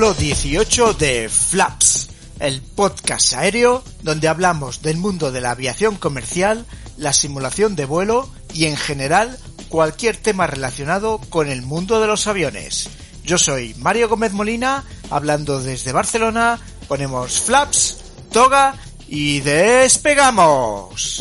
[0.00, 2.08] capítulo 18 de Flaps,
[2.38, 6.64] el podcast aéreo donde hablamos del mundo de la aviación comercial,
[6.96, 12.26] la simulación de vuelo y en general cualquier tema relacionado con el mundo de los
[12.28, 12.88] aviones.
[13.26, 16.58] Yo soy Mario Gómez Molina, hablando desde Barcelona,
[16.88, 17.98] ponemos Flaps,
[18.32, 21.20] toga y despegamos.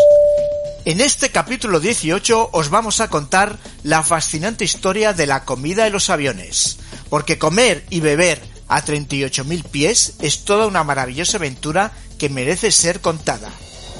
[0.85, 5.91] En este capítulo 18 os vamos a contar la fascinante historia de la comida en
[5.91, 6.77] los aviones,
[7.09, 13.01] porque comer y beber a 38.000 pies es toda una maravillosa aventura que merece ser
[13.01, 13.49] contada.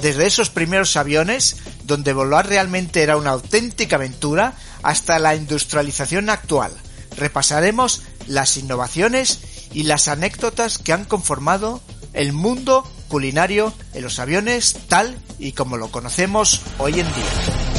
[0.00, 6.72] Desde esos primeros aviones, donde volar realmente era una auténtica aventura, hasta la industrialización actual.
[7.16, 9.40] Repasaremos las innovaciones
[9.72, 15.76] y las anécdotas que han conformado el mundo culinario en los aviones tal y como
[15.76, 17.69] lo conocemos hoy en día.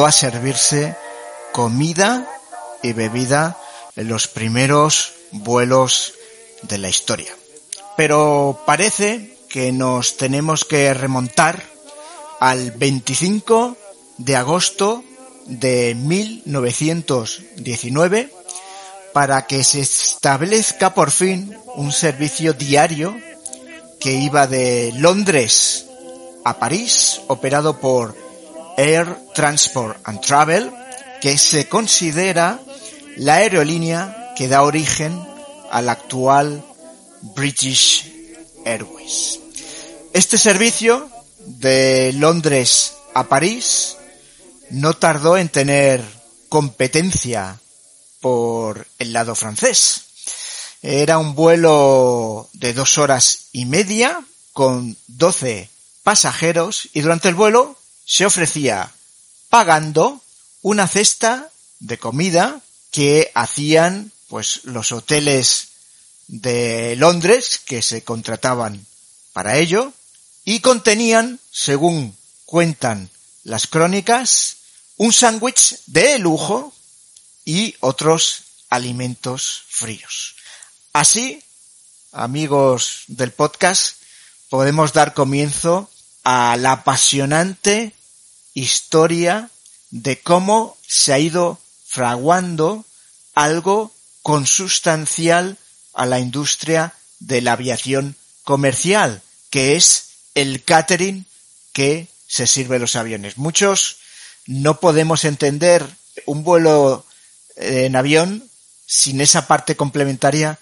[0.00, 0.96] A servirse
[1.52, 2.26] comida
[2.82, 3.58] y bebida
[3.94, 6.14] en los primeros vuelos
[6.62, 7.36] de la historia.
[7.96, 11.62] Pero parece que nos tenemos que remontar
[12.40, 13.76] al 25
[14.16, 15.04] de agosto
[15.44, 18.32] de 1919
[19.12, 23.14] para que se establezca por fin un servicio diario
[24.00, 25.84] que iba de Londres
[26.44, 28.21] a París, operado por
[28.76, 30.72] Air Transport and Travel,
[31.20, 32.60] que se considera
[33.16, 35.18] la aerolínea que da origen
[35.70, 36.64] al actual
[37.20, 38.10] British
[38.64, 39.40] Airways.
[40.12, 43.96] Este servicio de Londres a París
[44.70, 46.02] no tardó en tener
[46.48, 47.58] competencia
[48.20, 50.02] por el lado francés.
[50.82, 55.68] Era un vuelo de dos horas y media con 12
[56.02, 58.92] pasajeros y durante el vuelo se ofrecía
[59.48, 60.20] pagando
[60.62, 65.68] una cesta de comida que hacían pues los hoteles
[66.28, 68.86] de Londres que se contrataban
[69.32, 69.92] para ello
[70.44, 73.10] y contenían, según cuentan
[73.44, 74.56] las crónicas,
[74.96, 76.72] un sándwich de lujo
[77.44, 80.36] y otros alimentos fríos.
[80.92, 81.42] Así,
[82.12, 83.96] amigos del podcast,
[84.48, 85.90] podemos dar comienzo
[86.24, 87.94] a la apasionante
[88.54, 89.50] historia
[89.90, 92.84] de cómo se ha ido fraguando
[93.34, 95.58] algo consustancial
[95.94, 101.26] a la industria de la aviación comercial, que es el catering
[101.72, 103.36] que se sirve los aviones.
[103.36, 103.98] Muchos
[104.46, 105.86] no podemos entender
[106.26, 107.04] un vuelo
[107.56, 108.48] en avión
[108.86, 110.58] sin esa parte complementaria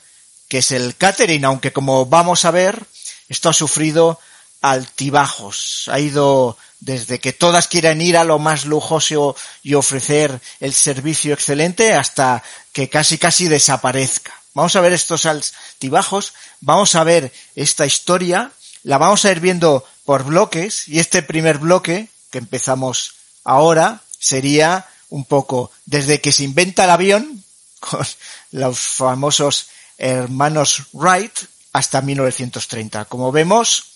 [0.49, 2.85] que es el catering, aunque como vamos a ver,
[3.29, 4.19] esto ha sufrido
[4.61, 5.89] altibajos.
[5.89, 11.35] Ha ido desde que todas quieren ir a lo más lujoso y ofrecer el servicio
[11.35, 12.43] excelente hasta
[12.73, 14.33] que casi casi desaparezca.
[14.55, 18.51] Vamos a ver estos altibajos, vamos a ver esta historia,
[18.83, 23.15] la vamos a ir viendo por bloques y este primer bloque que empezamos
[23.45, 27.45] ahora sería un poco desde que se inventa el avión
[27.81, 28.07] con
[28.53, 29.69] los famosos
[29.99, 31.33] hermanos Wright
[31.73, 33.05] hasta 1930.
[33.05, 33.90] Como vemos,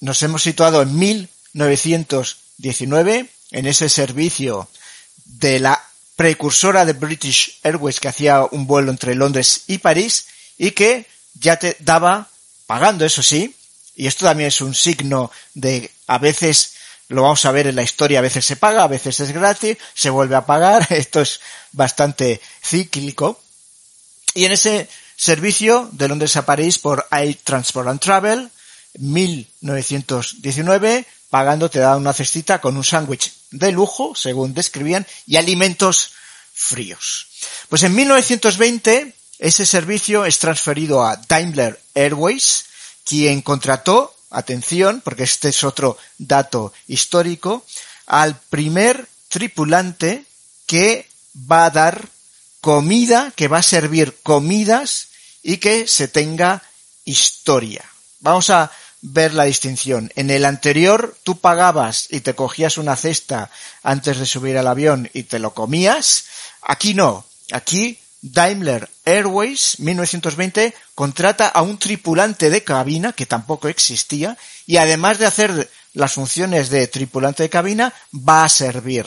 [0.00, 4.68] nos hemos situado en 1919 en ese servicio
[5.24, 5.82] de la
[6.16, 10.26] precursora de British Airways que hacía un vuelo entre Londres y París
[10.58, 12.28] y que ya te daba
[12.66, 13.54] pagando, eso sí,
[13.96, 16.74] y esto también es un signo de a veces
[17.08, 19.76] lo vamos a ver en la historia, a veces se paga, a veces es gratis,
[19.94, 21.40] se vuelve a pagar, esto es
[21.72, 23.40] bastante cíclico.
[24.34, 28.50] Y en ese servicio de Londres a París por Air Transport and Travel,
[28.98, 36.12] 1919, pagando te da una cestita con un sándwich de lujo, según describían, y alimentos
[36.52, 37.26] fríos.
[37.68, 42.66] Pues en 1920 ese servicio es transferido a Daimler Airways,
[43.04, 47.64] quien contrató atención, porque este es otro dato histórico,
[48.06, 50.24] al primer tripulante
[50.66, 51.08] que
[51.50, 52.08] va a dar
[52.60, 55.08] comida, que va a servir comidas
[55.42, 56.62] y que se tenga
[57.04, 57.84] historia.
[58.20, 58.70] Vamos a
[59.06, 60.10] ver la distinción.
[60.16, 63.50] En el anterior tú pagabas y te cogías una cesta
[63.82, 66.24] antes de subir al avión y te lo comías.
[66.62, 67.26] Aquí no.
[67.52, 75.18] Aquí Daimler Airways 1920 contrata a un tripulante de cabina que tampoco existía y además
[75.18, 79.06] de hacer las funciones de tripulante de cabina va a servir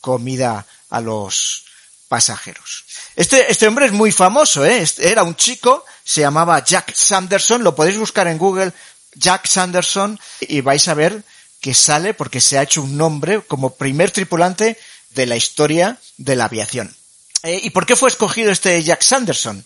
[0.00, 1.64] comida a los
[2.08, 2.84] pasajeros.
[3.14, 4.84] Este, este hombre es muy famoso, ¿eh?
[4.98, 8.72] Era un chico, se llamaba Jack Sanderson, lo podéis buscar en Google,
[9.14, 11.22] Jack Sanderson, y vais a ver
[11.60, 14.78] que sale porque se ha hecho un nombre como primer tripulante
[15.10, 16.94] de la historia de la aviación.
[17.42, 19.64] Eh, ¿Y por qué fue escogido este Jack Sanderson?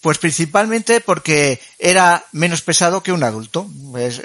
[0.00, 3.68] Pues principalmente porque era menos pesado que un adulto.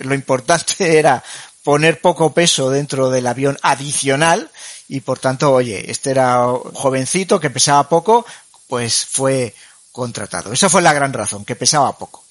[0.02, 1.24] lo importante era
[1.64, 4.50] poner poco peso dentro del avión adicional
[4.88, 6.44] y por tanto, oye, este era
[6.74, 8.26] jovencito que pesaba poco,
[8.68, 9.54] pues fue
[9.92, 10.52] contratado.
[10.52, 12.24] Esa fue la gran razón, que pesaba poco.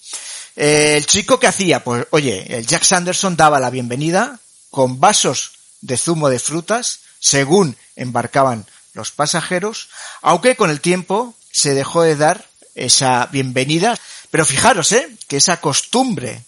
[0.61, 4.41] Eh, el chico que hacía, pues oye, el Jack Sanderson daba la bienvenida
[4.73, 5.53] con vasos
[5.83, 9.89] de zumo de frutas según embarcaban los pasajeros,
[10.21, 12.45] aunque con el tiempo se dejó de dar
[12.75, 13.97] esa bienvenida.
[14.33, 15.09] Pero fijaros, ¿eh?
[15.29, 16.43] que esa costumbre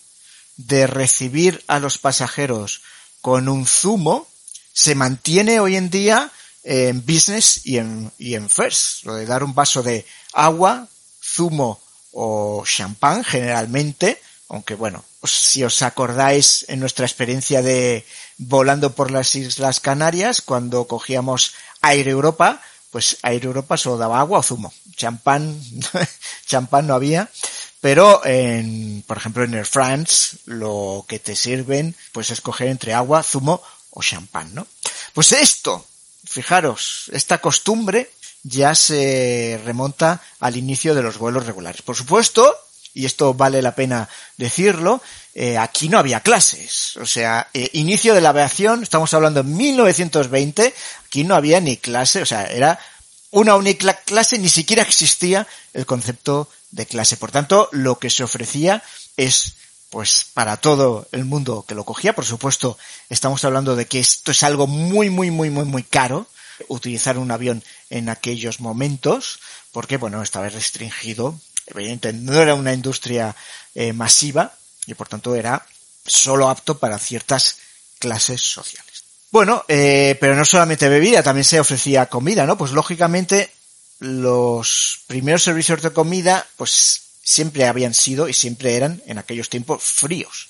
[0.57, 2.83] de recibir a los pasajeros
[3.21, 4.27] con un zumo
[4.73, 6.33] se mantiene hoy en día
[6.65, 9.05] en business y en, y en first.
[9.05, 10.89] Lo de dar un vaso de agua,
[11.23, 11.81] zumo
[12.13, 18.05] o champán generalmente, aunque bueno, si os acordáis en nuestra experiencia de
[18.39, 22.61] volando por las Islas Canarias, cuando cogíamos Air Europa,
[22.91, 24.73] pues Air Europa solo daba agua o zumo.
[24.97, 25.61] Champán,
[26.47, 27.29] champán no había.
[27.81, 33.23] Pero en, por ejemplo, en Air France, lo que te sirven, pues escoger entre agua,
[33.23, 34.67] zumo o champán, ¿no?
[35.15, 35.87] Pues esto,
[36.25, 38.11] fijaros, esta costumbre
[38.43, 41.83] ya se remonta al inicio de los vuelos regulares.
[41.83, 42.57] Por supuesto,
[42.95, 45.03] y esto vale la pena decirlo,
[45.35, 46.97] eh, aquí no había clases.
[46.97, 50.75] O sea, eh, inicio de la aviación, estamos hablando en 1920,
[51.07, 52.79] aquí no había ni clase, o sea, era
[53.31, 57.17] una única clase, ni siquiera existía el concepto de clase.
[57.17, 58.83] Por tanto, lo que se ofrecía
[59.17, 59.55] es
[59.91, 62.15] pues para todo el mundo que lo cogía.
[62.15, 62.79] Por supuesto,
[63.09, 66.29] estamos hablando de que esto es algo muy, muy, muy, muy, muy caro,
[66.69, 69.41] utilizar un avión en aquellos momentos,
[69.73, 71.39] porque, bueno, estaba restringido.
[71.67, 73.35] Evidentemente, no era una industria
[73.75, 74.55] eh, masiva
[74.87, 75.65] y, por tanto, era
[76.07, 77.57] solo apto para ciertas
[77.99, 79.05] clases sociales.
[79.31, 82.59] Bueno, eh, pero no solamente bebida, también se ofrecía comida, ¿no?
[82.59, 83.53] Pues lógicamente
[84.01, 89.85] los primeros servicios de comida, pues siempre habían sido y siempre eran en aquellos tiempos
[89.85, 90.49] fríos.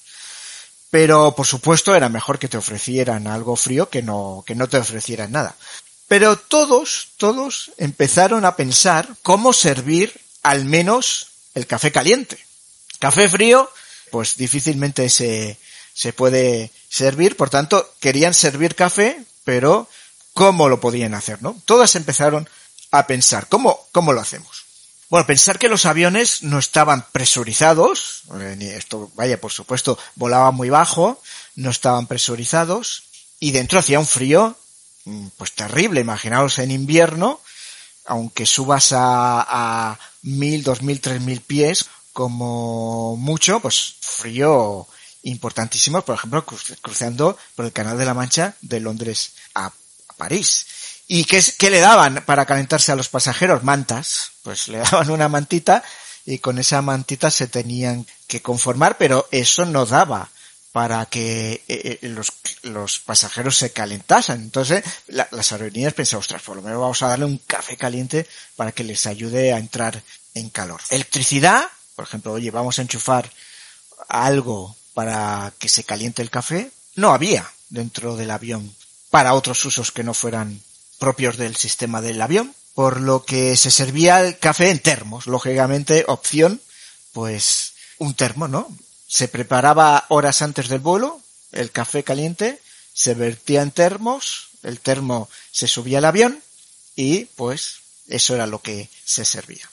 [0.91, 4.79] Pero por supuesto era mejor que te ofrecieran algo frío que no, que no te
[4.79, 5.55] ofrecieran nada.
[6.11, 10.13] Pero todos, todos empezaron a pensar cómo servir
[10.43, 12.37] al menos el café caliente.
[12.99, 13.71] Café frío,
[14.11, 15.57] pues difícilmente se,
[15.95, 19.89] se puede servir, por tanto, querían servir café, pero
[20.35, 21.63] ¿cómo lo podían hacer, no?
[21.65, 22.49] Todas empezaron
[22.91, 24.65] a pensar, ¿cómo, cómo lo hacemos?
[25.11, 30.71] Bueno, pensar que los aviones no estaban presurizados, eh, esto, vaya, por supuesto, volaba muy
[30.71, 31.23] bajo,
[31.55, 33.05] no estaban presurizados,
[33.39, 34.57] y dentro hacía un frío,
[35.37, 37.41] pues terrible, imaginaos en invierno,
[38.07, 44.87] aunque subas a, a mil, dos mil, tres mil pies, como mucho, pues frío
[45.23, 49.73] importantísimo, por ejemplo, cruzando por el Canal de la Mancha de Londres a
[50.17, 50.67] París.
[51.07, 53.65] ¿Y qué, qué le daban para calentarse a los pasajeros?
[53.65, 54.33] Mantas.
[54.43, 55.83] Pues le daban una mantita
[56.25, 60.31] y con esa mantita se tenían que conformar, pero eso no daba
[60.73, 64.41] para que eh, eh, los, los, pasajeros se calentasen.
[64.41, 68.73] Entonces, las aerolíneas pensaban, ostras, por lo menos vamos a darle un café caliente para
[68.73, 70.03] que les ayude a entrar
[70.35, 70.81] en calor.
[70.91, 71.65] Electricidad,
[71.97, 73.31] por ejemplo, oye, vamos a enchufar
[74.09, 76.71] algo para que se caliente el café.
[76.95, 78.75] No había dentro del avión
[79.11, 80.61] para otros usos que no fueran
[80.99, 86.05] propios del sistema del avión, por lo que se servía el café en termos, lógicamente
[86.07, 86.61] opción,
[87.13, 88.69] pues un termo, ¿no?
[89.11, 92.61] Se preparaba horas antes del vuelo, el café caliente,
[92.93, 96.41] se vertía en termos, el termo se subía al avión
[96.95, 99.69] y pues eso era lo que se servía.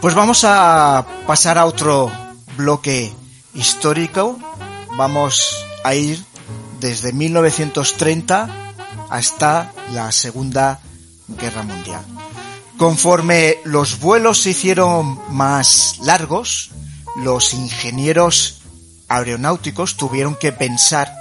[0.00, 2.19] Pues vamos a pasar a otro
[2.60, 3.12] bloque
[3.54, 4.38] histórico.
[4.96, 6.22] Vamos a ir
[6.78, 8.48] desde 1930
[9.08, 10.80] hasta la Segunda
[11.28, 12.04] Guerra Mundial.
[12.76, 16.70] Conforme los vuelos se hicieron más largos,
[17.16, 18.62] los ingenieros
[19.08, 21.12] aeronáuticos tuvieron que pensar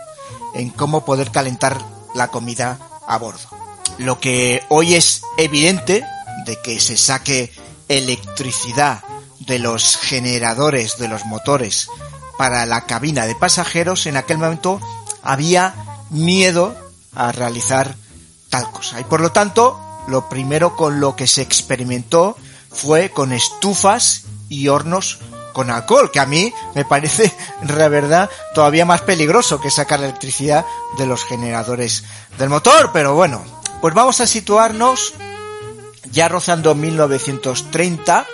[0.53, 1.77] en cómo poder calentar
[2.15, 3.49] la comida a bordo.
[3.97, 6.05] Lo que hoy es evidente
[6.45, 7.51] de que se saque
[7.87, 9.03] electricidad
[9.39, 11.87] de los generadores de los motores
[12.37, 14.79] para la cabina de pasajeros, en aquel momento
[15.23, 15.75] había
[16.09, 16.75] miedo
[17.13, 17.95] a realizar
[18.49, 18.99] tal cosa.
[18.99, 22.37] Y por lo tanto, lo primero con lo que se experimentó
[22.71, 25.19] fue con estufas y hornos
[25.53, 27.33] con alcohol, que a mí me parece,
[27.67, 30.65] la verdad, todavía más peligroso que sacar electricidad
[30.97, 32.03] de los generadores
[32.37, 32.91] del motor.
[32.93, 33.43] Pero bueno,
[33.81, 35.13] pues vamos a situarnos
[36.11, 38.25] ya rozando 1930,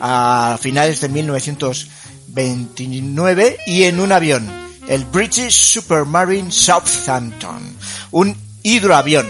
[0.00, 4.46] a finales de 1929, y en un avión,
[4.88, 7.76] el British Supermarine Southampton,
[8.10, 9.26] un hidroavión.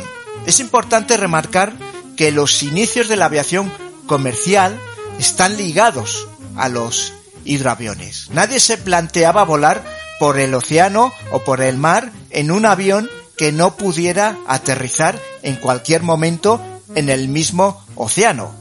[0.46, 1.72] Es importante remarcar
[2.16, 3.72] que los inicios de la aviación
[4.06, 4.78] comercial
[5.18, 7.12] están ligados a los
[7.44, 8.30] hidroaviones.
[8.30, 9.84] Nadie se planteaba volar
[10.18, 15.56] por el océano o por el mar en un avión que no pudiera aterrizar en
[15.56, 16.60] cualquier momento
[16.94, 18.54] en el mismo océano.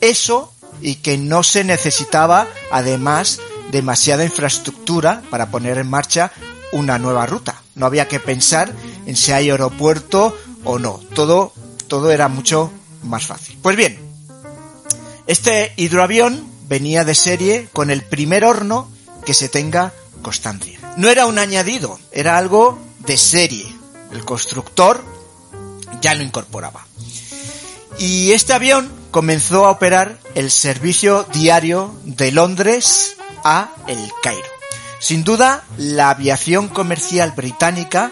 [0.00, 3.40] Eso y que no se necesitaba además
[3.70, 6.32] demasiada infraestructura para poner en marcha
[6.72, 7.62] una nueva ruta.
[7.74, 8.72] No había que pensar
[9.06, 11.00] en si hay aeropuerto o no.
[11.14, 11.52] Todo,
[11.88, 12.70] todo era mucho
[13.02, 13.58] más fácil.
[13.62, 13.98] Pues bien,
[15.26, 18.88] este hidroavión venía de serie con el primer horno
[19.24, 19.92] que se tenga
[20.22, 20.78] constancia.
[20.96, 23.66] No era un añadido, era algo de serie.
[24.12, 25.04] El constructor
[26.00, 26.86] ya lo incorporaba.
[27.98, 34.48] Y este avión comenzó a operar el servicio diario de Londres a El Cairo.
[34.98, 38.10] Sin duda, la aviación comercial británica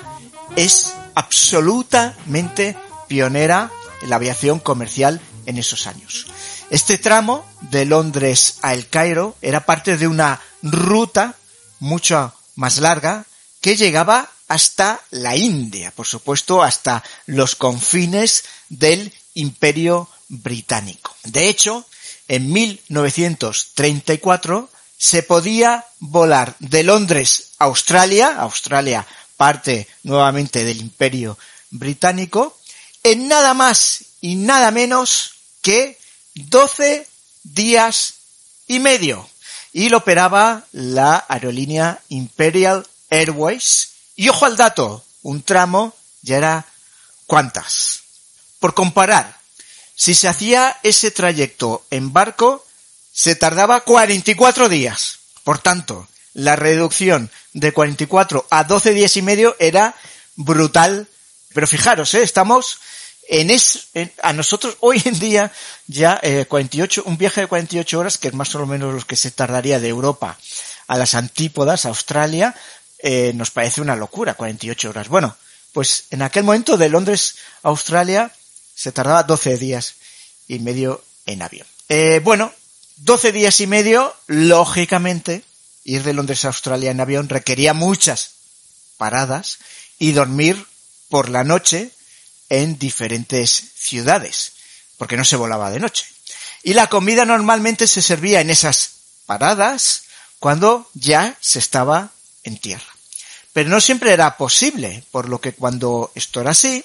[0.57, 2.77] es absolutamente
[3.09, 3.71] pionera
[4.03, 6.27] en la aviación comercial en esos años.
[6.71, 11.35] Este tramo de Londres a El Cairo era parte de una ruta
[11.81, 13.25] mucho más larga
[13.61, 20.09] que llegaba hasta la India, por supuesto, hasta los confines del Imperio
[20.43, 21.15] Británico.
[21.25, 21.87] De hecho,
[22.29, 31.39] en 1934 se podía volar de Londres a Australia, Australia parte nuevamente del Imperio
[31.71, 32.59] Británico,
[33.03, 35.99] en nada más y nada menos que
[36.35, 37.07] 12
[37.43, 38.15] días
[38.67, 39.29] y medio.
[39.73, 43.91] Y lo operaba la aerolínea Imperial Airways.
[44.17, 46.67] Y ojo al dato, un tramo ya era
[47.27, 48.03] cuántas.
[48.61, 49.41] Por comparar,
[49.95, 52.65] si se hacía ese trayecto en barco,
[53.13, 55.19] se tardaba 44 días.
[55.45, 59.95] Por tanto, la reducción de 44 a 12 días y medio era
[60.37, 61.07] brutal.
[61.53, 62.23] Pero fijaros, ¿eh?
[62.23, 62.79] estamos
[63.29, 63.89] en es,
[64.23, 65.53] a nosotros hoy en día
[65.87, 69.17] ya eh, 48, un viaje de 48 horas, que es más o menos lo que
[69.17, 70.37] se tardaría de Europa
[70.87, 72.55] a las antípodas, a Australia,
[72.99, 75.09] eh, nos parece una locura, 48 horas.
[75.09, 75.37] Bueno,
[75.73, 78.33] pues en aquel momento de Londres a Australia
[78.75, 79.95] se tardaba 12 días
[80.49, 81.67] y medio en avión.
[81.89, 82.53] Eh, bueno,
[82.97, 85.45] 12 días y medio, lógicamente,
[85.85, 88.31] ir de Londres a Australia en avión requería muchas
[88.97, 89.59] paradas
[89.99, 90.67] y dormir
[91.09, 91.91] por la noche
[92.49, 94.53] en diferentes ciudades,
[94.97, 96.07] porque no se volaba de noche.
[96.63, 98.91] Y la comida normalmente se servía en esas
[99.27, 100.05] paradas
[100.39, 102.11] cuando ya se estaba
[102.43, 102.87] en tierra.
[103.53, 106.85] Pero no siempre era posible, por lo que cuando esto era así,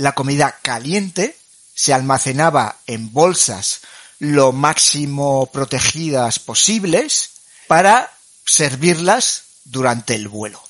[0.00, 1.36] la comida caliente
[1.74, 3.82] se almacenaba en bolsas
[4.18, 7.30] lo máximo protegidas posibles
[7.66, 8.10] para
[8.46, 10.62] servirlas durante el vuelo.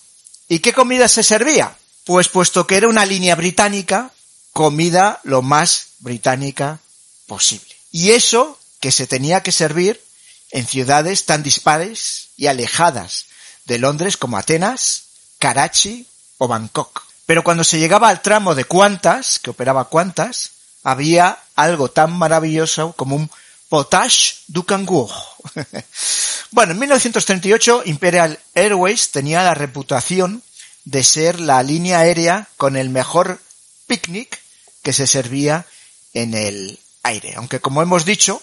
[0.49, 1.77] ¿Y qué comida se servía?
[2.05, 4.11] Pues puesto que era una línea británica,
[4.53, 6.81] comida lo más británica
[7.27, 7.75] posible.
[7.93, 10.03] Y eso que se tenía que servir
[10.51, 13.27] en ciudades tan dispares y alejadas
[13.65, 15.05] de Londres como Atenas,
[15.39, 16.07] Karachi
[16.39, 17.10] o Bangkok.
[17.31, 20.51] Pero cuando se llegaba al tramo de Qantas, que operaba Qantas,
[20.83, 23.31] había algo tan maravilloso como un
[23.69, 25.13] potage du cangur.
[26.51, 30.43] bueno, en 1938 Imperial Airways tenía la reputación
[30.85, 33.41] de ser la línea aérea con el mejor
[33.87, 34.43] picnic
[34.83, 35.67] que se servía
[36.15, 37.35] en el aire.
[37.37, 38.43] Aunque como hemos dicho,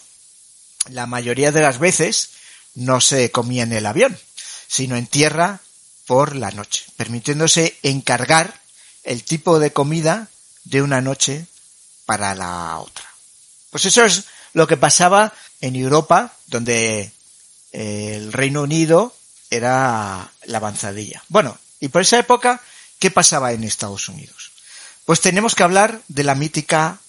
[0.91, 2.29] la mayoría de las veces
[2.73, 4.17] no se comía en el avión,
[4.69, 5.59] sino en tierra
[6.05, 8.65] por la noche, permitiéndose encargar
[9.07, 10.27] el tipo de comida
[10.65, 11.47] de una noche
[12.05, 13.05] para la otra.
[13.71, 17.11] Pues eso es lo que pasaba en Europa, donde
[17.71, 19.15] el Reino Unido
[19.49, 21.23] era la avanzadilla.
[21.29, 22.61] Bueno, y por esa época,
[22.99, 24.51] ¿qué pasaba en Estados Unidos?
[25.05, 26.99] Pues tenemos que hablar de la mítica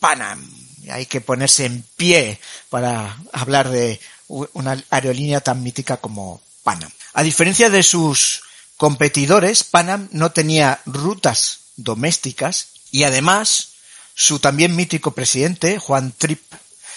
[0.00, 0.44] Panam.
[0.90, 6.90] Hay que ponerse en pie para hablar de una aerolínea tan mítica como Panam.
[7.12, 8.42] A diferencia de sus
[8.76, 13.68] competidores, Panam no tenía rutas domésticas y además
[14.14, 16.42] su también mítico presidente, Juan Tripp,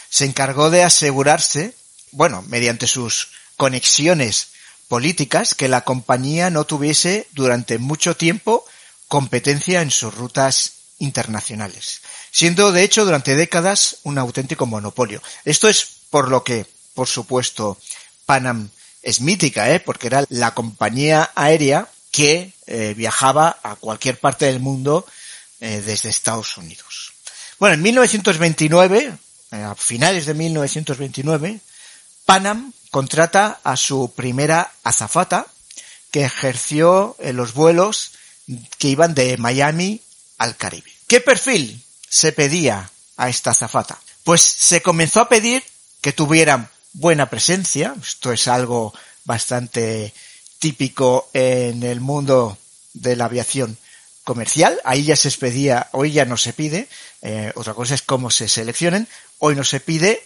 [0.09, 1.75] se encargó de asegurarse,
[2.11, 4.47] bueno, mediante sus conexiones
[4.87, 8.65] políticas, que la compañía no tuviese durante mucho tiempo
[9.07, 15.21] competencia en sus rutas internacionales, siendo de hecho durante décadas un auténtico monopolio.
[15.45, 17.77] Esto es por lo que, por supuesto,
[18.25, 18.69] Panam
[19.01, 19.79] es mítica, ¿eh?
[19.79, 25.05] porque era la compañía aérea que eh, viajaba a cualquier parte del mundo
[25.59, 27.13] eh, desde Estados Unidos.
[27.59, 29.13] Bueno, en 1929,
[29.51, 31.59] eh, a finales de 1929,
[32.25, 35.47] Panam contrata a su primera azafata
[36.11, 38.11] que ejerció en los vuelos
[38.77, 40.01] que iban de Miami
[40.37, 40.91] al Caribe.
[41.07, 43.99] ¿Qué perfil se pedía a esta azafata?
[44.23, 45.63] Pues se comenzó a pedir
[46.01, 48.93] que tuvieran buena presencia, esto es algo
[49.25, 50.13] bastante
[50.59, 52.57] típico en el mundo
[52.93, 53.77] de la aviación
[54.23, 56.87] comercial, ahí ya se pedía, hoy ya no se pide,
[57.21, 59.07] eh, otra cosa es cómo se seleccionen,
[59.39, 60.23] hoy no se pide,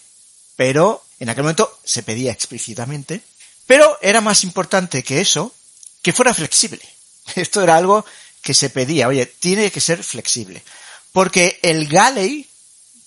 [0.55, 3.21] pero en aquel momento se pedía explícitamente,
[3.65, 5.53] pero era más importante que eso,
[6.01, 6.81] que fuera flexible.
[7.35, 8.05] Esto era algo
[8.41, 10.63] que se pedía, oye, tiene que ser flexible,
[11.11, 12.49] porque el galley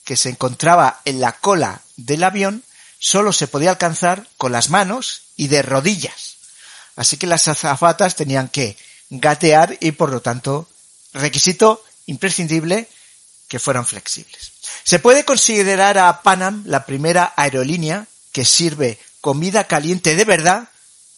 [0.04, 2.62] que se encontraba en la cola del avión
[2.98, 6.36] solo se podía alcanzar con las manos y de rodillas.
[6.96, 8.76] Así que las azafatas tenían que
[9.10, 10.68] gatear y por lo tanto
[11.12, 12.88] requisito imprescindible
[13.48, 14.52] que fueran flexibles.
[14.82, 20.68] Se puede considerar a Panam la primera aerolínea que sirve comida caliente de verdad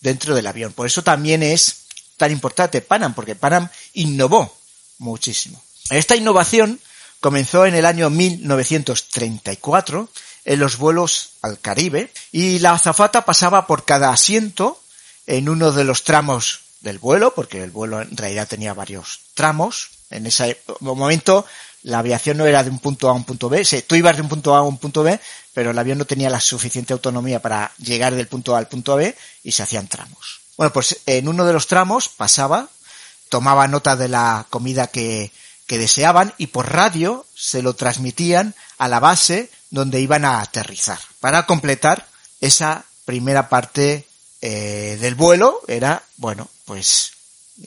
[0.01, 0.73] dentro del avión.
[0.73, 1.77] Por eso también es
[2.17, 4.57] tan importante Panam, porque Panam innovó
[4.99, 5.63] muchísimo.
[5.91, 6.81] Esta innovación
[7.21, 10.09] comenzó en el año 1934
[10.49, 14.81] en los vuelos al Caribe y la azafata pasaba por cada asiento
[15.27, 19.91] en uno de los tramos del vuelo, porque el vuelo en realidad tenía varios tramos.
[20.09, 21.45] En ese momento
[21.83, 24.23] la aviación no era de un punto A a un punto B, tú ibas de
[24.23, 25.21] un punto A a un punto B,
[25.53, 28.97] pero el avión no tenía la suficiente autonomía para llegar del punto A al punto
[28.97, 30.41] B y se hacían tramos.
[30.57, 32.69] Bueno, pues en uno de los tramos pasaba,
[33.29, 35.31] tomaba nota de la comida que,
[35.67, 40.99] que deseaban y por radio se lo transmitían a la base donde iban a aterrizar.
[41.21, 42.07] Para completar
[42.41, 44.07] esa primera parte
[44.41, 47.13] eh, del vuelo era, bueno, pues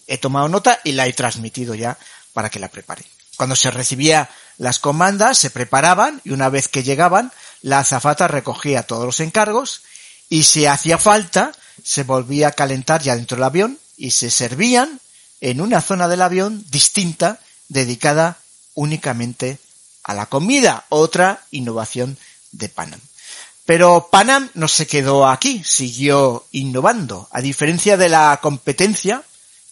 [0.07, 1.97] he tomado nota y la he transmitido ya
[2.33, 3.03] para que la prepare.
[3.35, 8.83] Cuando se recibía las comandas, se preparaban y una vez que llegaban, la azafata recogía
[8.83, 9.81] todos los encargos
[10.29, 11.51] y si hacía falta,
[11.83, 14.99] se volvía a calentar ya dentro del avión y se servían
[15.41, 18.37] en una zona del avión distinta dedicada
[18.75, 19.59] únicamente
[20.03, 22.17] a la comida, otra innovación
[22.51, 22.99] de Panam.
[23.65, 27.27] Pero Panam no se quedó aquí, siguió innovando.
[27.31, 29.23] A diferencia de la competencia,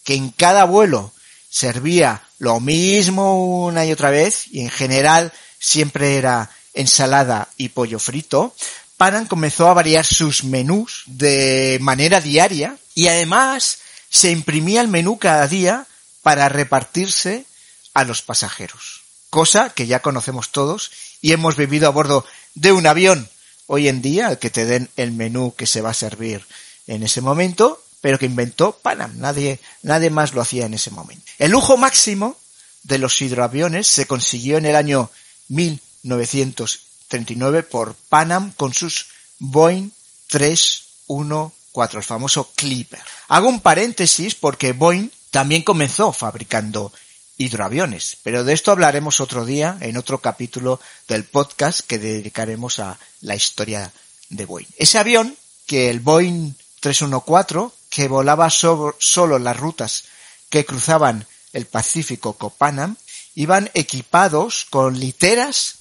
[0.04, 1.12] que en cada vuelo
[1.50, 8.00] servía lo mismo una y otra vez, y en general siempre era ensalada y pollo
[8.00, 8.56] frito,
[8.98, 15.18] Panam comenzó a variar sus menús de manera diaria y además se imprimía el menú
[15.18, 15.88] cada día
[16.22, 17.46] para repartirse
[17.94, 18.99] a los pasajeros
[19.30, 23.30] cosa que ya conocemos todos y hemos vivido a bordo de un avión
[23.68, 26.44] hoy en día, al que te den el menú que se va a servir
[26.88, 29.20] en ese momento, pero que inventó Panam.
[29.20, 31.24] Nadie, nadie más lo hacía en ese momento.
[31.38, 32.36] El lujo máximo
[32.84, 35.10] de los hidroaviones se consiguió en el año
[35.50, 39.92] 1939 por Panam con sus Boeing
[40.28, 43.00] 314, el famoso Clipper.
[43.28, 46.92] Hago un paréntesis porque Boeing también comenzó fabricando
[47.40, 48.18] hidroaviones.
[48.22, 53.36] Pero de esto hablaremos otro día en otro capítulo del podcast que dedicaremos a la
[53.36, 53.92] historia
[54.30, 54.68] de Boeing.
[54.78, 60.04] Ese avión, que el Boeing 314, que volaba solo las rutas
[60.50, 62.98] que cruzaban el Pacífico con Panam,
[63.36, 65.76] iban equipados con literas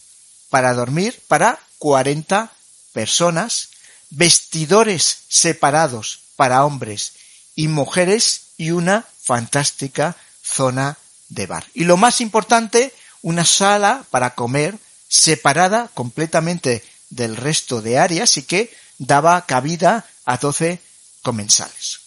[0.50, 2.52] para dormir para 40
[2.92, 3.70] personas,
[4.10, 7.14] vestidores separados para hombres
[7.56, 10.96] y mujeres y una fantástica zona
[11.28, 11.66] de bar.
[11.74, 18.42] Y lo más importante, una sala para comer separada completamente del resto de áreas y
[18.42, 20.80] que daba cabida a 12
[21.22, 22.00] comensales.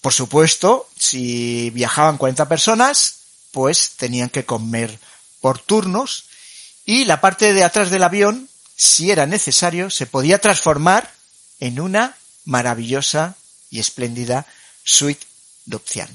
[0.00, 3.14] Por supuesto, si viajaban 40 personas,
[3.50, 4.98] pues tenían que comer
[5.40, 6.24] por turnos
[6.84, 11.12] y la parte de atrás del avión, si era necesario, se podía transformar
[11.60, 13.36] en una maravillosa
[13.70, 14.46] y espléndida
[14.84, 15.26] suite
[15.66, 16.08] nupcial.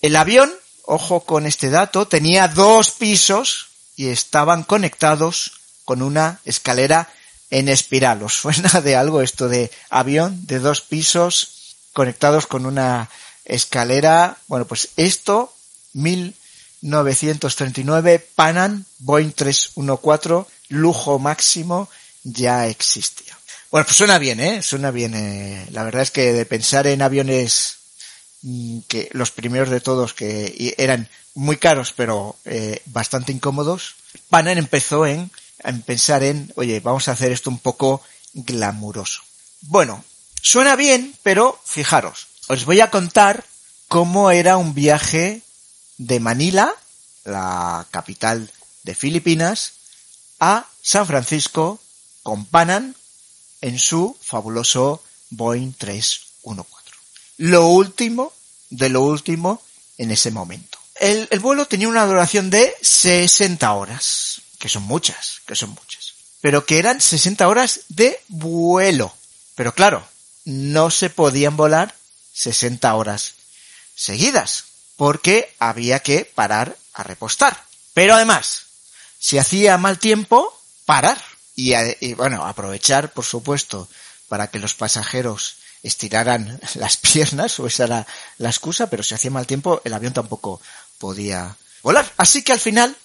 [0.00, 0.52] El avión,
[0.90, 5.52] ojo con este dato, tenía dos pisos y estaban conectados
[5.84, 7.08] con una escalera
[7.50, 8.22] en espiral.
[8.22, 13.08] ¿Os suena de algo esto de avión de dos pisos conectados con una
[13.44, 14.38] escalera?
[14.48, 15.54] Bueno, pues esto,
[15.92, 21.88] 1939, Panam, Boeing 314, lujo máximo,
[22.24, 23.38] ya existía.
[23.70, 24.62] Bueno, pues suena bien, ¿eh?
[24.62, 25.14] Suena bien.
[25.14, 25.66] Eh.
[25.70, 27.79] La verdad es que de pensar en aviones
[28.88, 33.96] que los primeros de todos que eran muy caros pero eh, bastante incómodos,
[34.28, 39.22] Panam empezó en, en pensar en, oye, vamos a hacer esto un poco glamuroso.
[39.62, 40.04] Bueno,
[40.40, 43.44] suena bien, pero fijaros, os voy a contar
[43.88, 45.42] cómo era un viaje
[45.98, 46.74] de Manila,
[47.24, 48.50] la capital
[48.82, 49.72] de Filipinas,
[50.38, 51.78] a San Francisco
[52.22, 52.94] con Panam
[53.60, 56.79] en su fabuloso Boeing 314.
[57.40, 58.34] Lo último
[58.68, 59.62] de lo último
[59.96, 60.78] en ese momento.
[60.96, 66.66] El, vuelo tenía una duración de 60 horas, que son muchas, que son muchas, pero
[66.66, 69.14] que eran 60 horas de vuelo.
[69.54, 70.06] Pero claro,
[70.44, 71.94] no se podían volar
[72.34, 73.32] 60 horas
[73.94, 74.64] seguidas,
[74.96, 77.64] porque había que parar a repostar.
[77.94, 78.64] Pero además,
[79.18, 81.18] si hacía mal tiempo, parar
[81.56, 83.88] y, bueno, aprovechar, por supuesto,
[84.28, 88.06] para que los pasajeros estiraran las piernas, o esa era
[88.38, 90.60] la excusa, pero si hacía mal tiempo, el avión tampoco
[90.98, 92.10] podía volar.
[92.16, 92.96] Así que al final,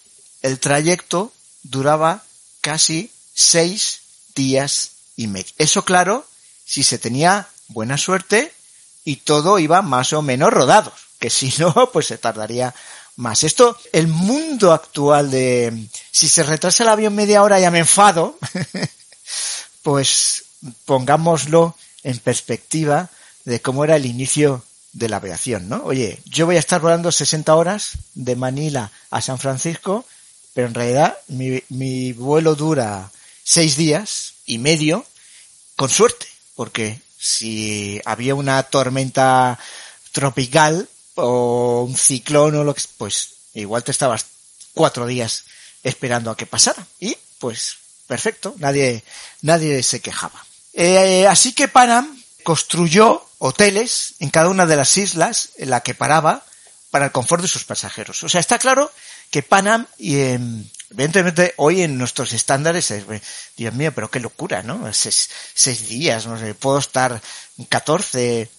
[0.41, 1.31] el trayecto
[1.63, 2.23] duraba
[2.61, 4.01] casi seis
[4.35, 5.51] días y medio.
[5.57, 6.27] Eso claro,
[6.65, 8.53] si se tenía buena suerte
[9.03, 12.73] y todo iba más o menos rodado, que si no, pues se tardaría
[13.15, 13.43] más.
[13.43, 18.37] Esto, el mundo actual de, si se retrasa el avión media hora ya me enfado,
[19.83, 20.43] pues
[20.85, 23.09] pongámoslo en perspectiva
[23.43, 24.63] de cómo era el inicio
[24.93, 25.83] de la aviación, ¿no?
[25.83, 30.05] Oye, yo voy a estar volando 60 horas de Manila a San Francisco,
[30.53, 33.11] pero en realidad mi, mi vuelo dura
[33.43, 35.05] seis días y medio,
[35.75, 39.59] con suerte, porque si había una tormenta
[40.13, 44.25] tropical, o un ciclón o lo que, pues igual te estabas
[44.73, 45.45] cuatro días
[45.83, 46.85] esperando a que pasara.
[46.99, 49.03] Y pues perfecto, nadie,
[49.41, 50.45] nadie se quejaba.
[50.75, 55.95] Eh, así que Panam construyó hoteles en cada una de las islas en la que
[55.95, 56.43] paraba
[56.91, 58.23] para el confort de sus pasajeros.
[58.23, 58.91] O sea, está claro
[59.31, 60.17] que Panam, y
[60.89, 63.05] evidentemente hoy en nuestros estándares es,
[63.55, 64.93] Dios mío, pero qué locura, ¿no?
[64.93, 67.21] Seis, seis días, no sé, puedo estar
[67.69, 68.49] 14,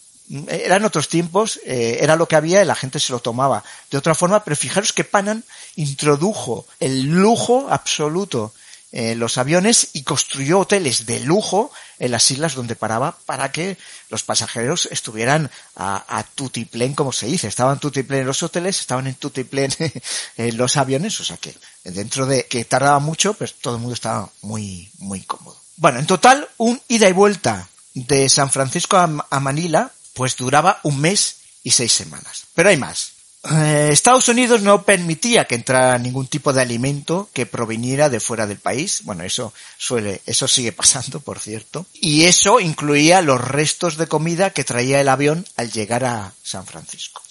[0.49, 3.99] eran otros tiempos, eh, era lo que había y la gente se lo tomaba de
[3.99, 5.43] otra forma, pero fijaros que Panam
[5.77, 8.53] introdujo el lujo absoluto
[8.99, 13.77] en los aviones y construyó hoteles de lujo en las islas donde paraba para que
[14.09, 17.47] los pasajeros estuvieran a, a tutiplén, como se dice.
[17.47, 19.71] Estaban tutiplén en los hoteles, estaban en tutiplén
[20.39, 21.55] en los aviones, o sea que
[21.85, 25.61] dentro de que tardaba mucho, pues todo el mundo estaba muy, muy cómodo.
[25.77, 30.99] Bueno, en total, un ida y vuelta de San Francisco a Manila pues duraba un
[30.99, 32.47] mes y seis semanas.
[32.55, 33.16] Pero hay más.
[33.51, 38.47] Eh, Estados Unidos no permitía que entrara ningún tipo de alimento que proviniera de fuera
[38.47, 39.03] del país.
[39.05, 41.87] Bueno, eso suele, eso sigue pasando, por cierto.
[41.95, 46.67] Y eso incluía los restos de comida que traía el avión al llegar a San
[46.67, 47.23] Francisco.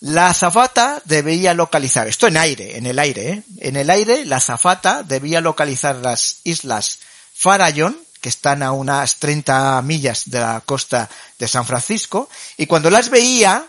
[0.00, 3.42] La azafata debía localizar, esto en aire, en el aire, ¿eh?
[3.60, 6.98] en el aire la azafata debía localizar las islas
[7.32, 12.90] Farallón, que están a unas 30 millas de la costa de San Francisco, y cuando
[12.90, 13.64] las veía,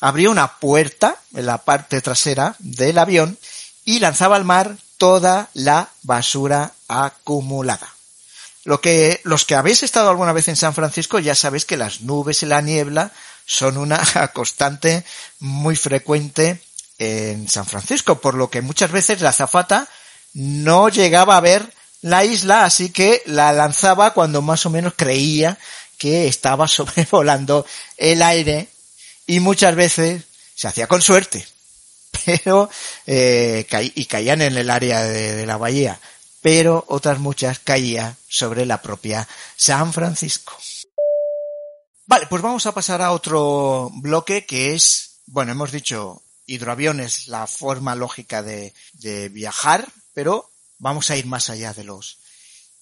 [0.00, 3.38] abría una puerta en la parte trasera del avión
[3.84, 7.88] y lanzaba al mar toda la basura acumulada.
[8.64, 12.00] Lo que, los que habéis estado alguna vez en San Francisco ya sabéis que las
[12.00, 13.12] nubes y la niebla
[13.44, 14.00] son una
[14.32, 15.04] constante
[15.38, 16.60] muy frecuente
[16.98, 19.88] en San Francisco, por lo que muchas veces la zafata
[20.32, 25.58] no llegaba a ver la isla, así que la lanzaba cuando más o menos creía
[25.98, 28.68] que estaba sobrevolando el aire
[29.26, 31.46] y muchas veces se hacía con suerte,
[32.24, 32.70] pero
[33.06, 36.00] eh, y caían en el área de, la bahía,
[36.40, 40.56] pero otras muchas caían sobre la propia San Francisco.
[42.06, 47.46] Vale, pues vamos a pasar a otro bloque que es, bueno, hemos dicho hidroaviones, la
[47.46, 52.18] forma lógica de, de viajar, pero vamos a ir más allá de los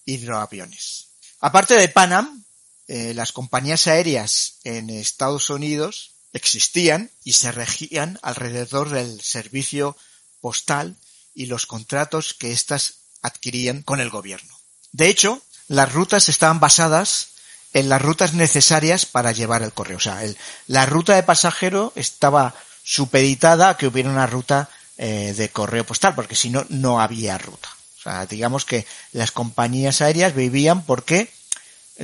[0.05, 1.07] hidroaviones.
[1.39, 2.43] Aparte de Panam,
[2.87, 9.95] eh, las compañías aéreas en Estados Unidos existían y se regían alrededor del servicio
[10.41, 10.95] postal
[11.33, 14.53] y los contratos que éstas adquirían con el gobierno.
[14.91, 17.29] De hecho, las rutas estaban basadas
[17.73, 19.97] en las rutas necesarias para llevar el correo.
[19.97, 20.21] O sea,
[20.67, 26.13] la ruta de pasajero estaba supeditada a que hubiera una ruta eh, de correo postal,
[26.13, 27.69] porque si no, no había ruta.
[27.97, 31.31] O sea, digamos que las compañías aéreas vivían porque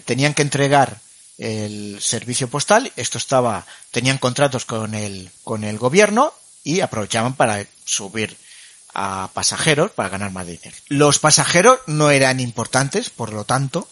[0.06, 1.02] tenían que entregar
[1.40, 7.66] el servicio postal, esto estaba, tenían contratos con el, con el gobierno y aprovechaban para
[7.86, 8.38] subir
[8.94, 10.76] a pasajeros para ganar más dinero.
[10.90, 13.88] Los pasajeros no eran importantes, por lo tanto,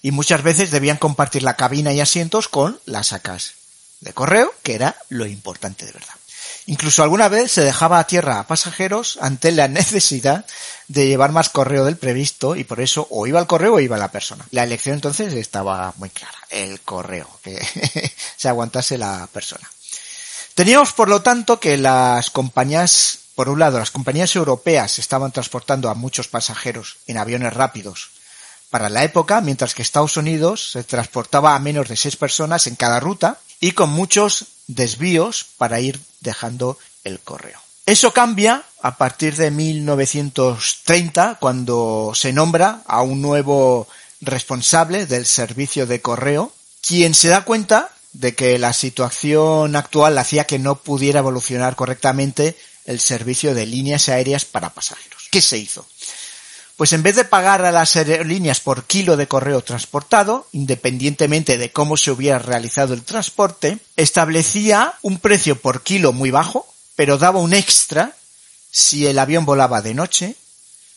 [0.00, 3.54] y muchas veces debían compartir la cabina y asientos con las sacas
[4.00, 6.14] de correo, que era lo importante de verdad.
[6.66, 10.46] Incluso alguna vez se dejaba a tierra a pasajeros ante la necesidad
[10.86, 13.96] de llevar más correo del previsto y por eso o iba el correo o iba
[13.96, 14.46] la persona.
[14.50, 17.60] La elección entonces estaba muy clara, el correo, que
[18.36, 19.68] se aguantase la persona.
[20.54, 25.88] Teníamos por lo tanto que las compañías, por un lado, las compañías europeas estaban transportando
[25.88, 28.10] a muchos pasajeros en aviones rápidos
[28.70, 32.76] para la época, mientras que Estados Unidos se transportaba a menos de seis personas en
[32.76, 37.58] cada ruta y con muchos desvíos para ir dejando el correo.
[37.84, 43.88] Eso cambia a partir de 1930 cuando se nombra a un nuevo
[44.20, 50.44] responsable del servicio de correo, quien se da cuenta de que la situación actual hacía
[50.44, 55.28] que no pudiera evolucionar correctamente el servicio de líneas aéreas para pasajeros.
[55.30, 55.86] ¿Qué se hizo?
[56.76, 61.70] Pues en vez de pagar a las aerolíneas por kilo de correo transportado, independientemente de
[61.70, 67.40] cómo se hubiera realizado el transporte, establecía un precio por kilo muy bajo, pero daba
[67.40, 68.16] un extra
[68.70, 70.34] si el avión volaba de noche,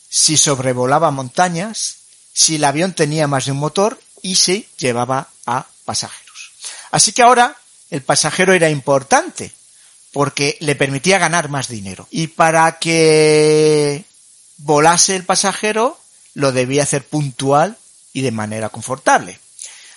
[0.10, 1.98] si sobrevolaba montañas,
[2.34, 6.52] si el avión tenía más de un motor y si llevaba a pasajeros.
[6.92, 7.58] Así que ahora
[7.90, 9.52] el pasajero era importante
[10.12, 12.08] porque le permitía ganar más dinero.
[12.10, 14.06] Y para que
[14.58, 16.00] volase el pasajero,
[16.34, 17.78] lo debía hacer puntual
[18.14, 19.40] y de manera confortable.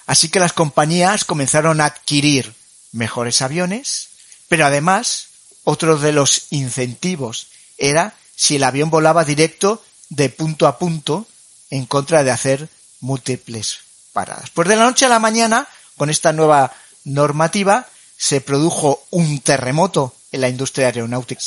[0.07, 2.55] Así que las compañías comenzaron a adquirir
[2.93, 4.09] mejores aviones,
[4.49, 5.29] pero además
[5.65, 11.27] otro de los incentivos era si el avión volaba directo de punto a punto
[11.71, 12.69] en contra de hacer
[13.01, 13.81] múltiples
[14.13, 14.51] paradas.
[14.51, 16.73] Pues de la noche a la mañana, con esta nueva
[17.05, 21.43] normativa, se produjo un terremoto en la industria aeronáutica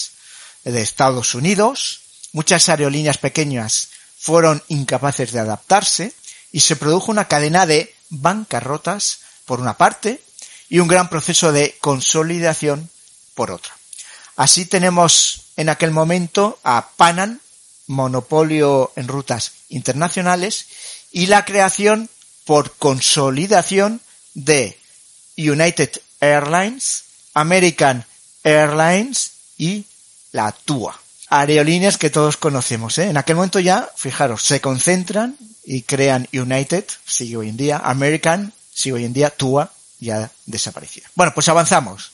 [0.63, 2.00] de Estados Unidos,
[2.33, 6.13] Muchas aerolíneas pequeñas fueron incapaces de adaptarse
[6.51, 10.21] y se produjo una cadena de bancarrotas por una parte
[10.69, 12.89] y un gran proceso de consolidación
[13.35, 13.75] por otra.
[14.35, 17.39] Así tenemos en aquel momento a Panam,
[17.87, 20.67] monopolio en rutas internacionales,
[21.11, 22.09] y la creación
[22.45, 24.01] por consolidación
[24.33, 24.79] de
[25.37, 28.05] United Airlines, American
[28.43, 29.85] Airlines y
[30.31, 31.00] la TUA
[31.31, 32.97] aerolíneas que todos conocemos.
[32.97, 33.05] ¿eh?
[33.09, 38.53] En aquel momento ya, fijaros, se concentran y crean United, sigue hoy en día, American,
[38.71, 41.07] sigue hoy en día, TUA, ya desaparecida.
[41.15, 42.11] Bueno, pues avanzamos.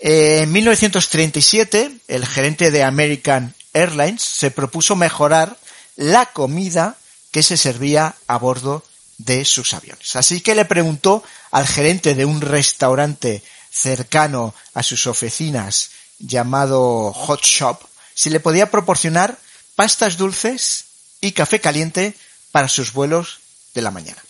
[0.00, 5.56] Eh, en 1937, el gerente de American Airlines se propuso mejorar
[5.94, 6.96] la comida
[7.30, 8.82] que se servía a bordo
[9.18, 10.16] de sus aviones.
[10.16, 17.42] Así que le preguntó al gerente de un restaurante cercano a sus oficinas llamado Hot
[17.42, 17.80] Shop,
[18.16, 19.38] si le podía proporcionar
[19.76, 20.86] pastas dulces
[21.20, 22.16] y café caliente
[22.50, 23.40] para sus vuelos
[23.74, 24.20] de la mañana.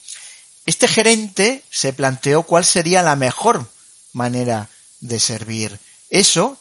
[0.66, 3.70] Este gerente se planteó cuál sería la mejor
[4.12, 4.68] manera
[5.00, 5.78] de servir
[6.10, 6.58] eso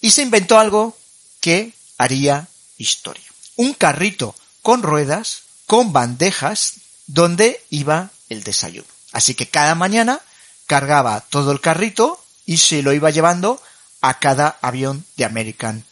[0.00, 0.98] y se inventó algo
[1.40, 3.24] que haría historia.
[3.56, 6.74] Un carrito con ruedas, con bandejas,
[7.06, 8.88] donde iba el desayuno.
[9.12, 10.20] Así que cada mañana
[10.66, 13.62] cargaba todo el carrito y se lo iba llevando
[14.00, 15.84] a cada avión de American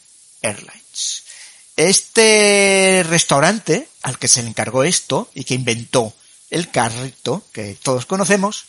[0.43, 1.25] Airlines.
[1.77, 6.13] Este restaurante al que se le encargó esto y que inventó
[6.51, 8.67] el carrito que todos conocemos,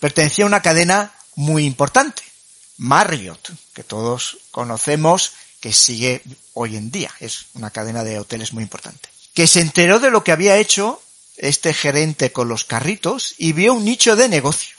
[0.00, 2.22] pertenecía a una cadena muy importante,
[2.78, 6.22] Marriott, que todos conocemos que sigue
[6.54, 10.24] hoy en día, es una cadena de hoteles muy importante, que se enteró de lo
[10.24, 11.02] que había hecho
[11.36, 14.76] este gerente con los carritos y vio un nicho de negocio.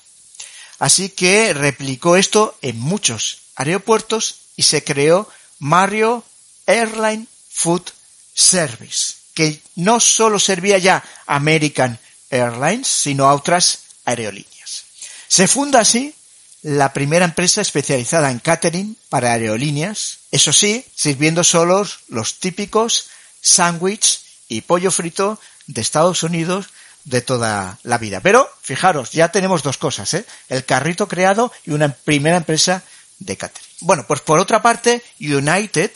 [0.79, 6.23] Así que replicó esto en muchos aeropuertos y se creó Mario
[6.69, 7.89] Airline Food
[8.33, 14.83] Service, que no solo servía ya American Airlines, sino a otras aerolíneas.
[15.27, 16.13] Se funda así
[16.61, 23.07] la primera empresa especializada en catering para aerolíneas, eso sí, sirviendo solos los típicos
[23.41, 26.67] sándwich y pollo frito de Estados Unidos
[27.05, 28.19] de toda la vida.
[28.19, 30.25] Pero, fijaros, ya tenemos dos cosas, ¿eh?
[30.49, 32.83] El carrito creado y una primera empresa
[33.17, 33.69] de catering.
[33.81, 35.91] Bueno, pues por otra parte, United,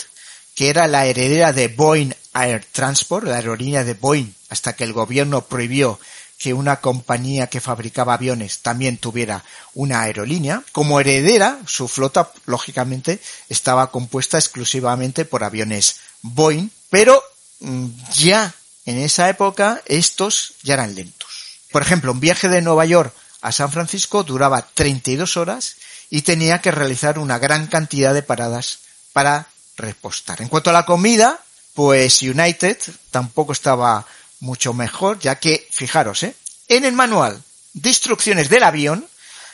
[0.56, 4.94] que era la heredera de Boeing Air Transport, la aerolínea de Boeing, hasta que el
[4.94, 6.00] gobierno prohibió
[6.38, 10.64] que una compañía que fabricaba aviones también tuviera una aerolínea.
[10.74, 17.24] Como heredera, su flota, lógicamente, estaba compuesta exclusivamente por aviones Boeing, pero
[17.62, 18.54] mm, ya
[18.86, 21.30] en esa época estos ya eran lentos.
[21.72, 25.78] Por ejemplo, un viaje de Nueva York a San Francisco duraba 32 horas
[26.10, 28.80] y tenía que realizar una gran cantidad de paradas
[29.14, 30.42] para repostar.
[30.42, 31.40] En cuanto a la comida,
[31.74, 32.78] pues United
[33.12, 34.06] tampoco estaba
[34.40, 36.36] mucho mejor, ya que, fijaros, ¿eh?
[36.68, 37.42] en el manual
[37.74, 39.08] de instrucciones del avión,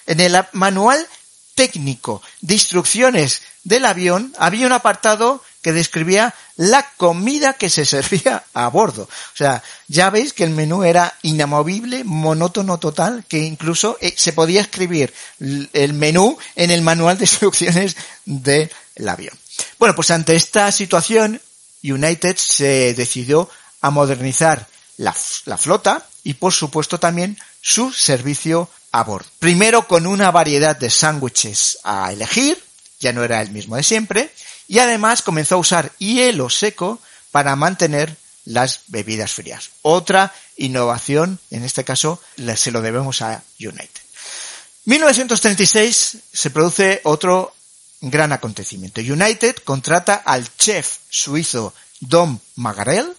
[0.06, 1.08] en el manual
[1.56, 8.44] técnico de instrucciones del avión, había un apartado que describía la comida que se servía
[8.54, 9.04] a bordo.
[9.04, 14.34] O sea, ya veis que el menú era inamovible, monótono total, que incluso eh, se
[14.34, 18.70] podía escribir el menú en el manual de instrucciones del
[19.08, 19.38] avión.
[19.78, 21.42] Bueno, pues ante esta situación,
[21.84, 23.50] United se decidió
[23.82, 24.68] a modernizar
[24.98, 29.30] la, flota y por supuesto también su servicio a bordo.
[29.40, 32.62] Primero con una variedad de sándwiches a elegir,
[33.00, 34.34] ya no era el mismo de siempre,
[34.68, 37.00] y además comenzó a usar hielo seco
[37.32, 39.70] para mantener las bebidas frías.
[39.82, 42.22] Otra innovación, en este caso,
[42.56, 44.02] se lo debemos a United.
[44.86, 47.54] 1936 se produce otro
[48.02, 49.02] gran acontecimiento.
[49.02, 53.16] United contrata al chef suizo Dom Magarel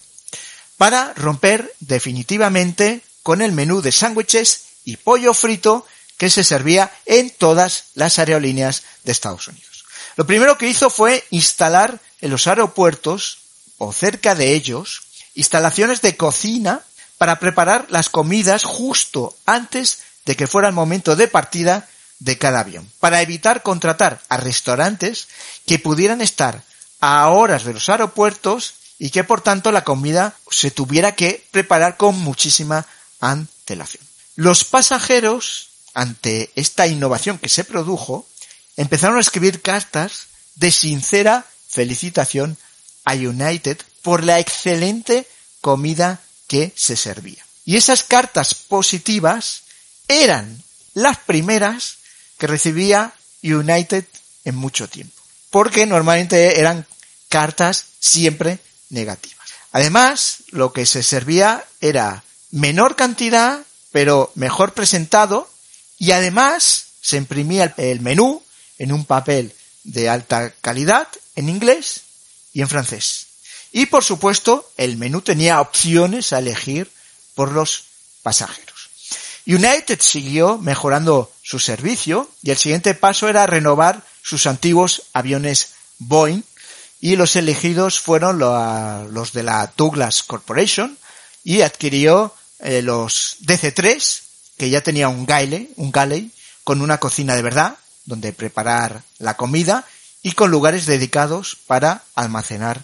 [0.77, 7.31] para romper definitivamente con el menú de sándwiches y pollo frito que se servía en
[7.31, 9.85] todas las aerolíneas de Estados Unidos.
[10.17, 13.39] Lo primero que hizo fue instalar en los aeropuertos
[13.79, 15.03] o cerca de ellos
[15.35, 16.83] instalaciones de cocina
[17.19, 21.89] para preparar las comidas justo antes de que fuera el momento de partida
[22.21, 25.29] de cada avión, para evitar contratar a restaurantes
[25.67, 26.63] que pudieran estar
[27.01, 31.97] a horas de los aeropuertos y que por tanto la comida se tuviera que preparar
[31.97, 32.87] con muchísima
[33.21, 34.05] antelación.
[34.37, 38.27] Los pasajeros, ante esta innovación que se produjo,
[38.77, 42.59] empezaron a escribir cartas de sincera felicitación
[43.05, 45.27] a United por la excelente
[45.61, 47.45] comida que se servía.
[47.65, 49.63] Y esas cartas positivas
[50.09, 50.63] eran
[50.95, 52.00] las primeras
[52.41, 54.05] que recibía United
[54.45, 55.15] en mucho tiempo.
[55.51, 56.87] Porque normalmente eran
[57.29, 59.47] cartas siempre negativas.
[59.73, 63.61] Además, lo que se servía era menor cantidad,
[63.93, 65.49] pero mejor presentado,
[65.99, 68.43] y además se imprimía el menú
[68.79, 69.53] en un papel
[69.85, 72.01] de alta calidad en inglés
[72.53, 73.27] y en francés.
[73.71, 76.91] Y por supuesto, el menú tenía opciones a elegir
[77.35, 77.85] por los
[78.23, 78.70] pasajeros.
[79.47, 86.43] United siguió mejorando su servicio y el siguiente paso era renovar sus antiguos aviones Boeing
[87.01, 90.99] y los elegidos fueron los de la Douglas Corporation
[91.43, 94.21] y adquirió eh, los DC-3
[94.59, 95.93] que ya tenía un galley, un
[96.65, 99.87] con una cocina de verdad donde preparar la comida
[100.23, 102.83] y con lugares dedicados para almacenar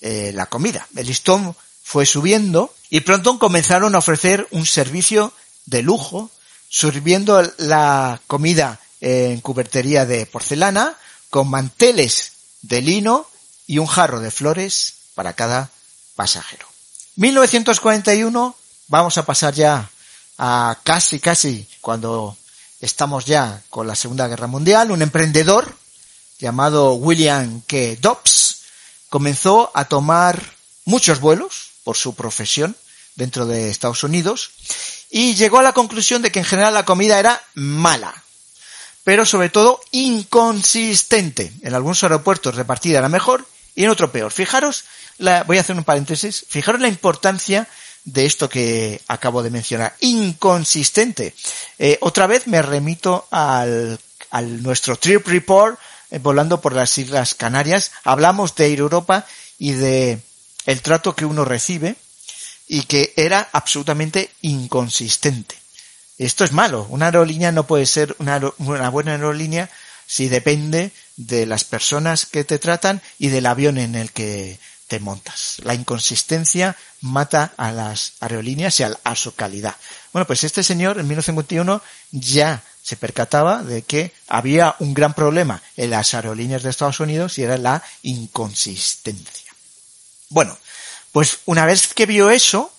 [0.00, 0.86] eh, la comida.
[0.94, 5.32] El listón fue subiendo y pronto comenzaron a ofrecer un servicio
[5.66, 6.30] de lujo
[6.68, 10.96] sirviendo la comida en cubertería de porcelana,
[11.28, 13.26] con manteles de lino
[13.66, 15.70] y un jarro de flores para cada
[16.16, 16.66] pasajero.
[17.16, 18.56] 1941,
[18.88, 19.90] vamos a pasar ya
[20.38, 22.36] a casi, casi cuando
[22.80, 25.76] estamos ya con la Segunda Guerra Mundial, un emprendedor
[26.38, 27.76] llamado William K.
[28.00, 28.62] Dobbs
[29.10, 30.54] comenzó a tomar
[30.86, 32.76] muchos vuelos por su profesión
[33.14, 34.50] dentro de Estados Unidos
[35.14, 38.14] y llegó a la conclusión de que en general la comida era mala,
[39.04, 41.52] pero sobre todo inconsistente.
[41.60, 44.32] En algunos aeropuertos repartida era mejor y en otro peor.
[44.32, 44.84] Fijaros,
[45.18, 47.68] la, voy a hacer un paréntesis, fijaros la importancia
[48.04, 51.34] de esto que acabo de mencionar, inconsistente.
[51.78, 54.00] Eh, otra vez me remito al,
[54.30, 55.78] al nuestro trip report
[56.10, 57.92] eh, volando por las Islas Canarias.
[58.02, 59.26] Hablamos de Europa
[59.58, 60.20] y de
[60.64, 61.96] el trato que uno recibe
[62.72, 65.54] y que era absolutamente inconsistente.
[66.16, 66.86] Esto es malo.
[66.88, 68.38] Una aerolínea no puede ser una,
[68.88, 69.68] buena aerolínea
[70.06, 74.58] si depende de las personas que te tratan y del avión en el que
[74.88, 75.58] te montas.
[75.64, 79.76] La inconsistencia mata a las aerolíneas y a, su calidad.
[80.14, 85.62] Bueno, pues este señor en 1951 ya se percataba de que había un gran problema
[85.76, 89.52] en las aerolíneas de Estados Unidos y era la inconsistencia.
[90.30, 90.56] Bueno,
[91.12, 92.72] pues una vez que vio eso,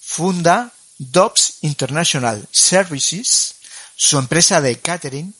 [0.00, 3.54] funda Dobbs International Services,
[3.96, 5.34] su empresa de catering,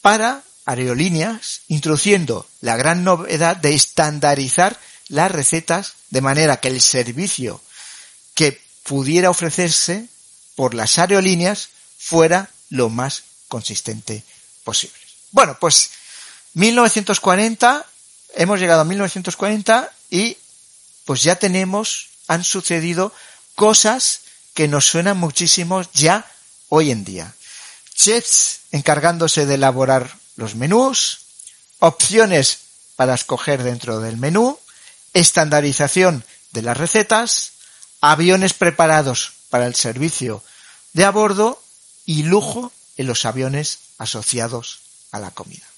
[0.00, 4.78] para aerolíneas, introduciendo la gran novedad de estandarizar
[5.08, 7.60] las recetas de manera que el servicio
[8.34, 10.08] que pudiera ofrecerse
[10.56, 11.68] por las aerolíneas
[11.98, 14.24] fuera lo más consistente
[14.64, 14.98] posible.
[15.30, 15.90] Bueno, pues
[16.54, 17.86] 1940,
[18.34, 20.36] hemos llegado a 1940 y
[21.04, 23.12] pues ya tenemos, han sucedido
[23.54, 24.20] cosas
[24.54, 26.30] que nos suenan muchísimo ya
[26.68, 27.34] hoy en día.
[27.94, 31.20] Chefs encargándose de elaborar los menús,
[31.78, 32.58] opciones
[32.96, 34.58] para escoger dentro del menú,
[35.12, 37.52] estandarización de las recetas,
[38.00, 40.42] aviones preparados para el servicio
[40.92, 41.62] de a bordo
[42.06, 44.80] y lujo en los aviones asociados
[45.10, 45.73] a la comida.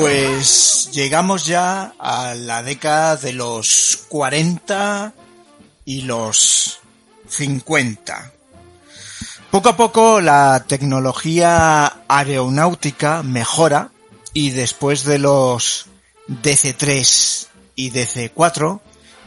[0.00, 5.12] Pues llegamos ya a la década de los 40
[5.84, 6.78] y los
[7.26, 8.32] 50.
[9.50, 13.90] Poco a poco la tecnología aeronáutica mejora
[14.32, 15.86] y después de los
[16.28, 18.80] DC-3 y DC-4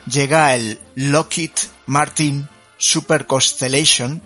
[0.09, 1.51] llega el Lockheed
[1.86, 2.47] Martin
[2.78, 4.22] Super Constellation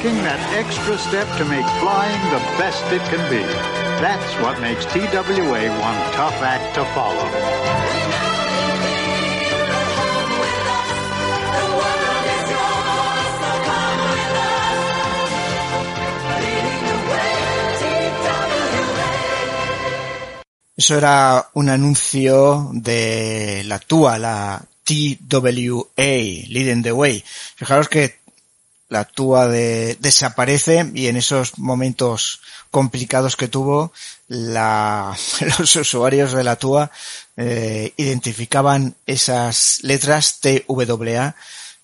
[0.00, 3.42] Taking that extra step to make flying the best it can be.
[4.00, 7.28] That's what makes TWA one tough act to follow.
[20.76, 25.92] Eso era un anuncio de la TUA, la TWA,
[26.48, 27.22] Leading the Way.
[27.54, 28.19] Fijaros que
[28.90, 33.92] la TUA de, desaparece y en esos momentos complicados que tuvo,
[34.28, 35.16] la,
[35.58, 36.90] los usuarios de la TUA
[37.36, 41.34] eh, identificaban esas letras TWA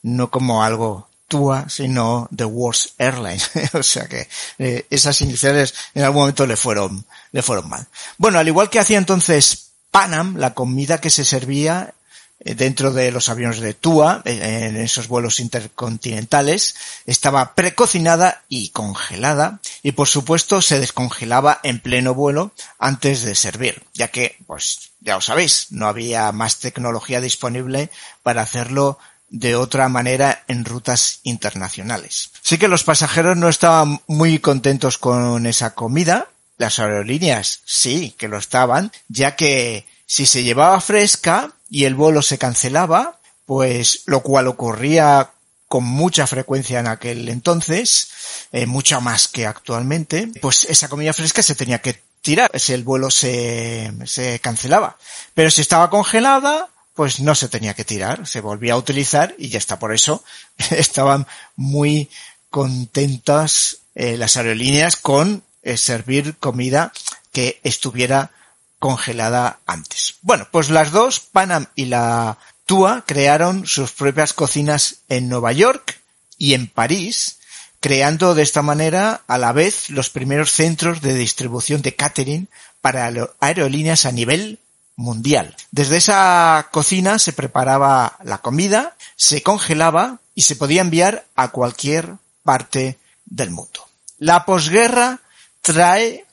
[0.03, 3.41] no como algo TUA, sino The Worst Airline.
[3.73, 4.29] o sea que
[4.59, 7.87] eh, esas iniciales en algún momento le fueron, le fueron mal.
[8.19, 11.95] Bueno, al igual que hacía entonces Panam, la comida que se servía
[12.39, 16.77] dentro de los aviones de TUA, eh, en esos vuelos intercontinentales,
[17.07, 23.83] estaba precocinada y congelada y por supuesto se descongelaba en pleno vuelo antes de servir,
[23.95, 27.91] ya que, pues ya lo sabéis, no había más tecnología disponible
[28.23, 32.31] para hacerlo de otra manera en rutas internacionales.
[32.43, 36.29] Sí que los pasajeros no estaban muy contentos con esa comida,
[36.59, 42.23] las aerolíneas sí que lo estaban, ya que si se llevaba fresca, y el vuelo
[42.23, 45.31] se cancelaba, pues lo cual ocurría
[45.69, 48.09] con mucha frecuencia en aquel entonces,
[48.53, 52.85] eh, mucho más que actualmente, pues esa comida fresca se tenía que tirar si el
[52.85, 54.97] vuelo se, se cancelaba.
[55.35, 59.49] Pero si estaba congelada, pues no se tenía que tirar, se volvía a utilizar y
[59.49, 59.79] ya está.
[59.79, 60.25] Por eso
[60.71, 62.09] estaban muy
[62.51, 66.93] contentas eh, las aerolíneas con eh, servir comida
[67.33, 68.31] que estuviera
[68.79, 70.17] congelada antes.
[70.23, 76.01] Bueno, pues las dos, Panam y la TUA, crearon sus propias cocinas en Nueva York
[76.39, 77.39] y en París,
[77.81, 82.49] creando de esta manera a la vez los primeros centros de distribución de catering
[82.81, 83.11] para
[83.41, 84.59] aerolíneas a nivel
[84.97, 85.55] mundial.
[85.71, 92.15] Desde esa cocina se preparaba la comida, se congelaba y se podía enviar a cualquier
[92.43, 93.87] parte del mundo.
[94.19, 95.21] La posguerra
[95.63, 96.26] trae,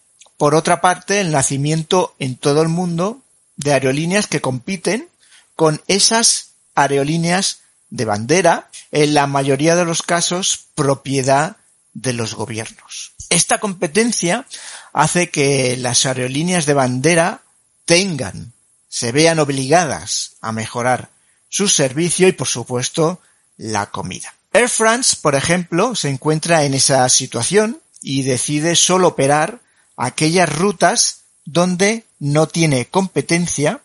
[0.43, 3.21] por otra parte, el nacimiento en todo el mundo
[3.55, 5.07] de aerolíneas que compiten
[5.55, 11.55] con esas aerolíneas de bandera, en la mayoría de los casos propiedad
[11.93, 13.13] de los gobiernos.
[13.29, 14.45] Esta competencia
[14.91, 17.39] hace que las aerolíneas de bandera
[17.85, 18.51] tengan,
[18.89, 21.07] se vean obligadas a mejorar
[21.47, 23.21] su servicio y por supuesto
[23.55, 24.35] la comida.
[24.51, 29.62] Air France, por ejemplo, se encuentra en esa situación y decide solo operar
[29.97, 33.81] aquellas rutas donde no tiene competencia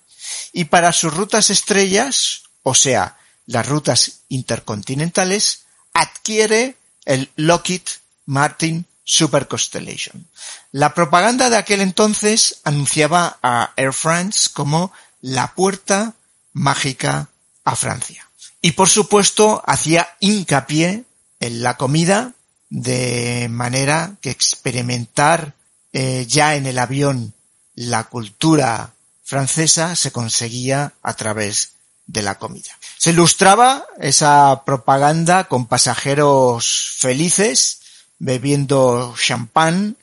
[0.53, 7.83] y para sus rutas estrellas, o sea, las rutas intercontinentales, adquiere el Lockheed
[8.27, 10.29] Martin Super Constellation.
[10.71, 14.93] La propaganda de aquel entonces anunciaba a Air France como
[15.23, 16.15] la puerta
[16.53, 17.29] mágica
[17.65, 18.29] a Francia.
[18.61, 21.05] Y por supuesto hacía hincapié
[21.41, 22.35] en la comida
[22.69, 25.55] de manera que experimentar
[26.01, 27.35] eh, ya en el avión
[27.75, 28.95] la cultura
[29.25, 31.73] francesa se conseguía a través
[32.07, 32.71] de la comida.
[32.99, 37.81] Se ilustraba esa propaganda con pasajeros felices
[38.21, 39.97] bebiendo champán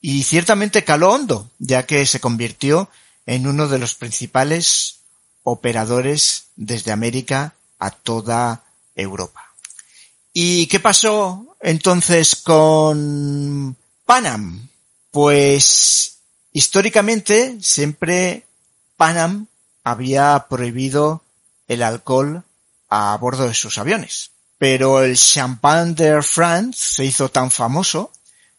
[0.00, 2.88] y ciertamente caló hondo, ya que se convirtió
[3.26, 5.00] en uno de los principales
[5.42, 8.62] operadores desde América a toda
[8.94, 9.52] Europa.
[10.32, 13.76] ¿Y qué pasó entonces con
[14.06, 14.69] Panam?
[15.10, 16.18] Pues
[16.52, 18.46] históricamente siempre
[18.96, 19.46] Panam
[19.82, 21.22] había prohibido
[21.68, 22.44] el alcohol
[22.88, 24.30] a bordo de sus aviones.
[24.58, 28.12] Pero el champán de Air France se hizo tan famoso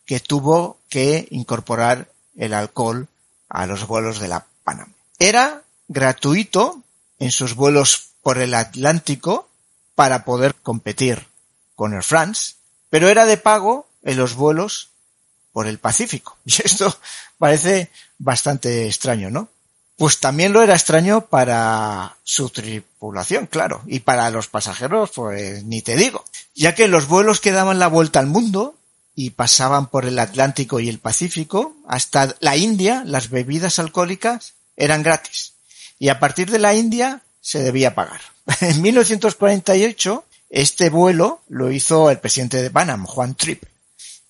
[0.06, 3.08] que tuvo que incorporar el alcohol
[3.49, 4.93] a los vuelos de la Panam.
[5.20, 6.82] Era gratuito
[7.20, 9.47] en sus vuelos por el Atlántico
[9.93, 11.28] para poder competir
[11.76, 12.56] con Air France,
[12.89, 14.91] pero era de pago en los vuelos
[15.52, 16.38] por el Pacífico.
[16.45, 16.95] Y esto
[17.38, 19.49] parece bastante extraño, ¿no?
[19.97, 25.84] Pues también lo era extraño para su tripulación, claro, y para los pasajeros, pues ni
[25.84, 26.26] te digo,
[26.56, 28.76] ya que los vuelos que daban la vuelta al mundo
[29.16, 35.04] y pasaban por el Atlántico y el Pacífico hasta la India, las bebidas alcohólicas eran
[35.04, 35.54] gratis.
[35.99, 38.22] Y a partir de la India se debía pagar.
[38.62, 43.64] En 1948, este vuelo lo hizo el presidente de Panam, Juan Tripp.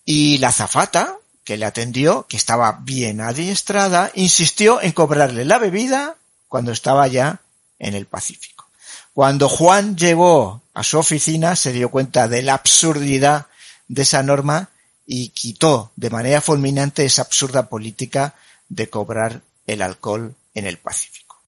[0.06, 6.18] Y la zafata, que le atendió, que estaba bien adiestrada, insistió en cobrarle la bebida
[6.48, 7.42] cuando estaba ya
[7.80, 8.68] en el Pacífico.
[9.14, 13.48] Cuando Juan llegó a su oficina se dio cuenta de la absurdidad
[13.88, 14.70] de esa norma
[15.06, 18.36] y quitó de manera fulminante esa absurda política
[18.70, 21.42] de cobrar el alcohol en el Pacífico.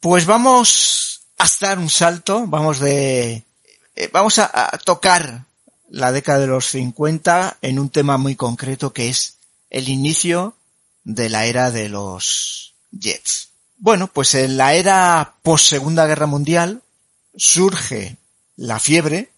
[0.00, 3.44] Pues vamos a dar un salto, vamos de,
[3.94, 5.44] eh, vamos a, a tocar
[5.92, 9.36] la década de los 50 en un tema muy concreto que es
[9.68, 10.56] el inicio
[11.04, 13.50] de la era de los jets.
[13.76, 16.80] Bueno, pues en la era post Segunda Guerra Mundial
[17.36, 18.16] surge
[18.56, 19.32] la fiebre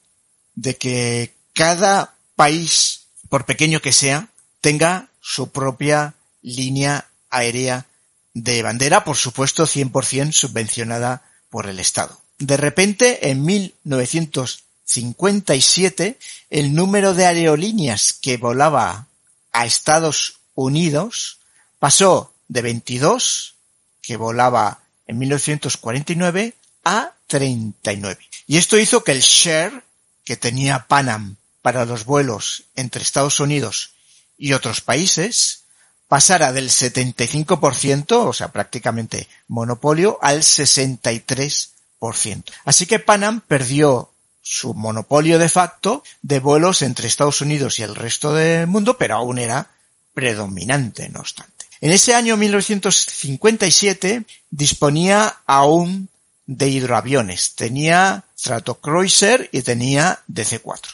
[0.55, 4.29] de que cada país, por pequeño que sea,
[4.61, 7.87] tenga su propia línea aérea
[8.33, 12.21] de bandera, por supuesto 100% subvencionada por el Estado.
[12.39, 16.19] De repente, en 1900 57
[16.51, 19.07] el número de aerolíneas que volaba
[19.53, 21.39] a Estados Unidos
[21.79, 23.55] pasó de 22,
[24.03, 26.55] que volaba en 1949,
[26.85, 28.19] a 39.
[28.47, 29.85] Y esto hizo que el share
[30.25, 33.91] que tenía Panam para los vuelos entre Estados Unidos
[34.37, 35.65] y otros países
[36.09, 42.45] pasara del 75%, o sea, prácticamente monopolio, al 63%.
[42.65, 44.11] Así que Panam perdió
[44.45, 49.17] su monopolio de facto de vuelos entre Estados Unidos y el resto del mundo, pero
[49.17, 49.71] aún era
[50.13, 51.67] predominante, no obstante.
[51.81, 56.09] En ese año 1957 disponía aún
[56.47, 57.55] de hidroaviones.
[57.55, 60.91] Tenía Stratocruiser y tenía DC-4.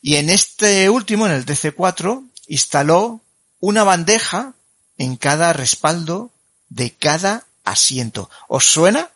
[0.00, 3.20] Y en este último, en el DC-4, instaló
[3.60, 4.54] una bandeja
[4.96, 6.30] en cada respaldo
[6.70, 8.30] de cada asiento.
[8.48, 9.10] ¿Os suena?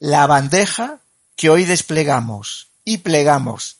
[0.00, 0.98] La bandeja
[1.36, 3.76] que hoy desplegamos y plegamos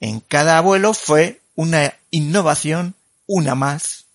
[0.00, 2.94] en cada vuelo fue una innovación,
[3.26, 4.06] una más,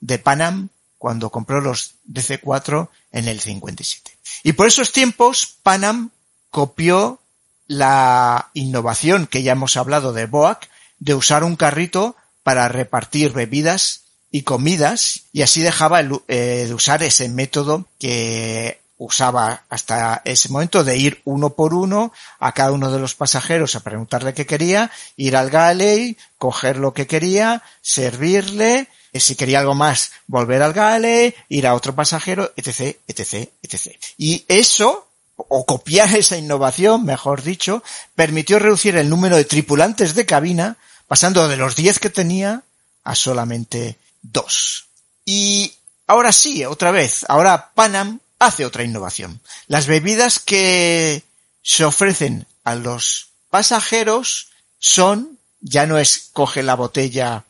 [0.00, 4.16] de Panam cuando compró los DC-4 en el 57.
[4.44, 6.08] Y por esos tiempos, Panam
[6.50, 7.20] copió
[7.66, 14.04] la innovación que ya hemos hablado de Boac de usar un carrito para repartir bebidas
[14.30, 20.84] y comidas y así dejaba eh, de usar ese método que usaba hasta ese momento
[20.84, 24.90] de ir uno por uno a cada uno de los pasajeros a preguntarle qué quería,
[25.16, 30.72] ir al galley, coger lo que quería, servirle, eh, si quería algo más, volver al
[30.72, 33.96] galley, ir a otro pasajero, etc, etc, etc.
[34.16, 37.82] Y eso, o copiar esa innovación, mejor dicho,
[38.14, 40.76] permitió reducir el número de tripulantes de cabina,
[41.08, 42.62] pasando de los 10 que tenía
[43.02, 44.86] a solamente dos.
[45.24, 45.74] Y
[46.06, 49.40] ahora sí, otra vez, ahora Panam hace otra innovación.
[49.66, 51.22] Las bebidas que
[51.62, 57.44] se ofrecen a los pasajeros son, ya no es coge la botella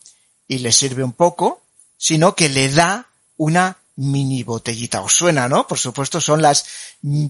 [0.48, 1.62] y le sirve un poco,
[1.96, 5.02] sino que le da una mini botellita.
[5.02, 5.66] ¿Os suena, no?
[5.66, 6.66] Por supuesto, son las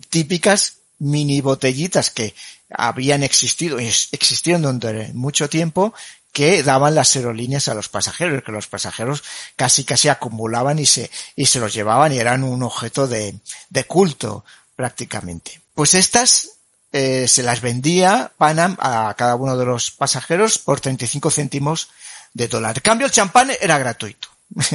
[0.08, 2.34] típicas mini botellitas que
[2.70, 5.92] habían existido, existieron durante mucho tiempo
[6.32, 9.22] que daban las aerolíneas a los pasajeros, que los pasajeros
[9.54, 13.84] casi casi acumulaban y se, y se los llevaban y eran un objeto de, de
[13.84, 15.60] culto prácticamente.
[15.74, 16.48] Pues estas
[16.92, 21.90] eh, se las vendía Panam a cada uno de los pasajeros por 35 céntimos
[22.34, 22.76] de dólar.
[22.76, 24.28] En cambio el champán era gratuito.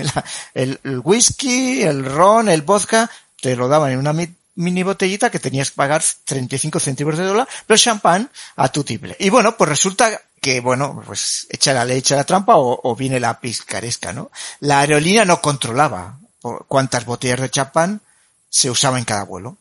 [0.54, 3.10] el, el, whisky, el ron, el vodka,
[3.42, 4.14] te lo daban en una
[4.58, 9.16] mini botellita que tenías que pagar 35 céntimos de dólar, pero champán a tu tiple.
[9.20, 13.20] Y bueno, pues resulta que bueno, pues echa la ley, echa la trampa o, viene
[13.20, 14.32] la piscaresca, ¿no?
[14.60, 16.20] La aerolínea no controlaba
[16.68, 18.02] cuántas botellas de champán
[18.50, 19.58] se usaba en cada vuelo.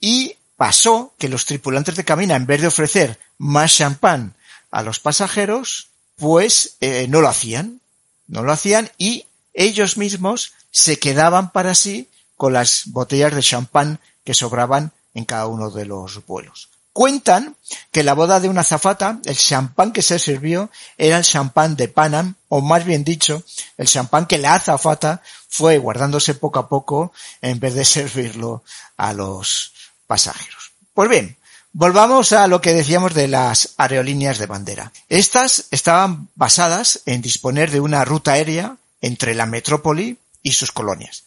[0.00, 4.34] Y pasó que los tripulantes de cabina, en vez de ofrecer más champán
[4.70, 7.80] a los pasajeros, pues eh, no lo hacían.
[8.28, 14.00] No lo hacían y ellos mismos se quedaban para sí con las botellas de champán
[14.30, 16.68] que sobraban en cada uno de los vuelos.
[16.92, 17.56] Cuentan
[17.90, 21.88] que la boda de una zafata, el champán que se sirvió era el champán de
[21.88, 23.42] Panam, o más bien dicho,
[23.76, 27.12] el champán que la azafata fue guardándose poco a poco
[27.42, 28.62] en vez de servirlo
[28.96, 29.72] a los
[30.06, 30.70] pasajeros.
[30.94, 31.36] Pues bien,
[31.72, 34.92] volvamos a lo que decíamos de las aerolíneas de bandera.
[35.08, 41.24] Estas estaban basadas en disponer de una ruta aérea entre la metrópoli y sus colonias.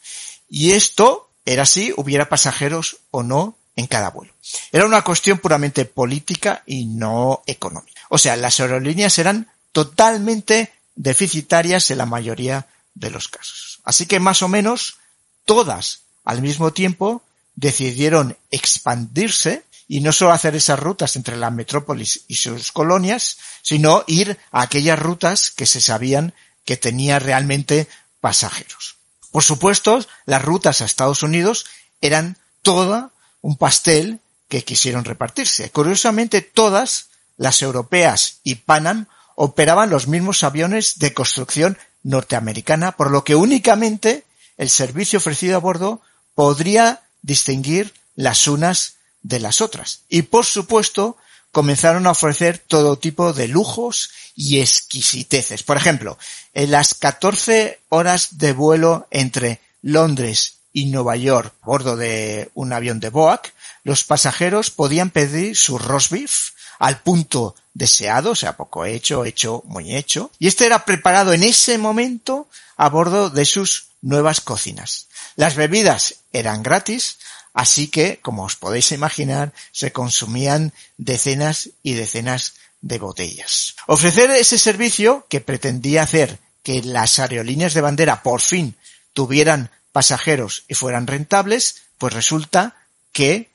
[0.48, 4.34] Y esto era así, hubiera pasajeros o no en cada vuelo.
[4.72, 8.02] Era una cuestión puramente política y no económica.
[8.10, 13.80] O sea, las aerolíneas eran totalmente deficitarias en la mayoría de los casos.
[13.84, 14.98] Así que más o menos
[15.46, 17.24] todas al mismo tiempo
[17.56, 24.04] decidieron expandirse y no solo hacer esas rutas entre la metrópolis y sus colonias, sino
[24.08, 26.34] ir a aquellas rutas que se sabían
[26.66, 27.88] que tenía realmente
[28.22, 28.96] pasajeros.
[29.34, 31.66] Por supuesto, las rutas a Estados Unidos
[32.02, 33.10] eran toda
[33.42, 35.72] un pastel que quisieron repartirse.
[35.72, 37.08] Curiosamente, todas
[37.38, 44.24] las europeas y Panam operaban los mismos aviones de construcción norteamericana, por lo que únicamente
[44.58, 46.02] el servicio ofrecido a bordo
[46.36, 50.02] podría distinguir las unas de las otras.
[50.10, 51.18] Y por supuesto,
[51.54, 55.62] comenzaron a ofrecer todo tipo de lujos y exquisiteces.
[55.62, 56.18] Por ejemplo,
[56.56, 62.74] en las 14 horas de vuelo entre Londres y Nueva York a bordo de un
[62.74, 66.50] avión de Boac, los pasajeros podían pedir su roast beef
[66.80, 71.44] al punto deseado, o sea, poco hecho, hecho, muy hecho, y este era preparado en
[71.44, 72.48] ese momento
[72.78, 75.08] a bordo de sus nuevas cocinas.
[75.36, 77.20] Las bebidas eran gratis,
[77.54, 83.76] así que, como os podéis imaginar, se consumían decenas y decenas de botellas.
[83.88, 88.76] Ofrecer ese servicio que pretendía hacer que las aerolíneas de bandera por fin
[89.14, 92.76] tuvieran pasajeros y fueran rentables, pues resulta
[93.12, 93.50] que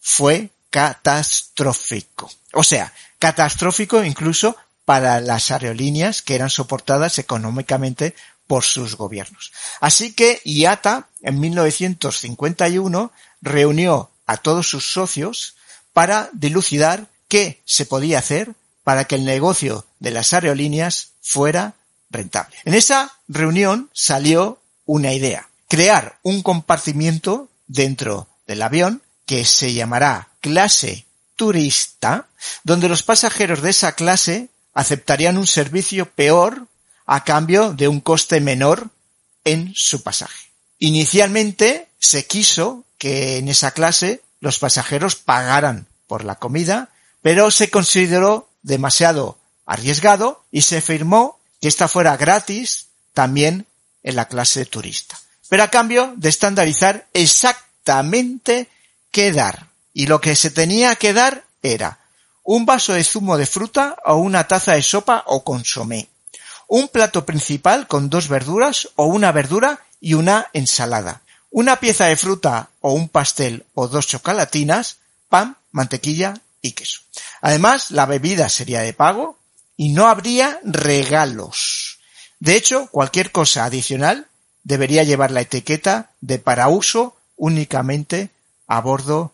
[0.00, 2.30] fue catastrófico.
[2.52, 8.14] O sea, catastrófico incluso para las aerolíneas que eran soportadas económicamente
[8.46, 9.52] por sus gobiernos.
[9.80, 13.12] Así que IATA en 1951
[13.44, 15.54] reunió a todos sus socios
[15.92, 21.74] para dilucidar qué se podía hacer para que el negocio de las aerolíneas fuera
[22.10, 22.56] rentable.
[22.64, 30.28] En esa reunión salió una idea crear un compartimiento dentro del avión que se llamará
[30.40, 32.28] clase turista,
[32.62, 36.66] donde los pasajeros de esa clase aceptarían un servicio peor
[37.06, 38.90] a cambio de un coste menor
[39.44, 40.50] en su pasaje.
[40.78, 46.88] Inicialmente se quiso que en esa clase los pasajeros pagaran por la comida,
[47.20, 49.36] pero se consideró demasiado
[49.66, 53.66] arriesgado y se firmó que esta fuera gratis también
[54.02, 58.68] en la clase turista pero a cambio de estandarizar exactamente
[59.10, 59.68] qué dar.
[59.92, 62.00] Y lo que se tenía que dar era
[62.42, 66.08] un vaso de zumo de fruta o una taza de sopa o consomé,
[66.66, 71.22] un plato principal con dos verduras o una verdura y una ensalada,
[71.54, 74.96] una pieza de fruta o un pastel o dos chocolatinas,
[75.28, 77.02] pan, mantequilla y queso.
[77.42, 79.38] Además, la bebida sería de pago
[79.76, 82.00] y no habría regalos.
[82.40, 84.26] De hecho, cualquier cosa adicional
[84.64, 88.30] debería llevar la etiqueta de para uso únicamente
[88.66, 89.32] a bordo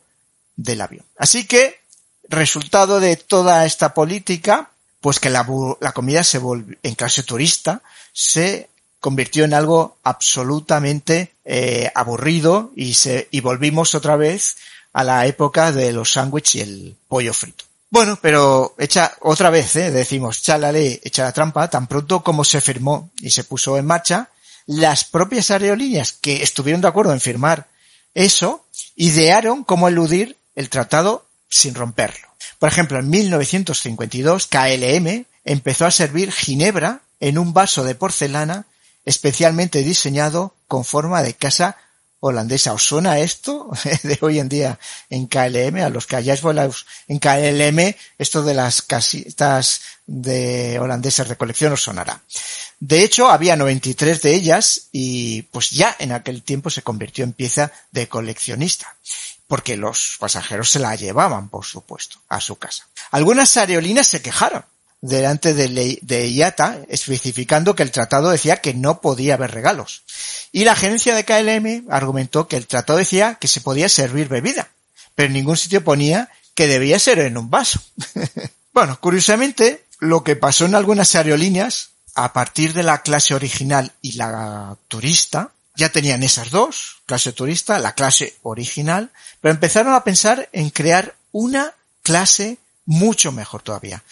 [0.56, 1.06] del avión.
[1.16, 1.80] Así que,
[2.28, 5.46] resultado de toda esta política, pues que la,
[5.94, 7.80] comida se volvió, en clase turista,
[8.12, 8.68] se
[9.00, 14.58] convirtió en algo absolutamente eh, aburrido y se y volvimos otra vez
[14.92, 17.64] a la época de los sándwiches y el pollo frito.
[17.90, 19.90] Bueno, pero echa otra vez, ¿eh?
[19.90, 23.76] decimos, echa la ley, echa la trampa, tan pronto como se firmó y se puso
[23.78, 24.28] en marcha,
[24.66, 27.66] las propias aerolíneas que estuvieron de acuerdo en firmar
[28.14, 32.28] eso, idearon cómo eludir el tratado sin romperlo.
[32.60, 38.66] Por ejemplo, en 1952, KLM empezó a servir ginebra en un vaso de porcelana
[39.04, 41.76] especialmente diseñado con forma de casa
[42.20, 42.72] holandesa.
[42.74, 43.70] ¿Os suena esto
[44.02, 44.78] de hoy en día
[45.08, 45.76] en KLM?
[45.82, 46.74] A los que hayáis volado
[47.08, 52.20] en KLM, esto de las casitas de holandeses recolección os sonará.
[52.78, 57.32] De hecho, había 93 de ellas y pues ya en aquel tiempo se convirtió en
[57.32, 58.96] pieza de coleccionista
[59.46, 62.86] porque los pasajeros se la llevaban, por supuesto, a su casa.
[63.10, 64.64] Algunas aerolíneas se quejaron
[65.00, 70.02] delante de, de IATA, especificando que el tratado decía que no podía haber regalos.
[70.52, 74.70] Y la agencia de KLM argumentó que el tratado decía que se podía servir bebida,
[75.14, 77.80] pero en ningún sitio ponía que debía ser en un vaso.
[78.72, 84.12] bueno, curiosamente, lo que pasó en algunas aerolíneas, a partir de la clase original y
[84.12, 90.48] la turista, ya tenían esas dos, clase turista, la clase original, pero empezaron a pensar
[90.52, 91.72] en crear una
[92.02, 94.02] clase mucho mejor todavía.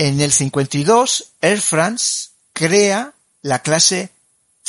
[0.00, 4.10] En el 52, Air France crea la clase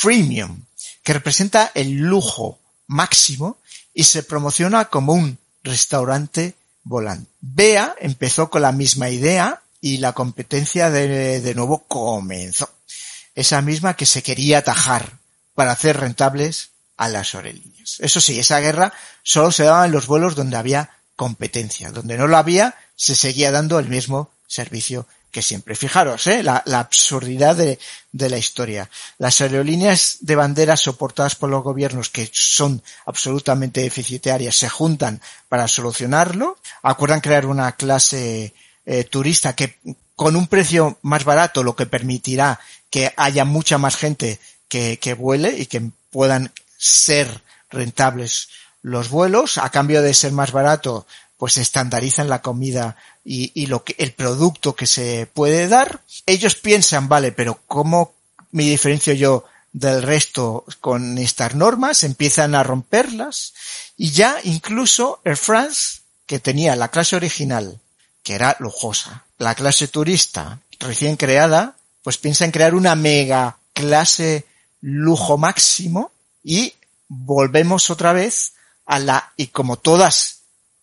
[0.02, 0.64] Premium,
[1.04, 2.58] que representa el lujo
[2.88, 3.58] máximo
[3.94, 7.30] y se promociona como un restaurante volante.
[7.42, 12.68] BEA empezó con la misma idea y la competencia de, de nuevo comenzó.
[13.36, 15.12] Esa misma que se quería atajar
[15.54, 17.98] para hacer rentables a las aerolíneas.
[18.00, 21.92] Eso sí, esa guerra solo se daba en los vuelos donde había competencia.
[21.92, 25.74] Donde no lo había, se seguía dando el mismo servicio que siempre.
[25.74, 26.42] Fijaros, ¿eh?
[26.42, 27.78] la, absurdidad de,
[28.12, 28.90] la historia.
[29.18, 35.68] Las aerolíneas de banderas soportadas por los gobiernos que son absolutamente deficitarias se juntan para
[35.68, 36.58] solucionarlo.
[36.82, 38.54] Acuerdan crear una clase
[38.86, 39.78] eh, turista que
[40.16, 42.60] con un precio más barato lo que permitirá
[42.90, 48.48] que haya mucha más gente que, que vuele y que puedan ser rentables
[48.82, 49.58] los vuelos.
[49.58, 51.06] A cambio de ser más barato,
[51.40, 56.00] pues estandarizan la comida y, y, lo que, el producto que se puede dar.
[56.26, 58.14] Ellos piensan, vale, pero ¿cómo
[58.52, 62.02] me diferencio yo del resto con estas normas?
[62.04, 63.54] Empiezan a romperlas
[63.96, 67.80] y ya incluso Air France, que tenía la clase original,
[68.22, 74.46] que era lujosa, la clase turista recién creada, pues piensa en crear una mega clase
[74.80, 76.10] lujo máximo
[76.42, 76.74] y
[77.08, 78.54] volvemos otra vez
[78.86, 80.40] a la, y como todas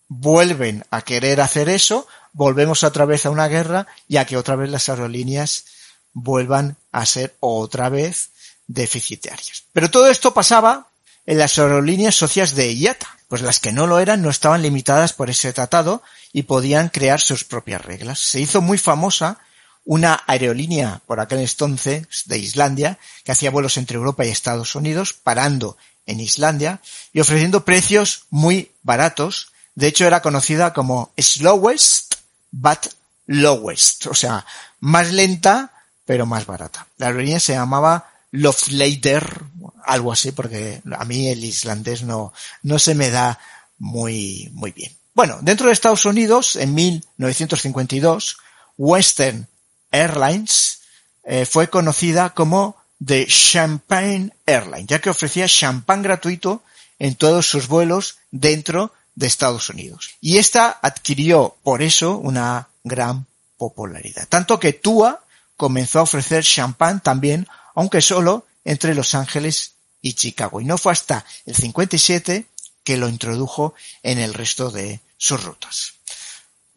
[0.08, 4.56] vuelven a querer hacer eso, volvemos otra vez a una guerra y a que otra
[4.56, 5.64] vez las aerolíneas
[6.12, 8.30] vuelvan a ser otra vez
[8.66, 9.64] deficitarias.
[9.72, 10.88] Pero todo esto pasaba
[11.26, 15.12] en las aerolíneas socias de IATA, pues las que no lo eran no estaban limitadas
[15.12, 16.02] por ese tratado
[16.32, 18.18] y podían crear sus propias reglas.
[18.18, 19.38] Se hizo muy famosa
[19.84, 25.14] una aerolínea por aquel entonces de Islandia que hacía vuelos entre Europa y Estados Unidos
[25.14, 26.80] parando en Islandia
[27.12, 29.52] y ofreciendo precios muy baratos.
[29.78, 32.16] De hecho era conocida como slowest
[32.50, 32.88] but
[33.26, 34.44] lowest, o sea,
[34.80, 35.70] más lenta
[36.04, 36.88] pero más barata.
[36.96, 39.40] La aerolínea se llamaba Loflader,
[39.84, 42.32] algo así, porque a mí el islandés no,
[42.64, 43.38] no se me da
[43.78, 44.90] muy, muy bien.
[45.14, 48.36] Bueno, dentro de Estados Unidos, en 1952,
[48.78, 49.46] Western
[49.92, 50.80] Airlines
[51.22, 52.74] eh, fue conocida como
[53.06, 56.64] The Champagne Airline, ya que ofrecía champán gratuito
[56.98, 60.10] en todos sus vuelos dentro de Estados Unidos.
[60.20, 64.28] Y esta adquirió por eso una gran popularidad.
[64.28, 65.24] Tanto que TUA
[65.56, 70.60] comenzó a ofrecer champán también, aunque solo entre Los Ángeles y Chicago.
[70.60, 72.46] Y no fue hasta el 57
[72.84, 75.94] que lo introdujo en el resto de sus rutas.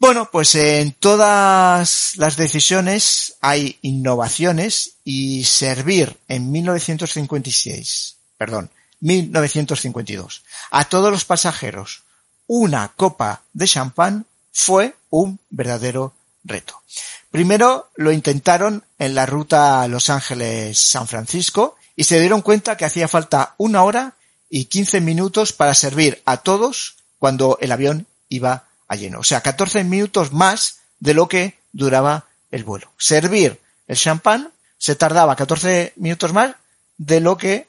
[0.00, 8.68] Bueno, pues en todas las decisiones hay innovaciones y servir en 1956, perdón,
[8.98, 12.02] 1952, a todos los pasajeros
[12.46, 16.14] una copa de champán fue un verdadero
[16.44, 16.82] reto.
[17.30, 23.08] Primero lo intentaron en la ruta Los Ángeles-San Francisco y se dieron cuenta que hacía
[23.08, 24.14] falta una hora
[24.50, 29.20] y 15 minutos para servir a todos cuando el avión iba a lleno.
[29.20, 32.92] O sea, 14 minutos más de lo que duraba el vuelo.
[32.98, 36.56] Servir el champán se tardaba 14 minutos más
[36.98, 37.66] de lo que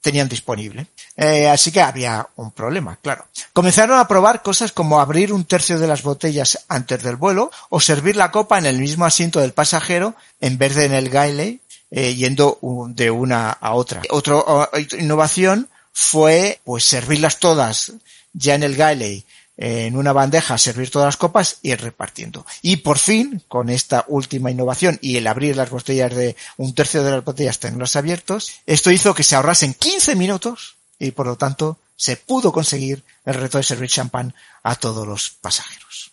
[0.00, 0.86] tenían disponible.
[1.16, 3.26] Eh, así que había un problema, claro.
[3.52, 7.80] Comenzaron a probar cosas como abrir un tercio de las botellas antes del vuelo o
[7.80, 11.60] servir la copa en el mismo asiento del pasajero en vez de en el galley,
[11.90, 14.02] eh, yendo de una a otra.
[14.10, 14.42] Otra
[14.98, 17.92] innovación fue pues servirlas todas
[18.32, 19.24] ya en el galley
[19.60, 22.46] en una bandeja, servir todas las copas y repartiendo.
[22.62, 27.02] Y por fin, con esta última innovación y el abrir las botellas de un tercio
[27.02, 31.36] de las botellas tenerlas abiertos, esto hizo que se ahorrasen 15 minutos y por lo
[31.36, 34.32] tanto se pudo conseguir el reto de servir champán
[34.62, 36.12] a todos los pasajeros.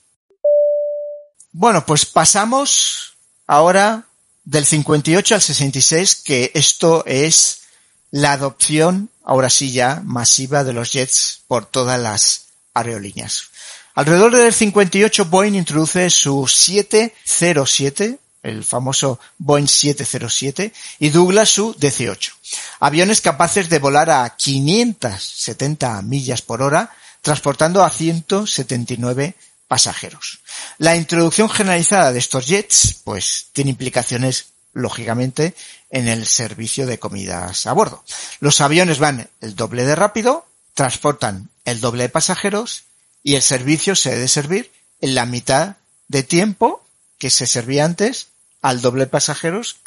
[1.52, 3.16] Bueno, pues pasamos
[3.46, 4.06] ahora
[4.44, 7.62] del 58 al 66, que esto es
[8.10, 12.45] la adopción, ahora sí ya, masiva de los jets por todas las
[12.76, 13.50] aerolíneas.
[13.96, 22.34] Alrededor del 58 Boeing introduce su 707, el famoso Boeing 707, y Douglas su DC-8.
[22.82, 29.36] Aviones capaces de volar a 570 millas por hora, transportando a 179
[29.68, 30.42] pasajeros.
[30.78, 35.56] La introducción generalizada de estos jets, pues, tiene implicaciones, lógicamente,
[35.90, 38.04] en el servicio de comidas a bordo.
[38.42, 42.84] Los aviones van el doble de rápido, transportan el doble de pasajeros
[43.24, 45.76] y el servicio se debe servir en la mitad
[46.08, 46.86] de tiempo
[47.18, 48.28] que se servía antes
[48.62, 49.78] al doble de pasajeros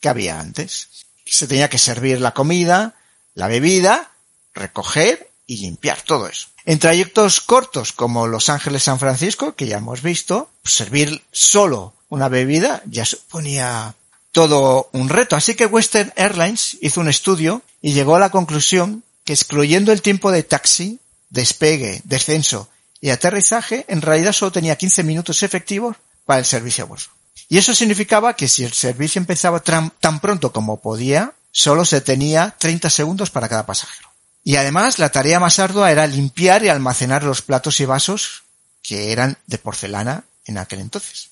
[0.00, 0.88] que había antes.
[1.26, 2.94] Se tenía que servir la comida,
[3.34, 4.10] la bebida,
[4.54, 6.48] recoger y limpiar todo eso.
[6.64, 12.82] En trayectos cortos como Los Ángeles-San Francisco, que ya hemos visto, servir solo una bebida
[12.86, 13.94] ya suponía
[14.32, 15.36] todo un reto.
[15.36, 20.02] Así que Western Airlines hizo un estudio y llegó a la conclusión que excluyendo el
[20.02, 21.00] tiempo de taxi,
[21.34, 22.68] despegue, descenso
[23.00, 27.04] y aterrizaje, en realidad solo tenía 15 minutos efectivos para el servicio a bordo.
[27.48, 32.54] Y eso significaba que si el servicio empezaba tan pronto como podía, solo se tenía
[32.58, 34.08] 30 segundos para cada pasajero.
[34.42, 38.44] Y además la tarea más ardua era limpiar y almacenar los platos y vasos
[38.82, 41.30] que eran de porcelana en aquel entonces.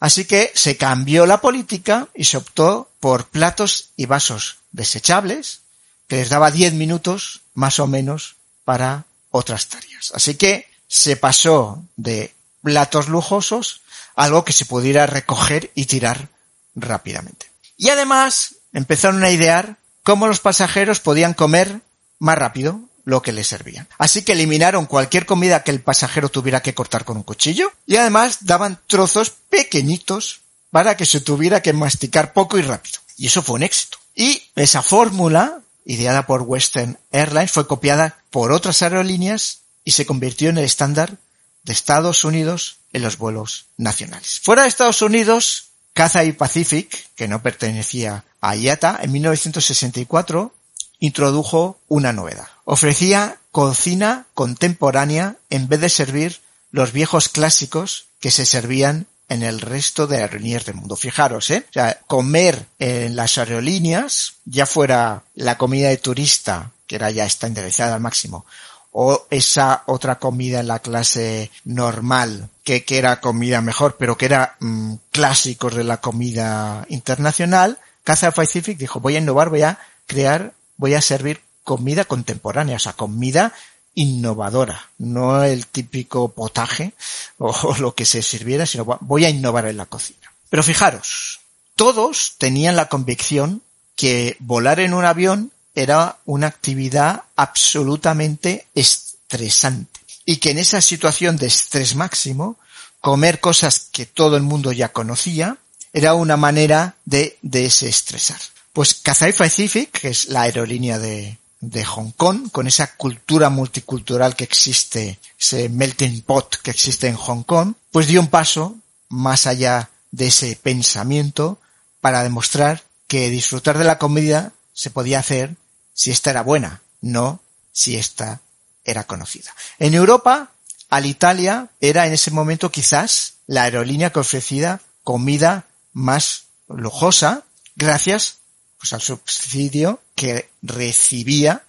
[0.00, 5.62] Así que se cambió la política y se optó por platos y vasos desechables
[6.08, 8.37] que les daba 10 minutos más o menos
[8.68, 10.12] para otras tareas.
[10.14, 13.80] Así que se pasó de platos lujosos
[14.14, 16.28] a algo que se pudiera recoger y tirar
[16.74, 17.50] rápidamente.
[17.78, 21.80] Y además empezaron a idear cómo los pasajeros podían comer
[22.18, 23.88] más rápido lo que les servían.
[23.96, 27.96] Así que eliminaron cualquier comida que el pasajero tuviera que cortar con un cuchillo y
[27.96, 32.98] además daban trozos pequeñitos para que se tuviera que masticar poco y rápido.
[33.16, 33.96] Y eso fue un éxito.
[34.14, 40.50] Y esa fórmula ideada por Western Airlines, fue copiada por otras aerolíneas y se convirtió
[40.50, 41.18] en el estándar
[41.64, 44.40] de Estados Unidos en los vuelos nacionales.
[44.40, 50.54] Fuera de Estados Unidos, Cathay Pacific, que no pertenecía a IATA, en 1964
[51.00, 52.48] introdujo una novedad.
[52.64, 59.60] Ofrecía cocina contemporánea en vez de servir los viejos clásicos que se servían en el
[59.60, 60.96] resto de aerolíneas del mundo.
[60.96, 61.64] Fijaros, ¿eh?
[61.68, 67.26] O sea, comer en las aerolíneas, ya fuera la comida de turista, que era ya
[67.26, 68.46] estandarizada al máximo,
[68.92, 74.26] o esa otra comida en la clase normal, que, que era comida mejor, pero que
[74.26, 79.78] era mm, clásicos de la comida internacional, Cathay Pacific dijo, voy a innovar, voy a
[80.06, 83.52] crear, voy a servir comida contemporánea, o sea, comida
[83.98, 86.92] innovadora, no el típico potaje
[87.38, 90.32] o lo que se sirviera, sino voy a innovar en la cocina.
[90.48, 91.40] Pero fijaros,
[91.76, 93.62] todos tenían la convicción
[93.96, 101.36] que volar en un avión era una actividad absolutamente estresante y que en esa situación
[101.36, 102.56] de estrés máximo,
[103.00, 105.56] comer cosas que todo el mundo ya conocía
[105.92, 108.38] era una manera de desestresar.
[108.72, 114.36] Pues Cathay Pacific, que es la aerolínea de, de Hong Kong, con esa cultura multicultural
[114.36, 118.76] que existe, ese melting pot que existe en Hong Kong, pues dio un paso
[119.08, 121.58] más allá de ese pensamiento
[122.00, 125.56] para demostrar que disfrutar de la comida se podía hacer
[125.94, 127.40] si esta era buena, no
[127.72, 128.40] si esta
[128.84, 129.54] era conocida.
[129.78, 130.52] En Europa,
[130.90, 137.44] Alitalia era en ese momento quizás la aerolínea que ofrecía comida más lujosa
[137.76, 138.37] gracias
[138.78, 141.64] pues, al subsidio que recibía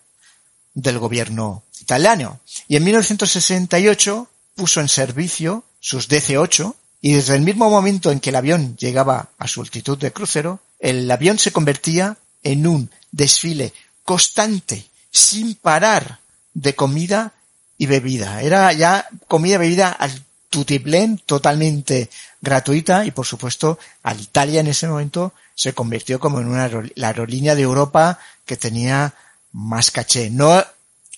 [0.74, 2.39] del gobierno italiano.
[2.68, 8.30] Y en 1968 puso en servicio sus DC-8 Y desde el mismo momento en que
[8.30, 13.74] el avión llegaba a su altitud de crucero, el avión se convertía en un desfile
[14.03, 16.20] constante, sin parar,
[16.53, 17.34] de comida
[17.78, 18.41] y bebida.
[18.41, 20.12] Era ya comida y bebida al
[20.49, 22.10] tutiplén, totalmente
[22.41, 27.64] gratuita y por supuesto Alitalia en ese momento se convirtió como en una aerolínea de
[27.64, 29.14] Europa que tenía
[29.51, 30.30] más caché.
[30.30, 30.64] No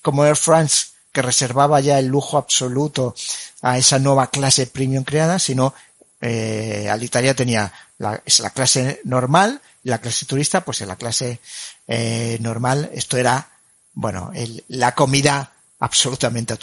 [0.01, 3.13] como Air France que reservaba ya el lujo absoluto
[3.61, 5.75] a esa nueva clase premium creada, sino
[6.21, 11.39] eh, Alitalia tenía la, la clase normal la clase turista, pues en la clase
[11.87, 13.47] eh, normal esto era,
[13.93, 14.31] bueno,
[14.69, 16.57] la comida absolutamente a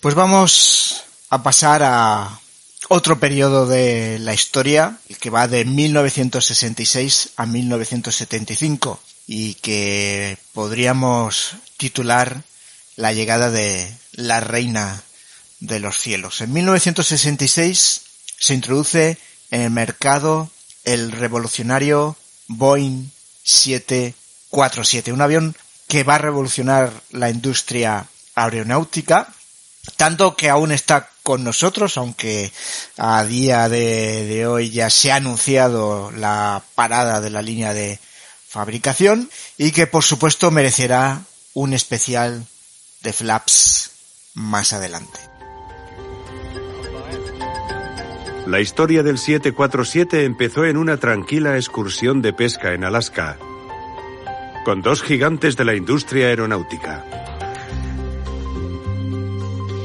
[0.00, 2.40] Pues vamos a pasar a
[2.88, 12.42] otro periodo de la historia, que va de 1966 a 1975 y que podríamos titular
[12.96, 15.02] La llegada de la reina
[15.60, 16.40] de los cielos.
[16.42, 18.02] En 1966
[18.38, 19.16] se introduce
[19.50, 20.50] en el mercado
[20.84, 22.16] el revolucionario
[22.48, 23.10] Boeing
[23.44, 25.56] 747, un avión
[25.88, 29.32] que va a revolucionar la industria aeronáutica,
[29.96, 32.52] tanto que aún está con nosotros, aunque
[32.96, 37.98] a día de, hoy ya se ha anunciado la parada de la línea de
[38.48, 41.22] fabricación y que por supuesto merecerá
[41.54, 42.46] un especial
[43.02, 43.90] de flaps
[44.34, 45.18] más adelante.
[48.46, 53.38] La historia del 747 empezó en una tranquila excursión de pesca en Alaska,
[54.64, 57.31] con dos gigantes de la industria aeronáutica.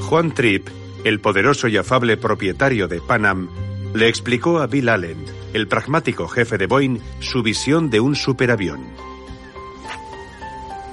[0.07, 0.69] Juan Tripp,
[1.03, 3.49] el poderoso y afable propietario de Panam,
[3.93, 5.17] le explicó a Bill Allen,
[5.51, 8.85] el pragmático jefe de Boeing, su visión de un superavión.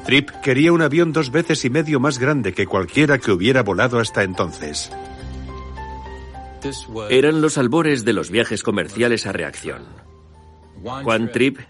[0.05, 4.01] Tripp quería un avión dos veces y medio más grande que cualquiera que hubiera volado
[4.01, 4.91] hasta entonces.
[7.09, 9.85] Eran los albores de los viajes comerciales a reacción.
[10.83, 11.61] Juan Tripp,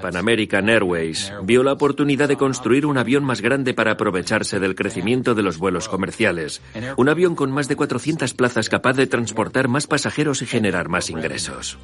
[0.00, 4.74] Pan American Airways, vio la oportunidad de construir un avión más grande para aprovecharse del
[4.74, 6.60] crecimiento de los vuelos comerciales.
[6.96, 11.10] Un avión con más de 400 plazas capaz de transportar más pasajeros y generar más
[11.10, 11.78] ingresos.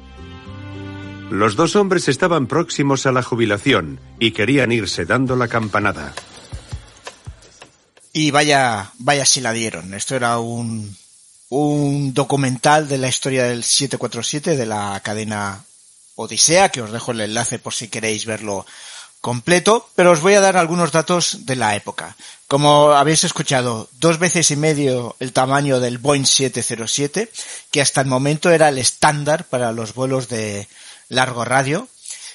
[1.29, 6.13] Los dos hombres estaban próximos a la jubilación y querían irse dando la campanada.
[8.13, 9.93] Y vaya, vaya si la dieron.
[9.93, 10.95] Esto era un,
[11.49, 15.63] un documental de la historia del 747 de la cadena
[16.17, 18.65] Odisea, que os dejo el enlace por si queréis verlo
[19.21, 22.15] completo, pero os voy a dar algunos datos de la época.
[22.47, 27.31] Como habéis escuchado, dos veces y medio el tamaño del Boeing 707,
[27.71, 30.67] que hasta el momento era el estándar para los vuelos de
[31.07, 31.87] largo radio.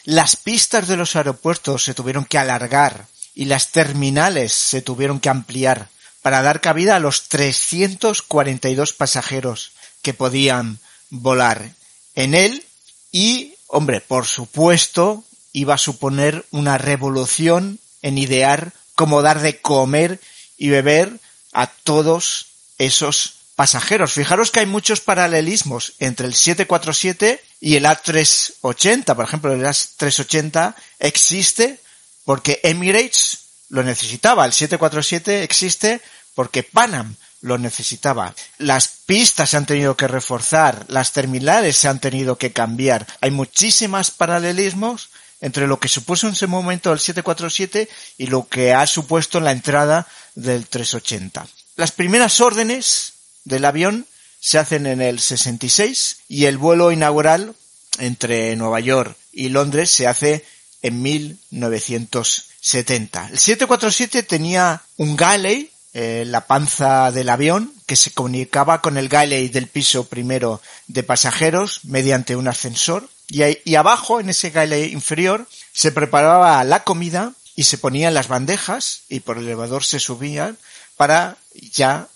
[0.05, 5.28] Las pistas de los aeropuertos se tuvieron que alargar y las terminales se tuvieron que
[5.28, 5.89] ampliar
[6.22, 9.72] para dar cabida a los 342 pasajeros
[10.03, 10.78] que podían
[11.11, 11.72] volar
[12.14, 12.64] en él
[13.11, 20.20] y, hombre, por supuesto, iba a suponer una revolución en idear cómo dar de comer
[20.58, 21.18] y beber
[21.52, 24.12] a todos esos pasajeros.
[24.12, 29.16] Fijaros que hay muchos paralelismos entre el 747 y el A380.
[29.16, 31.80] Por ejemplo, el A380 existe
[32.26, 33.38] porque Emirates
[33.70, 34.44] lo necesitaba.
[34.44, 36.02] El 747 existe
[36.34, 38.34] porque Panam lo necesitaba.
[38.59, 43.07] Las pistas se han tenido que reforzar, las terminales se han tenido que cambiar.
[43.20, 45.11] Hay muchísimos paralelismos
[45.43, 49.53] entre lo que supuso en ese momento el 747 y lo que ha supuesto la
[49.53, 51.47] entrada del 380.
[51.76, 53.12] Las primeras órdenes
[53.45, 54.07] del avión
[54.40, 57.57] se hacen en el 66 y el vuelo inaugural
[57.99, 60.45] entre Nueva York y Londres se hace
[60.80, 63.30] en 1970.
[63.32, 69.09] El 747 tenía un galley eh, la panza del avión que se comunicaba con el
[69.09, 74.93] galley del piso primero de pasajeros mediante un ascensor y, y abajo en ese galley
[74.93, 80.01] inferior se preparaba la comida y se ponían las bandejas y por el elevador se
[80.01, 80.57] subían
[80.97, 81.36] para
[81.72, 82.09] ya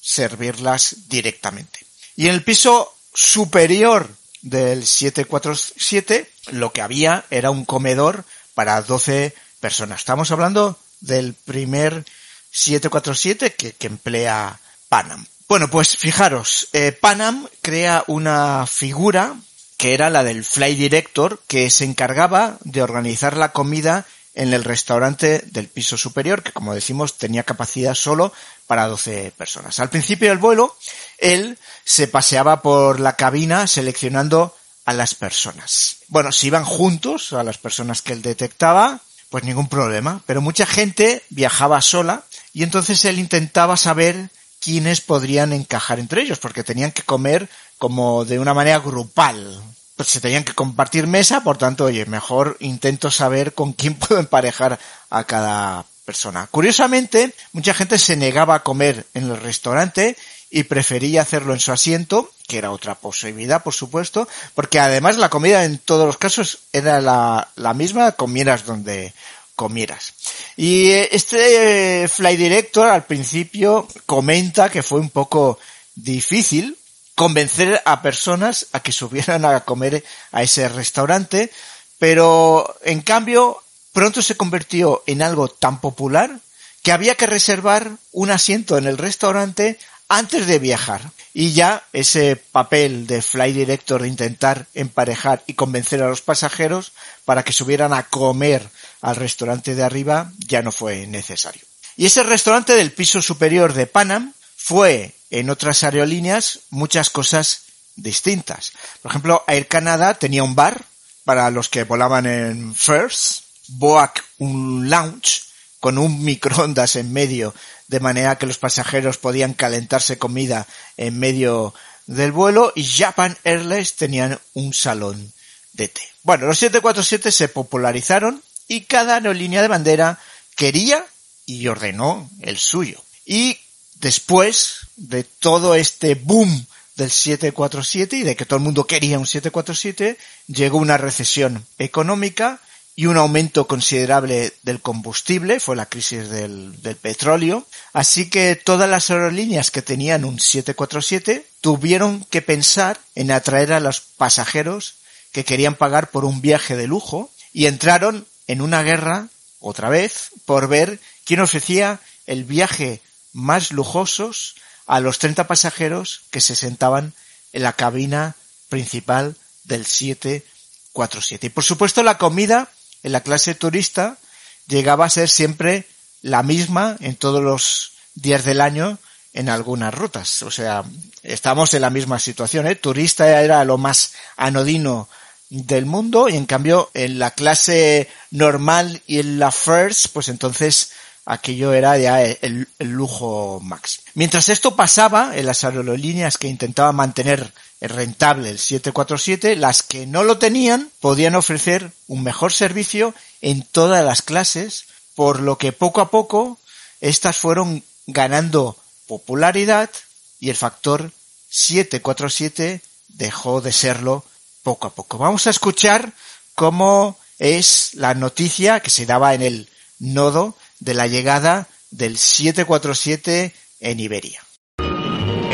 [0.00, 1.80] servirlas directamente.
[2.16, 4.08] Y en el piso superior
[4.42, 8.24] del 747 lo que había era un comedor
[8.54, 10.00] para 12 personas.
[10.00, 12.04] Estamos hablando del primer
[12.50, 15.26] 747 que, emplea Panam.
[15.48, 19.36] Bueno, pues fijaros, eh, Panam crea una figura
[19.76, 24.62] que era la del Fly Director que se encargaba de organizar la comida en el
[24.64, 28.32] restaurante del piso superior, que como decimos tenía capacidad solo
[28.66, 29.80] para 12 personas.
[29.80, 30.76] Al principio del vuelo,
[31.18, 35.96] él se paseaba por la cabina seleccionando a las personas.
[36.08, 40.66] Bueno, si iban juntos, a las personas que él detectaba, pues ningún problema, pero mucha
[40.66, 44.30] gente viajaba sola y entonces él intentaba saber
[44.60, 47.48] quiénes podrían encajar entre ellos, porque tenían que comer
[47.78, 49.60] como de una manera grupal.
[49.96, 54.20] Pues se tenían que compartir mesa, por tanto, oye, mejor intento saber con quién puedo
[54.20, 54.78] emparejar
[55.08, 56.46] a cada persona.
[56.50, 60.16] Curiosamente, mucha gente se negaba a comer en el restaurante
[60.50, 65.28] y prefería hacerlo en su asiento, que era otra posibilidad, por supuesto, porque además la
[65.28, 69.14] comida en todos los casos era la, la misma, comieras donde
[69.60, 70.14] comieras.
[70.56, 75.58] Y este Fly Director al principio comenta que fue un poco
[75.94, 76.78] difícil
[77.14, 80.02] convencer a personas a que subieran a comer
[80.32, 81.50] a ese restaurante,
[81.98, 86.40] pero en cambio pronto se convirtió en algo tan popular
[86.82, 89.78] que había que reservar un asiento en el restaurante
[90.10, 91.00] antes de viajar.
[91.32, 96.92] Y ya ese papel de Fly Director de intentar emparejar y convencer a los pasajeros
[97.24, 98.68] para que subieran a comer
[99.00, 101.62] al restaurante de arriba ya no fue necesario.
[101.96, 107.62] Y ese restaurante del piso superior de Panam fue en otras aerolíneas muchas cosas
[107.94, 108.72] distintas.
[109.02, 110.84] Por ejemplo, Air Canada tenía un bar
[111.24, 115.49] para los que volaban en First, Boac un lounge
[115.80, 117.54] con un microondas en medio
[117.88, 120.66] de manera que los pasajeros podían calentarse comida
[120.96, 121.74] en medio
[122.06, 125.32] del vuelo y Japan Airlines tenían un salón
[125.72, 126.02] de té.
[126.22, 130.18] Bueno, los 747 se popularizaron y cada aerolínea de bandera
[130.54, 131.04] quería
[131.46, 133.02] y ordenó el suyo.
[133.24, 133.58] Y
[133.94, 136.66] después de todo este boom
[136.96, 140.18] del 747 y de que todo el mundo quería un 747,
[140.48, 142.60] llegó una recesión económica
[143.00, 149.08] y un aumento considerable del combustible, fue la crisis del, petróleo, así que todas las
[149.08, 154.96] aerolíneas que tenían un 747 tuvieron que pensar en atraer a los pasajeros
[155.32, 159.28] que querían pagar por un viaje de lujo y entraron en una guerra,
[159.60, 163.00] otra vez, por ver quién ofrecía el viaje
[163.32, 167.14] más lujosos a los 30 pasajeros que se sentaban
[167.54, 168.36] en la cabina
[168.68, 171.46] principal del 747.
[171.46, 172.68] Y por supuesto la comida
[173.02, 174.18] en la clase turista
[174.66, 175.86] llegaba a ser siempre
[176.22, 178.98] la misma en todos los días del año
[179.32, 180.42] en algunas rutas.
[180.42, 180.84] O sea,
[181.22, 182.66] estamos en la misma situación.
[182.66, 182.74] ¿eh?
[182.74, 185.08] Turista era lo más anodino
[185.48, 190.92] del mundo y en cambio en la clase normal y en la first, pues entonces
[191.24, 194.02] aquello era ya el, lujo max.
[194.14, 197.52] Mientras esto pasaba en las aerolíneas que intentaban mantener
[197.88, 204.04] rentable el 747, las que no lo tenían podían ofrecer un mejor servicio en todas
[204.04, 206.58] las clases, por lo que poco a poco
[207.00, 208.76] estas fueron ganando
[209.06, 209.90] popularidad
[210.38, 211.10] y el factor
[211.48, 214.24] 747 dejó de serlo
[214.62, 215.18] poco a poco.
[215.18, 216.12] Vamos a escuchar
[216.54, 219.68] cómo es la noticia que se daba en el
[219.98, 224.44] nodo de la llegada del 747 en Iberia.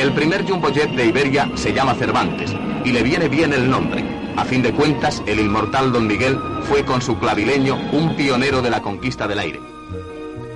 [0.07, 2.55] El primer jumbo jet de Iberia se llama Cervantes
[2.85, 4.05] y le viene bien el nombre.
[4.37, 6.39] A fin de cuentas, el inmortal Don Miguel
[6.69, 9.61] fue con su clavileño un pionero de la conquista del aire.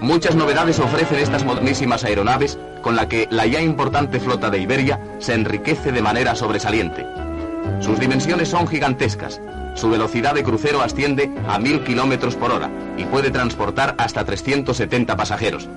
[0.00, 5.00] Muchas novedades ofrecen estas modernísimas aeronaves con la que la ya importante flota de Iberia
[5.18, 7.04] se enriquece de manera sobresaliente.
[7.80, 9.40] Sus dimensiones son gigantescas,
[9.74, 15.16] su velocidad de crucero asciende a 1000 kilómetros por hora y puede transportar hasta 370
[15.16, 15.68] pasajeros.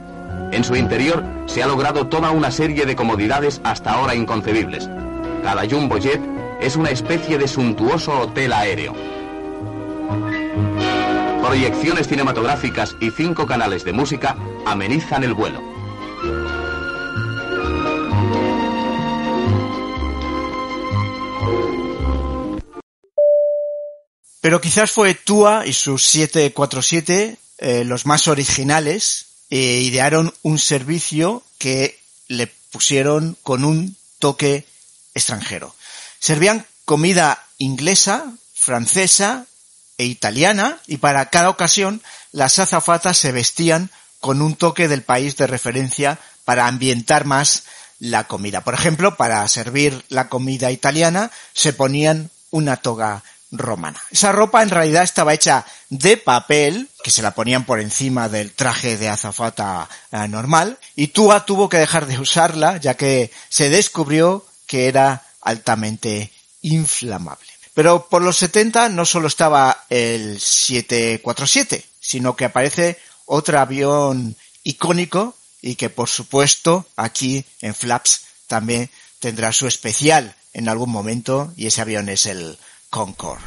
[0.53, 4.88] En su interior se ha logrado toda una serie de comodidades hasta ahora inconcebibles.
[5.41, 6.21] Cada Jumbo Jet
[6.61, 8.93] es una especie de suntuoso hotel aéreo.
[11.41, 15.59] Proyecciones cinematográficas y cinco canales de música amenizan el vuelo.
[24.39, 31.43] Pero quizás fue Tua y sus 747 eh, los más originales e idearon un servicio
[31.59, 34.65] que le pusieron con un toque
[35.13, 35.75] extranjero.
[36.17, 39.45] Servían comida inglesa, francesa
[39.99, 42.01] e italiana y para cada ocasión
[42.31, 47.65] las azafatas se vestían con un toque del país de referencia para ambientar más
[47.99, 48.61] la comida.
[48.61, 53.23] Por ejemplo, para servir la comida italiana se ponían una toga
[53.53, 54.01] romana.
[54.11, 58.51] Esa ropa en realidad estaba hecha de papel, que se la ponían por encima del
[58.51, 63.69] traje de azafata eh, normal, y Tua tuvo que dejar de usarla, ya que se
[63.69, 66.31] descubrió que era altamente
[66.61, 67.47] inflamable.
[67.73, 75.35] Pero por los 70 no solo estaba el 747, sino que aparece otro avión icónico
[75.61, 78.89] y que por supuesto aquí en Flaps también
[79.19, 82.57] tendrá su especial en algún momento y ese avión es el
[82.93, 83.39] Concord.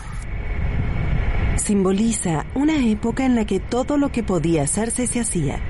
[1.55, 5.60] Simboliza una época en la que todo lo que podía hacerse se hacía.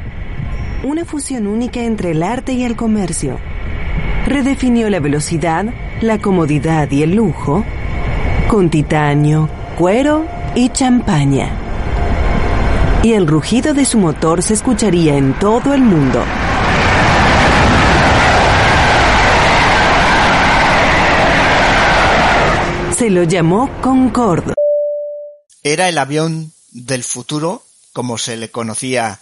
[0.83, 3.39] una fusión única entre el arte y el comercio.
[4.27, 5.67] Redefinió la velocidad,
[6.01, 7.65] la comodidad y el lujo
[8.49, 10.25] con titanio, cuero
[10.55, 11.51] y champaña.
[13.03, 16.23] Y el rugido de su motor se escucharía en todo el mundo.
[23.07, 24.55] Se lo llamó Concorde.
[25.63, 29.21] Era el avión del futuro, como se le conocía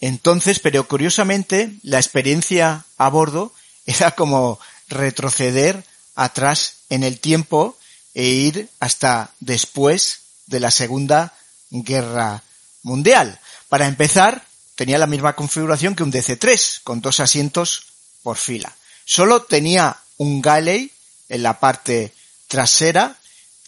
[0.00, 3.52] entonces, pero curiosamente la experiencia a bordo
[3.86, 4.58] era como
[4.88, 5.84] retroceder
[6.16, 7.78] atrás en el tiempo
[8.14, 11.32] e ir hasta después de la Segunda
[11.70, 12.42] Guerra
[12.82, 13.38] Mundial.
[13.68, 14.44] Para empezar,
[14.74, 17.92] tenía la misma configuración que un DC-3, con dos asientos
[18.24, 18.74] por fila.
[19.04, 20.90] Solo tenía un galley
[21.28, 22.12] en la parte
[22.48, 23.16] trasera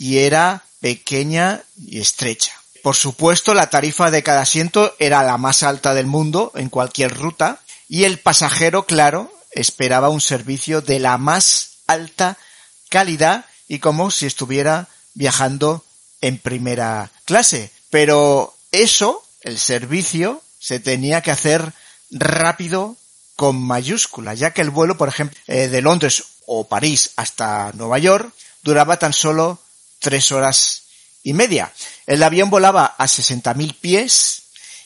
[0.02, 2.60] y era pequeña y estrecha.
[2.82, 7.16] Por supuesto, la tarifa de cada asiento era la más alta del mundo en cualquier
[7.16, 12.36] ruta y el pasajero, claro, esperaba un servicio de la más alta
[12.88, 15.84] calidad y como si estuviera viajando
[16.20, 17.70] en primera clase.
[17.88, 21.72] Pero eso, el servicio, se tenía que hacer
[22.10, 22.96] rápido
[23.36, 28.00] con mayúscula, ya que el vuelo, por ejemplo, eh, de Londres o París hasta Nueva
[28.00, 28.32] York
[28.64, 29.60] duraba tan solo
[30.02, 30.82] tres horas
[31.22, 31.72] y media.
[32.06, 34.42] El avión volaba a 60.000 pies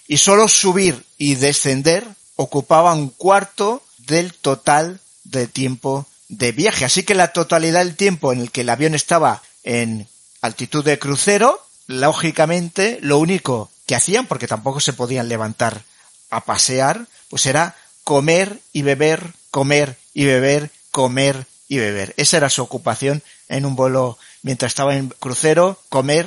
[0.06, 2.06] y solo subir y descender
[2.36, 6.84] ocupaba un cuarto del total de tiempo de viaje.
[6.84, 10.06] Así que la totalidad del tiempo en el que el avión estaba en
[10.42, 15.82] altitud de crucero, lógicamente lo único que hacían, porque tampoco se podían levantar
[16.30, 22.14] a pasear, pues era comer y beber, comer y beber, comer y beber.
[22.16, 26.24] Esa era su ocupación en un vuelo mientras estaba en crucero, comer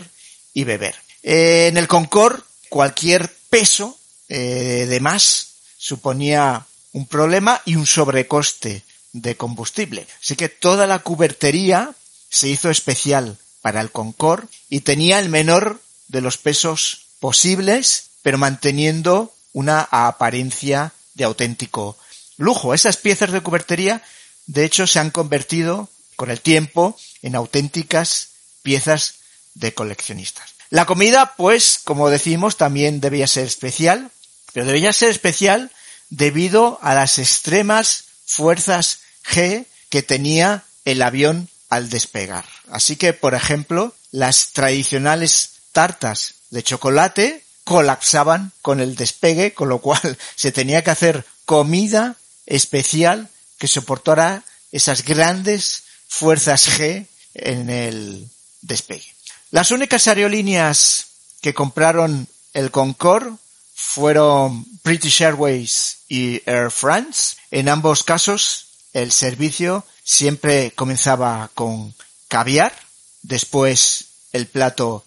[0.53, 0.93] y beber.
[1.23, 3.97] en el Concorde, cualquier peso
[4.27, 8.83] eh, de más suponía un problema y un sobrecoste
[9.13, 10.05] de combustible.
[10.21, 11.95] Así que toda la cubertería
[12.29, 15.79] se hizo especial para el Concorde y tenía el menor
[16.09, 21.97] de los pesos posibles, pero manteniendo una apariencia de auténtico
[22.35, 22.73] lujo.
[22.73, 24.03] Esas piezas de cubertería,
[24.45, 25.87] de hecho, se han convertido
[26.17, 28.29] con el tiempo en auténticas
[28.61, 29.15] piezas
[29.55, 30.53] de coleccionistas.
[30.69, 34.11] La comida, pues, como decimos, también debía ser especial,
[34.53, 35.71] pero debía ser especial
[36.09, 42.45] debido a las extremas fuerzas G que tenía el avión al despegar.
[42.69, 49.79] Así que, por ejemplo, las tradicionales tartas de chocolate colapsaban con el despegue, con lo
[49.79, 52.15] cual se tenía que hacer comida
[52.45, 58.30] especial que soportara esas grandes fuerzas G en el
[58.61, 59.14] despegue.
[59.51, 61.07] Las únicas aerolíneas
[61.41, 63.31] que compraron el Concorde
[63.73, 67.38] fueron British Airways y Air France.
[67.51, 71.93] En ambos casos el servicio siempre comenzaba con
[72.27, 72.73] caviar,
[73.22, 75.03] después el plato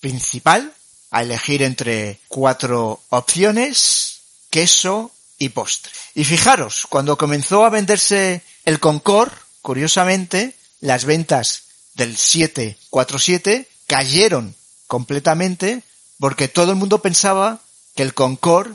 [0.00, 0.72] principal,
[1.10, 4.20] a elegir entre cuatro opciones,
[4.50, 5.92] queso y postre.
[6.14, 14.54] Y fijaros, cuando comenzó a venderse el Concorde, curiosamente, las ventas del 747 cayeron
[14.86, 15.82] completamente
[16.18, 17.60] porque todo el mundo pensaba
[17.94, 18.74] que el Concorde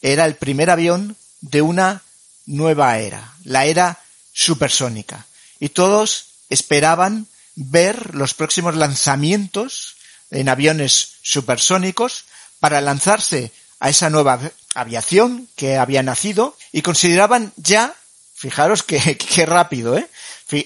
[0.00, 2.02] era el primer avión de una
[2.46, 3.98] nueva era, la era
[4.32, 5.26] supersónica.
[5.58, 9.96] Y todos esperaban ver los próximos lanzamientos
[10.30, 12.24] en aviones supersónicos
[12.60, 14.40] para lanzarse a esa nueva
[14.74, 17.94] aviación que había nacido y consideraban ya,
[18.34, 20.08] fijaros que, rápido, ¿eh?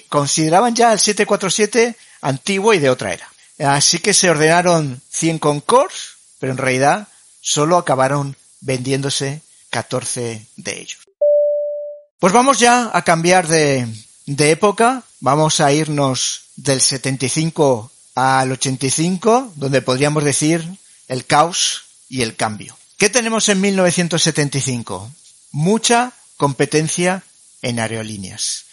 [0.09, 3.29] Consideraban ya el 747 antiguo y de otra era.
[3.59, 7.09] Así que se ordenaron 100 Concords, pero en realidad
[7.41, 10.99] solo acabaron vendiéndose 14 de ellos.
[12.19, 13.87] Pues vamos ya a cambiar de,
[14.27, 20.67] de época, vamos a irnos del 75 al 85, donde podríamos decir
[21.09, 22.77] el caos y el cambio.
[22.99, 25.11] ¿Qué tenemos en 1975?
[25.53, 27.23] Mucha competencia
[27.63, 28.67] en aerolíneas,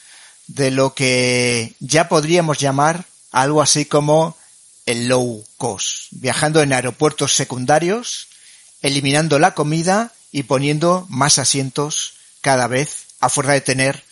[0.47, 4.37] de lo que ya podríamos llamar algo así como
[4.85, 8.27] el low cost, viajando en aeropuertos secundarios,
[8.81, 14.03] eliminando la comida y poniendo más asientos cada vez a fuerza de tener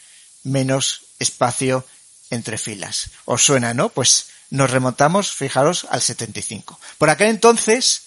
[0.43, 1.85] menos espacio
[2.29, 3.11] entre filas.
[3.25, 3.89] ¿Os suena, no?
[3.89, 6.79] Pues nos remontamos, fijaros, al 75.
[6.97, 8.03] Por aquel entonces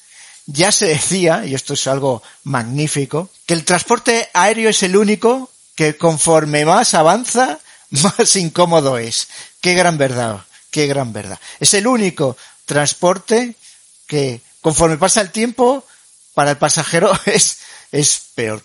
[0.47, 5.51] ya se decía, y esto es algo magnífico, que el transporte aéreo es el único
[5.75, 7.61] que conforme más avanza,
[8.03, 9.29] más incómodo es.
[9.61, 11.39] Qué gran verdad, qué gran verdad.
[11.61, 13.55] Es el único transporte
[14.07, 15.85] que conforme pasa el tiempo,
[16.35, 17.59] para el pasajero es,
[17.93, 18.63] es peor.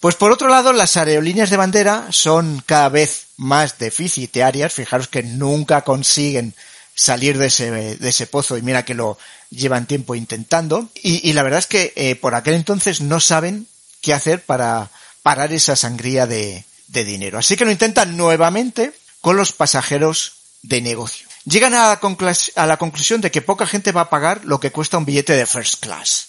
[0.00, 4.74] Pues por otro lado, las aerolíneas de bandera son cada vez más deficitarias.
[4.74, 6.54] Fijaros que nunca consiguen
[6.94, 9.16] salir de ese, de ese pozo y mira que lo
[9.48, 10.90] llevan tiempo intentando.
[11.02, 13.66] Y, la verdad es que eh, por aquel entonces no saben
[14.02, 14.90] qué hacer para
[15.22, 17.38] parar esa sangría de, de dinero.
[17.38, 20.32] Así que lo intentan nuevamente con los pasajeros
[20.62, 21.28] de negocio.
[21.44, 24.72] Llegan a la, a la conclusión de que poca gente va a pagar lo que
[24.72, 26.28] cuesta un billete de first class.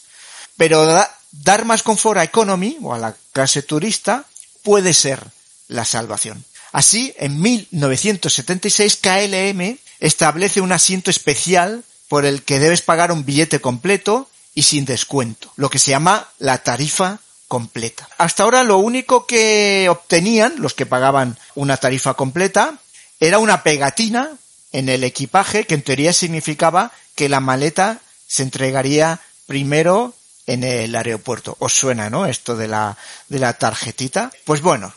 [0.58, 0.86] Pero
[1.32, 4.26] dar más confort a economy o a la clase turista
[4.64, 5.20] puede ser
[5.68, 6.44] la salvación.
[6.72, 13.62] Así, en 1976 KLM establece un asiento especial por el que debes pagar un billete
[13.62, 18.10] completo y sin descuento, lo que se llama la tarifa completa.
[18.18, 22.80] Hasta ahora lo único que obtenían los que pagaban una tarifa completa
[23.20, 24.32] era una pegatina
[24.72, 30.14] en el equipaje que en teoría significaba que la maleta se entregaría primero
[30.48, 31.56] en el aeropuerto.
[31.60, 32.26] ¿Os suena, no?
[32.26, 32.98] Esto de la,
[33.30, 34.32] de la tarjetita.
[34.44, 34.94] Pues bueno,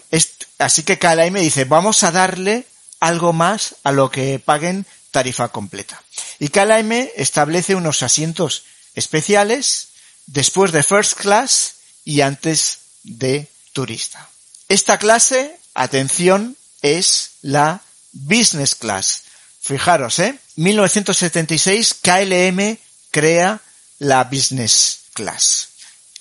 [0.59, 2.67] así que KLM dice, vamos a darle
[3.01, 6.03] algo más a lo que paguen tarifa completa.
[6.39, 8.65] Y KLM establece unos asientos
[8.95, 9.89] especiales
[10.27, 11.77] después de first class
[12.09, 14.31] y antes de turista.
[14.71, 17.83] Esta clase, atención, es la
[18.13, 19.25] business class.
[19.61, 20.39] Fijaros, ¿eh?
[20.57, 22.79] 1976 KLM
[23.11, 23.61] crea
[23.99, 25.69] la business class.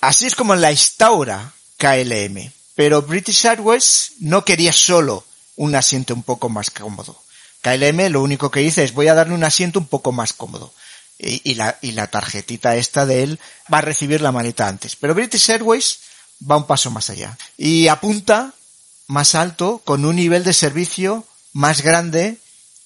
[0.02, 2.52] Así es como la instaura KLM.
[2.74, 5.24] Pero British Airways no quería solo
[5.56, 7.18] un asiento un poco más cómodo.
[7.62, 10.70] KLM lo único que dice es voy a darle un asiento un poco más cómodo.
[11.18, 13.40] Y, la, y la tarjetita esta de él
[13.72, 14.94] va a recibir la maleta antes.
[14.94, 15.98] Pero British Airways
[16.48, 17.36] va un paso más allá.
[17.56, 18.54] Y apunta
[19.08, 22.38] más alto con un nivel de servicio más grande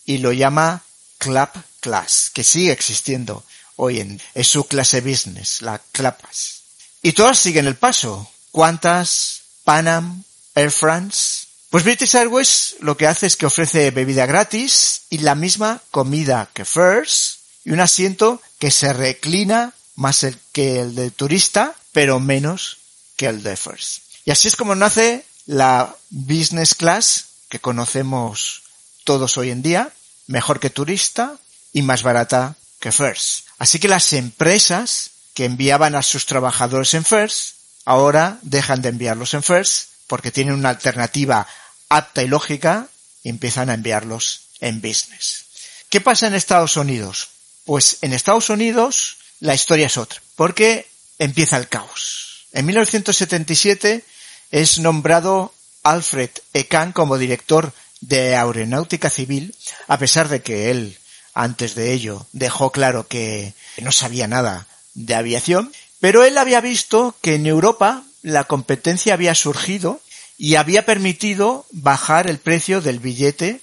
[0.06, 0.82] y lo llama
[1.18, 1.50] Club
[1.80, 3.44] Class, que sigue existiendo
[3.76, 6.62] hoy en, es su clase business, la Club Class.
[7.02, 8.30] Y todas siguen el paso.
[8.50, 9.42] ¿Cuántas?
[9.64, 15.18] Panam, Air France, pues British Airways lo que hace es que ofrece bebida gratis y
[15.18, 21.10] la misma comida que First y un asiento que se reclina más que el de
[21.10, 22.78] turista, pero menos
[23.16, 24.02] que el de First.
[24.24, 28.62] Y así es como nace la business class que conocemos
[29.04, 29.92] todos hoy en día,
[30.26, 31.36] mejor que turista
[31.72, 33.46] y más barata que First.
[33.58, 39.34] Así que las empresas que enviaban a sus trabajadores en First ahora dejan de enviarlos
[39.34, 41.46] en First porque tienen una alternativa
[41.88, 42.88] apta y lógica
[43.22, 45.44] y empiezan a enviarlos en business.
[45.88, 47.28] ¿Qué pasa en Estados Unidos?
[47.64, 50.86] Pues en Estados Unidos la historia es otra, porque
[51.18, 52.46] empieza el caos.
[52.52, 54.04] En 1977
[54.50, 56.66] es nombrado Alfred E.
[56.66, 59.54] Kahn como director de aeronáutica civil,
[59.88, 60.98] a pesar de que él
[61.34, 67.14] antes de ello dejó claro que no sabía nada de aviación, pero él había visto
[67.22, 70.00] que en Europa la competencia había surgido
[70.36, 73.60] y había permitido bajar el precio del billete,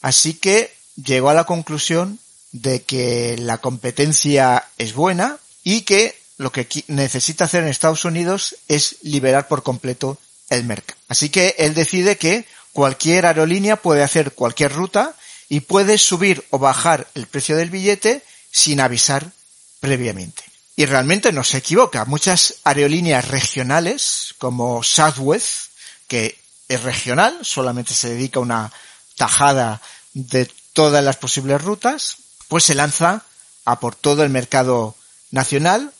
[0.00, 0.72] así que
[1.02, 2.18] llegó a la conclusión
[2.52, 8.56] de que la competencia es buena y que lo que necesita hacer en Estados Unidos
[8.68, 10.18] es liberar por completo
[10.50, 10.98] el mercado.
[11.08, 15.14] Así que él decide que cualquier aerolínea puede hacer cualquier ruta
[15.48, 19.32] y puede subir o bajar el precio del billete sin avisar
[19.80, 20.42] previamente.
[20.76, 22.04] Y realmente no se equivoca.
[22.04, 25.72] Muchas aerolíneas regionales, como Southwest,
[26.06, 26.38] que
[26.68, 28.72] es regional, solamente se dedica a una
[29.16, 29.82] tajada
[30.14, 32.18] de todas las posibles rutas,
[32.48, 33.24] pues se lanza
[33.64, 34.96] a por todo el mercado
[35.30, 35.92] nacional,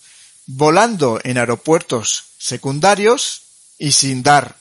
[0.46, 3.42] volando en aeropuertos secundarios
[3.78, 4.56] y sin dar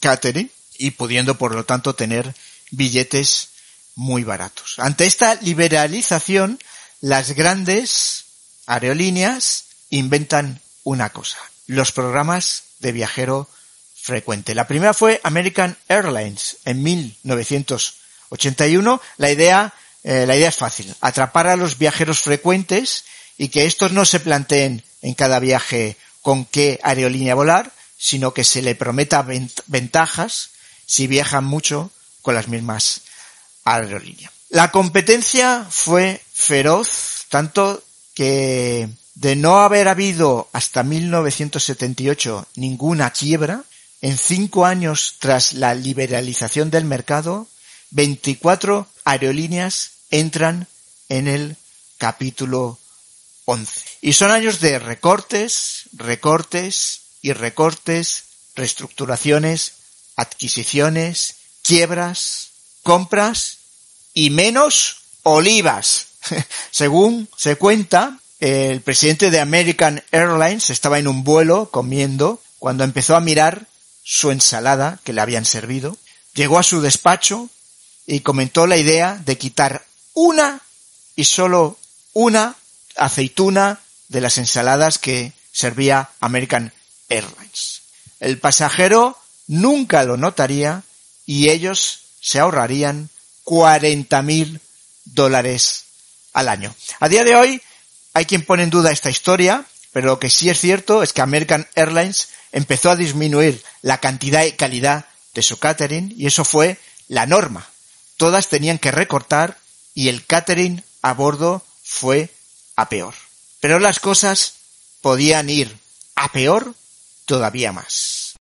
[0.00, 2.34] catering y pudiendo por lo tanto tener
[2.70, 3.50] billetes
[3.94, 4.78] muy baratos.
[4.78, 6.58] Ante esta liberalización,
[7.00, 8.24] las grandes
[8.66, 13.48] aerolíneas inventan una cosa, los programas de viajero
[13.94, 14.54] frecuente.
[14.54, 19.02] La primera fue American Airlines en 1981.
[19.16, 19.74] La idea,
[20.10, 23.04] eh, la idea es fácil, atrapar a los viajeros frecuentes
[23.36, 28.42] y que estos no se planteen en cada viaje con qué aerolínea volar, sino que
[28.42, 29.22] se le prometa
[29.66, 30.48] ventajas
[30.86, 31.90] si viajan mucho
[32.22, 33.02] con las mismas
[33.64, 34.32] aerolíneas.
[34.48, 43.64] La competencia fue feroz, tanto que de no haber habido hasta 1978 ninguna quiebra,
[44.00, 47.46] en cinco años tras la liberalización del mercado,
[47.90, 50.66] 24 aerolíneas entran
[51.08, 51.56] en el
[51.98, 52.78] capítulo
[53.44, 53.80] 11.
[54.02, 58.24] Y son años de recortes, recortes y recortes,
[58.54, 59.72] reestructuraciones,
[60.16, 62.50] adquisiciones, quiebras,
[62.82, 63.58] compras
[64.14, 66.08] y menos olivas.
[66.70, 73.16] Según se cuenta, el presidente de American Airlines estaba en un vuelo comiendo cuando empezó
[73.16, 73.66] a mirar
[74.02, 75.96] su ensalada que le habían servido,
[76.34, 77.50] llegó a su despacho
[78.06, 79.84] y comentó la idea de quitar
[80.18, 80.60] una
[81.14, 81.78] y solo
[82.12, 82.56] una
[82.96, 83.78] aceituna
[84.08, 86.72] de las ensaladas que servía American
[87.08, 87.82] Airlines.
[88.18, 89.16] El pasajero
[89.46, 90.82] nunca lo notaría
[91.24, 93.10] y ellos se ahorrarían
[93.44, 94.60] 40 mil
[95.04, 95.84] dólares
[96.32, 96.74] al año.
[96.98, 97.62] A día de hoy
[98.12, 101.22] hay quien pone en duda esta historia, pero lo que sí es cierto es que
[101.22, 106.76] American Airlines empezó a disminuir la cantidad y calidad de su catering y eso fue
[107.06, 107.68] la norma.
[108.16, 109.58] Todas tenían que recortar
[109.94, 112.30] y el catering a bordo fue
[112.76, 113.14] a peor.
[113.60, 114.54] Pero las cosas
[115.00, 115.76] podían ir
[116.14, 116.74] a peor
[117.24, 118.36] todavía más.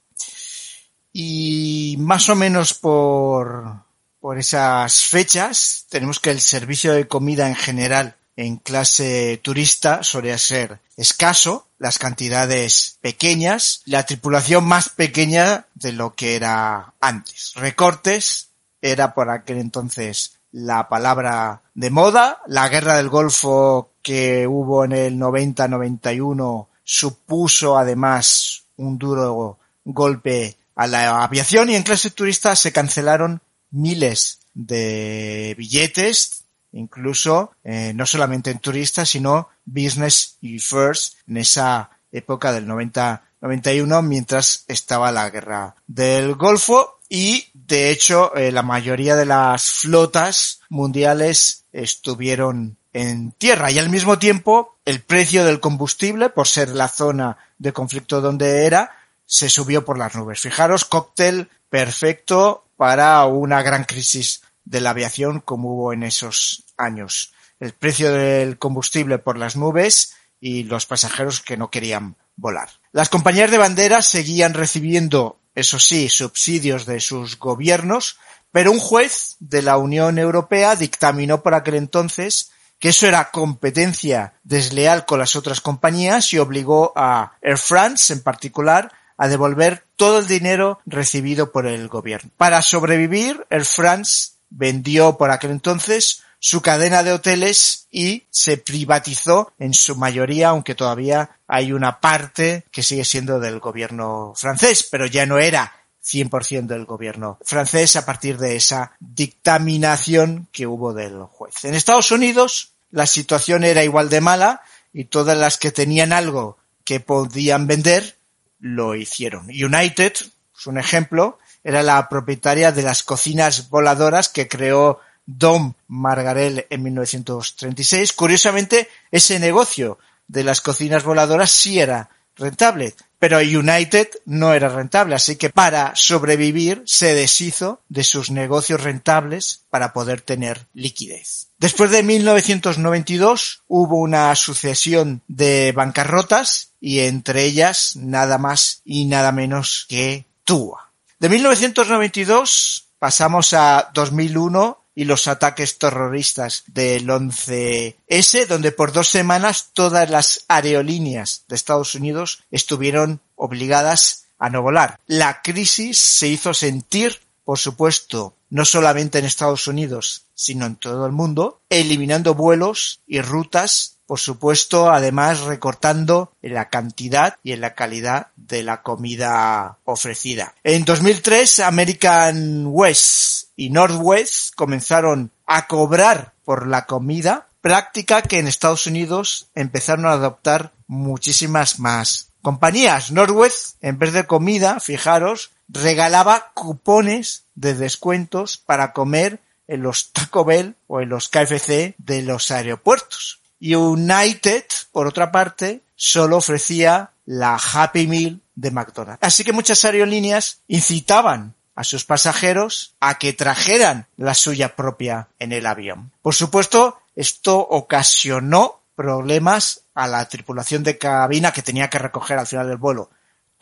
[1.13, 3.85] y más o menos por,
[4.19, 10.37] por esas fechas tenemos que el servicio de comida en general en clase turista solía
[10.37, 17.53] ser escaso, las cantidades pequeñas, la tripulación más pequeña de lo que era antes.
[17.55, 18.49] Recortes
[18.81, 24.93] era por aquel entonces la palabra de moda, la guerra del Golfo que hubo en
[24.93, 32.73] el 90-91 supuso además un duro golpe a la aviación y en clase turista se
[32.73, 33.41] cancelaron
[33.71, 36.42] miles de billetes
[36.73, 44.03] incluso eh, no solamente en turistas, sino business y first en esa época del 90-91
[44.03, 50.61] mientras estaba la guerra del Golfo y de hecho eh, la mayoría de las flotas
[50.69, 56.89] mundiales estuvieron en tierra y al mismo tiempo el precio del combustible por ser la
[56.89, 58.91] zona de conflicto donde era
[59.25, 60.41] se subió por las nubes.
[60.41, 67.33] Fijaros, cóctel perfecto para una gran crisis de la aviación como hubo en esos años.
[67.61, 72.69] El precio del combustible por las nubes y los pasajeros que no querían volar.
[72.93, 78.19] Las compañías de banderas seguían recibiendo, eso sí, subsidios de sus gobiernos,
[78.51, 84.35] pero un juez de la Unión Europea dictaminó por aquel entonces que eso era competencia
[84.43, 90.19] desleal con las otras compañías y obligó a Air France en particular a devolver todo
[90.19, 92.31] el dinero recibido por el gobierno.
[92.37, 99.53] Para sobrevivir, Air France vendió por aquel entonces su cadena de hoteles y se privatizó
[99.59, 105.07] en su mayoría, aunque todavía hay una parte que sigue siendo del gobierno francés, pero
[105.07, 105.73] ya no era
[106.05, 111.65] 100% del gobierno francés a partir de esa dictaminación que hubo del juez.
[111.65, 114.63] En Estados Unidos la situación era igual de mala
[114.93, 118.17] y todas las que tenían algo que podían vender
[118.59, 119.47] lo hicieron.
[119.47, 126.67] United, es un ejemplo, era la propietaria de las cocinas voladoras que creó Dom Margarel
[126.69, 128.13] en 1936.
[128.13, 135.15] Curiosamente, ese negocio de las cocinas voladoras sí era rentable, pero United no era rentable,
[135.15, 141.49] así que para sobrevivir se deshizo de sus negocios rentables para poder tener liquidez.
[141.59, 149.31] Después de 1992 hubo una sucesión de bancarrotas y entre ellas nada más y nada
[149.31, 150.92] menos que TUA.
[151.23, 159.71] De 1992 pasamos a 2001 y los ataques terroristas del 11S, donde por dos semanas
[159.73, 164.99] todas las aerolíneas de Estados Unidos estuvieron obligadas a no volar.
[165.07, 171.07] La crisis se hizo sentir, por supuesto, no solamente en Estados Unidos, sino en todo
[171.07, 177.61] el mundo, eliminando vuelos y rutas por supuesto, además recortando en la cantidad y en
[177.61, 180.55] la calidad de la comida ofrecida.
[180.65, 188.49] En 2003, American West y Northwest comenzaron a cobrar por la comida, práctica que en
[188.49, 193.13] Estados Unidos empezaron a adoptar muchísimas más compañías.
[193.13, 200.45] Northwest, en vez de comida, fijaros, regalaba cupones de descuentos para comer en los Taco
[200.45, 203.42] Bell o en los KFC de los aeropuertos.
[203.63, 209.23] United, por otra parte, solo ofrecía la Happy Meal de McDonald's.
[209.23, 215.53] Así que muchas aerolíneas incitaban a sus pasajeros a que trajeran la suya propia en
[215.53, 216.13] el avión.
[216.21, 222.47] Por supuesto, esto ocasionó problemas a la tripulación de cabina que tenía que recoger al
[222.47, 223.11] final del vuelo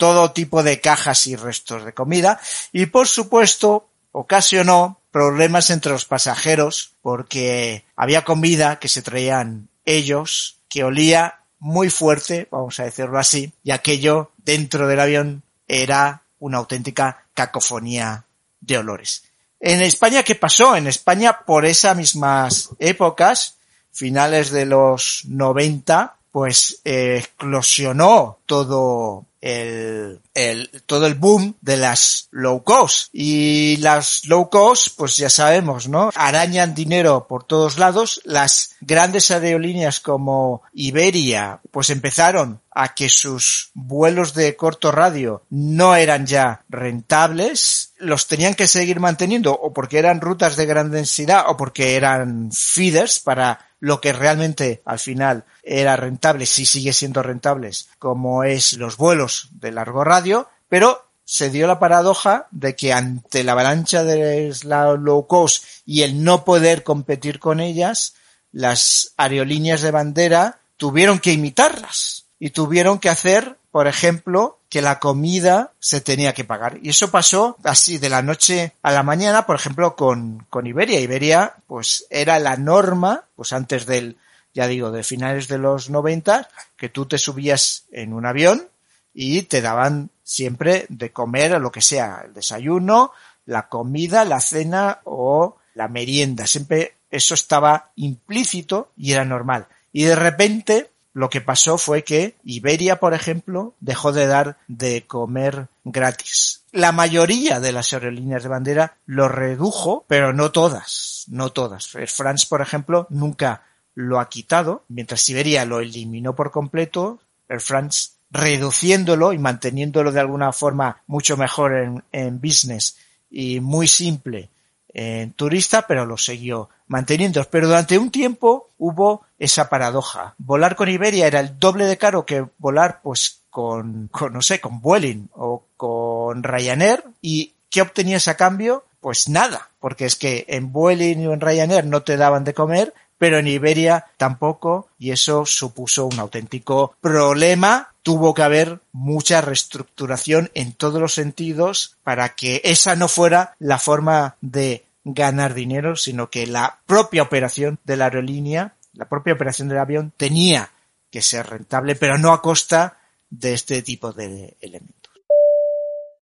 [0.01, 2.41] todo tipo de cajas y restos de comida
[2.73, 10.59] y por supuesto ocasionó problemas entre los pasajeros porque había comida que se traían ellos
[10.69, 16.59] que olía muy fuerte, vamos a decirlo así, y aquello dentro del avión era una
[16.59, 18.25] auténtica cacofonía
[18.61, 19.25] de olores.
[19.61, 20.75] En España, ¿qué pasó?
[20.75, 23.57] En España, por esas mismas épocas,
[23.93, 32.29] finales de los 90, pues eh, eclosionó todo el, el, todo el boom de las
[32.31, 33.09] low cost.
[33.13, 36.11] Y las low cost, pues ya sabemos, ¿no?
[36.15, 38.21] Arañan dinero por todos lados.
[38.25, 45.97] Las grandes aerolíneas como Iberia, pues empezaron a que sus vuelos de corto radio no
[45.97, 51.47] eran ya rentables, los tenían que seguir manteniendo o porque eran rutas de gran densidad
[51.49, 57.23] o porque eran feeders para lo que realmente al final era rentable, si sigue siendo
[57.23, 62.93] rentables, como es los vuelos de largo radio, pero se dio la paradoja de que
[62.93, 68.15] ante la avalancha de la low cost y el no poder competir con ellas,
[68.53, 75.01] las aerolíneas de bandera tuvieron que imitarlas y tuvieron que hacer, por ejemplo, que la
[75.01, 76.79] comida se tenía que pagar.
[76.81, 81.01] Y eso pasó así de la noche a la mañana, por ejemplo, con, con Iberia.
[81.01, 84.17] Iberia, pues era la norma, pues antes del,
[84.55, 88.69] ya digo, de finales de los 90, que tú te subías en un avión
[89.13, 93.11] y te daban siempre de comer lo que sea, el desayuno,
[93.47, 96.47] la comida, la cena o la merienda.
[96.47, 99.67] Siempre eso estaba implícito y era normal.
[99.93, 105.07] Y de repente lo que pasó fue que Iberia, por ejemplo, dejó de dar de
[105.07, 106.63] comer gratis.
[106.73, 111.95] La mayoría de las aerolíneas de bandera lo redujo, pero no todas, no todas.
[111.95, 113.65] Air France, por ejemplo, nunca
[113.95, 120.21] lo ha quitado, mientras Iberia lo eliminó por completo, Air France reduciéndolo y manteniéndolo de
[120.21, 122.97] alguna forma mucho mejor en, en business
[123.29, 124.49] y muy simple
[124.93, 127.45] en turista, pero lo siguió manteniendo.
[127.51, 130.35] Pero durante un tiempo hubo esa paradoja.
[130.39, 134.61] Volar con Iberia era el doble de caro que volar, pues, con, con no sé,
[134.61, 137.03] con Vueling o con Ryanair.
[137.21, 138.85] ¿Y qué obtenías a cambio?
[139.01, 142.95] Pues nada, porque es que en Vueling o en Ryanair no te daban de comer,
[143.19, 147.93] pero en Iberia tampoco, y eso supuso un auténtico problema.
[148.03, 153.79] Tuvo que haber mucha reestructuración en todos los sentidos para que esa no fuera la
[153.79, 159.69] forma de ganar dinero, sino que la propia operación de la aerolínea, la propia operación
[159.69, 160.71] del avión tenía
[161.11, 162.99] que ser rentable, pero no a costa
[163.29, 165.13] de este tipo de elementos.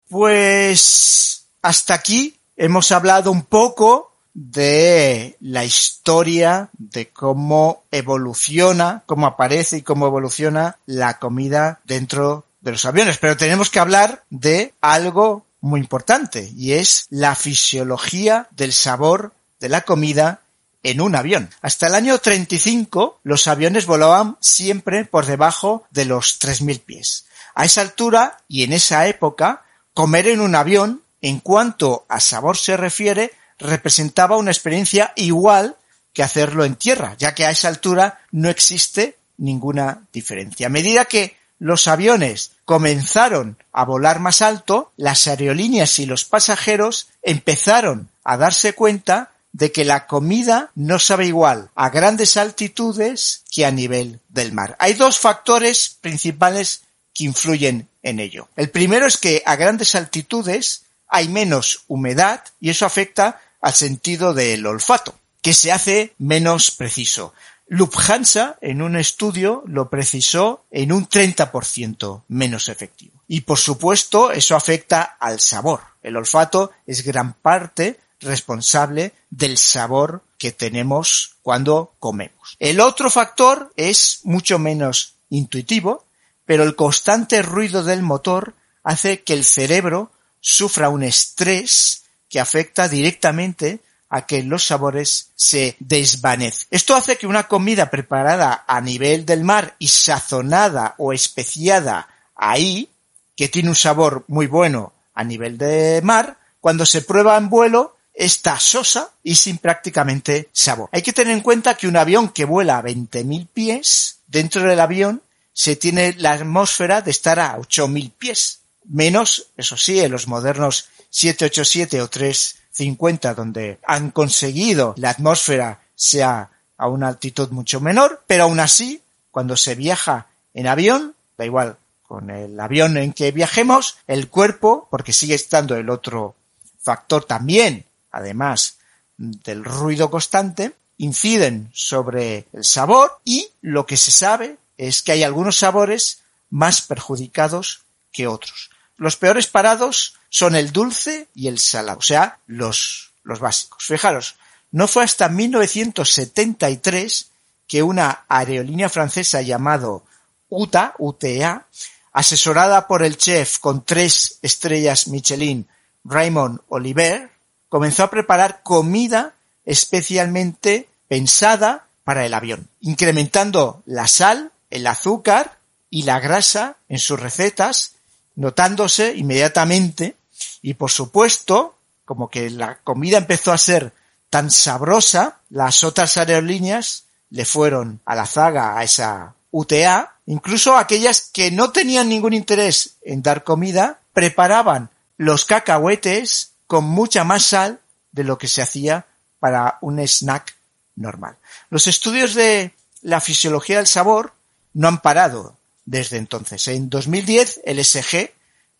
[0.08, 9.78] Pues hasta aquí hemos hablado un poco de la historia de cómo evoluciona, cómo aparece
[9.78, 13.18] y cómo evoluciona la comida dentro de los aviones.
[13.18, 19.68] Pero tenemos que hablar de algo muy importante y es la fisiología del sabor de
[19.68, 20.41] la comida
[20.82, 21.50] en un avión.
[21.60, 27.26] Hasta el año 35 los aviones volaban siempre por debajo de los 3.000 pies.
[27.54, 29.62] A esa altura y en esa época,
[29.94, 35.76] comer en un avión, en cuanto a sabor se refiere, representaba una experiencia igual
[36.12, 40.66] que hacerlo en tierra, ya que a esa altura no existe ninguna diferencia.
[40.66, 47.08] A medida que los aviones comenzaron a volar más alto, las aerolíneas y los pasajeros
[47.22, 53.66] empezaron a darse cuenta de que la comida no sabe igual a grandes altitudes que
[53.66, 54.76] a nivel del mar.
[54.78, 56.82] Hay dos factores principales
[57.14, 58.48] que influyen en ello.
[58.56, 64.34] El primero es que a grandes altitudes hay menos humedad y eso afecta al sentido
[64.34, 67.34] del olfato, que se hace menos preciso.
[67.68, 73.22] Lufthansa en un estudio lo precisó en un 30% menos efectivo.
[73.28, 75.80] Y por supuesto eso afecta al sabor.
[76.02, 82.56] El olfato es gran parte responsable del sabor que tenemos cuando comemos.
[82.58, 86.04] El otro factor es mucho menos intuitivo,
[86.44, 92.88] pero el constante ruido del motor hace que el cerebro sufra un estrés que afecta
[92.88, 96.68] directamente a que los sabores se desvanecen.
[96.70, 102.90] Esto hace que una comida preparada a nivel del mar y sazonada o especiada ahí,
[103.36, 107.96] que tiene un sabor muy bueno a nivel de mar, cuando se prueba en vuelo,
[108.14, 110.88] está sosa y sin prácticamente sabor.
[110.92, 114.80] Hay que tener en cuenta que un avión que vuela a 20.000 pies, dentro del
[114.80, 115.22] avión
[115.52, 118.60] se tiene la atmósfera de estar a 8.000 pies.
[118.84, 126.50] Menos, eso sí, en los modernos 787 o 350 donde han conseguido la atmósfera sea
[126.76, 131.76] a una altitud mucho menor, pero aún así, cuando se viaja en avión, da igual
[132.02, 136.34] con el avión en que viajemos, el cuerpo, porque sigue estando el otro
[136.80, 138.78] factor también, además
[139.16, 145.22] del ruido constante, inciden sobre el sabor y lo que se sabe es que hay
[145.22, 146.20] algunos sabores
[146.50, 147.82] más perjudicados
[148.12, 148.70] que otros.
[148.96, 153.84] Los peores parados son el dulce y el salado, o sea, los los básicos.
[153.84, 154.36] Fijaros,
[154.70, 157.30] no fue hasta 1973
[157.66, 160.04] que una aerolínea francesa llamado
[160.48, 161.66] UTA, UTA,
[162.12, 165.66] asesorada por el chef con tres estrellas Michelin,
[166.04, 167.31] Raymond Oliver,
[167.72, 169.32] comenzó a preparar comida
[169.64, 175.56] especialmente pensada para el avión, incrementando la sal, el azúcar
[175.88, 177.94] y la grasa en sus recetas,
[178.34, 180.16] notándose inmediatamente.
[180.60, 183.94] Y por supuesto, como que la comida empezó a ser
[184.28, 191.30] tan sabrosa, las otras aerolíneas le fueron a la zaga a esa UTA, incluso aquellas
[191.32, 197.80] que no tenían ningún interés en dar comida, preparaban los cacahuetes con mucha más sal
[198.12, 199.04] de lo que se hacía
[199.38, 200.56] para un snack
[200.96, 201.36] normal.
[201.68, 202.72] Los estudios de
[203.02, 204.32] la fisiología del sabor
[204.72, 205.54] no han parado
[205.84, 206.66] desde entonces.
[206.68, 208.32] En 2010, el SG,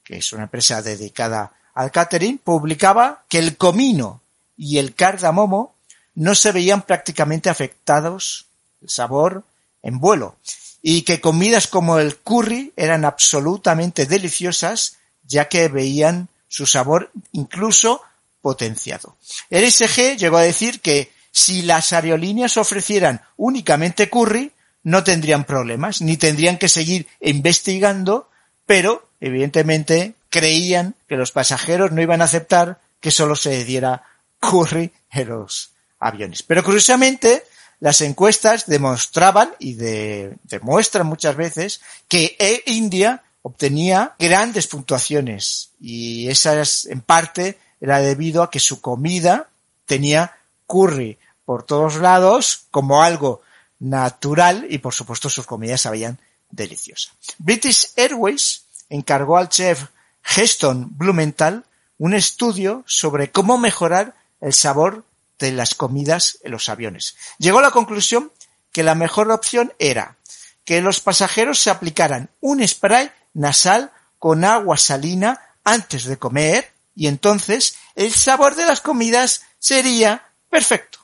[0.02, 4.23] que es una empresa dedicada al catering, publicaba que el comino
[4.56, 5.74] y el cardamomo
[6.14, 8.47] no se veían prácticamente afectados
[8.81, 9.44] el sabor
[9.82, 10.36] en vuelo
[10.81, 18.02] y que comidas como el curry eran absolutamente deliciosas ya que veían su sabor incluso
[18.42, 19.16] potenciado.
[19.48, 24.52] El SG llegó a decir que si las aerolíneas ofrecieran únicamente curry,
[24.82, 28.28] no tendrían problemas, ni tendrían que seguir investigando,
[28.66, 34.02] pero evidentemente creían que los pasajeros no iban a aceptar que solo se diera
[34.38, 35.70] curry en los
[36.00, 36.42] aviones.
[36.42, 37.44] Pero curiosamente,
[37.80, 47.01] las encuestas demostraban y demuestran muchas veces que India obtenía grandes puntuaciones y esas en
[47.01, 49.48] parte era debido a que su comida
[49.85, 50.36] tenía
[50.66, 53.43] curry por todos lados como algo
[53.81, 56.20] natural y por supuesto sus comidas sabían
[56.51, 57.12] deliciosas.
[57.39, 59.89] British Airways encargó al chef
[60.24, 61.64] Heston Blumenthal
[61.98, 65.05] un estudio sobre cómo mejorar el sabor
[65.39, 67.16] de las comidas en los aviones.
[67.39, 68.31] Llegó a la conclusión
[68.70, 70.16] que la mejor opción era
[70.64, 77.06] que los pasajeros se aplicaran un spray nasal con agua salina antes de comer y
[77.06, 80.98] entonces el sabor de las comidas sería perfecto.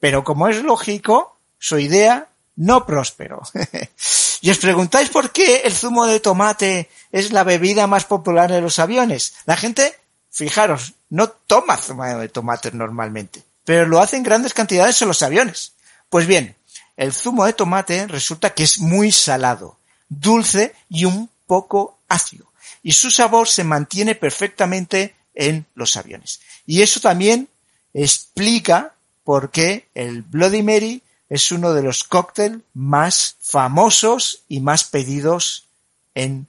[0.00, 3.42] Pero como es lógico, su idea no prosperó.
[4.40, 8.62] y os preguntáis por qué el zumo de tomate es la bebida más popular en
[8.62, 9.34] los aviones.
[9.46, 9.98] La gente,
[10.30, 15.22] fijaros, no toma zumo de tomate normalmente pero lo hace en grandes cantidades en los
[15.22, 15.72] aviones.
[16.10, 16.56] Pues bien,
[16.96, 19.78] el zumo de tomate resulta que es muy salado,
[20.08, 22.52] dulce y un poco ácido,
[22.82, 26.40] y su sabor se mantiene perfectamente en los aviones.
[26.66, 27.48] Y eso también
[27.92, 28.94] explica
[29.24, 35.66] por qué el Bloody Mary es uno de los cócteles más famosos y más pedidos
[36.14, 36.46] en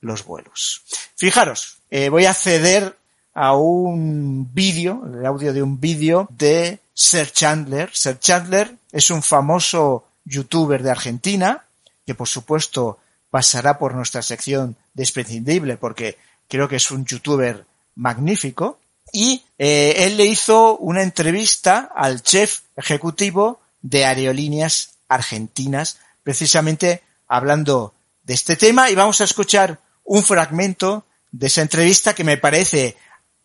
[0.00, 0.82] los vuelos.
[1.14, 2.96] Fijaros, eh, voy a ceder
[3.34, 7.90] a un vídeo, el audio de un vídeo de Sir Chandler.
[7.92, 11.64] Sir Chandler es un famoso youtuber de Argentina,
[12.06, 12.98] que por supuesto
[13.34, 17.66] pasará por nuestra sección desprendible porque creo que es un youtuber
[17.96, 18.78] magnífico.
[19.12, 27.92] Y eh, él le hizo una entrevista al chef ejecutivo de aerolíneas argentinas, precisamente hablando
[28.22, 32.96] de este tema y vamos a escuchar un fragmento de esa entrevista que me parece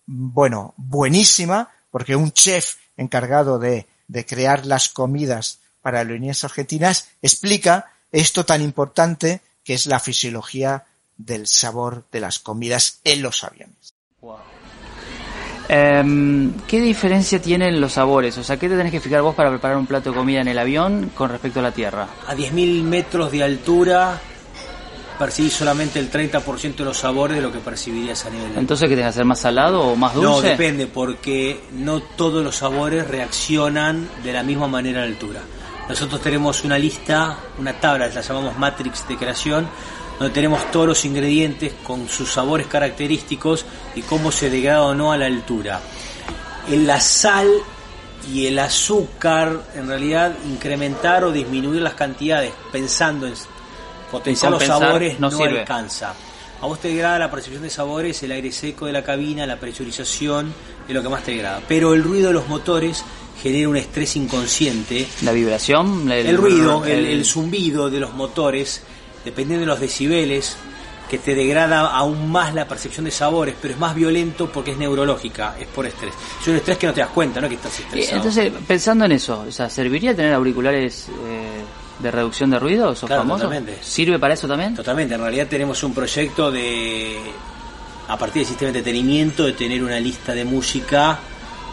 [0.06, 7.92] bueno, buenísima, porque un chef encargado de, de crear las comidas para aerolíneas argentinas explica
[8.12, 10.86] esto tan importante que es la fisiología
[11.18, 13.94] del sabor de las comidas en los aviones.
[15.72, 18.36] Em, ¿Qué diferencia tienen los sabores?
[18.40, 20.48] O sea, ¿qué te tenés que fijar vos para preparar un plato de comida en
[20.48, 22.08] el avión con respecto a la tierra?
[22.26, 24.20] A 10.000 metros de altura
[25.20, 28.96] percibís solamente el 30% de los sabores de lo que percibirías a nivel Entonces, ¿qué
[28.96, 30.30] tenés que hacer más salado o más dulce?
[30.30, 35.42] No, depende, porque no todos los sabores reaccionan de la misma manera a la altura.
[35.90, 39.68] Nosotros tenemos una lista, una tabla, la llamamos Matrix de creación,
[40.20, 45.12] donde tenemos todos los ingredientes con sus sabores característicos y cómo se degrada o no
[45.12, 45.82] a la altura.
[46.70, 47.50] En la sal
[48.32, 53.34] y el azúcar, en realidad, incrementar o disminuir las cantidades pensando en
[54.12, 56.14] potenciar los sabores no, alcanza.
[56.62, 59.58] A vos te degrada la percepción de sabores, el aire seco de la cabina, la
[59.58, 60.54] presurización,
[60.88, 61.62] es lo que más te degrada.
[61.68, 63.04] Pero el ruido de los motores
[63.42, 65.08] genera un estrés inconsciente.
[65.24, 68.82] La vibración, el, ruido, el, zumbido de los motores,
[69.24, 70.58] dependiendo de los decibeles,
[71.10, 74.78] que te degrada aún más la percepción de sabores, pero es más violento porque es
[74.78, 76.14] neurológica, es por estrés.
[76.42, 77.50] Es un estrés que no te das cuenta, ¿no?
[77.50, 78.18] Que estás estresado.
[78.18, 81.64] Entonces, pensando en eso, o sea, ¿serviría tener auriculares eh,
[81.98, 83.50] de reducción de ruido, ¿sos famoso?
[83.82, 84.76] ¿Sirve para eso también?
[84.76, 87.18] Totalmente, en realidad tenemos un proyecto de,
[88.08, 91.20] a partir del sistema de entretenimiento, de tener una lista de música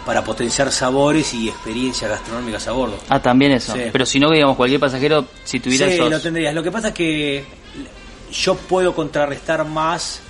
[0.07, 2.97] para potenciar sabores y experiencias gastronómicas a bordo.
[3.09, 3.75] Ah, también eso.
[3.93, 6.55] Pero si no, digamos, cualquier pasajero, si tuviera Sí, lo tendrías.
[6.55, 7.45] Lo que pasa es que
[8.33, 10.21] yo puedo contrarrestar más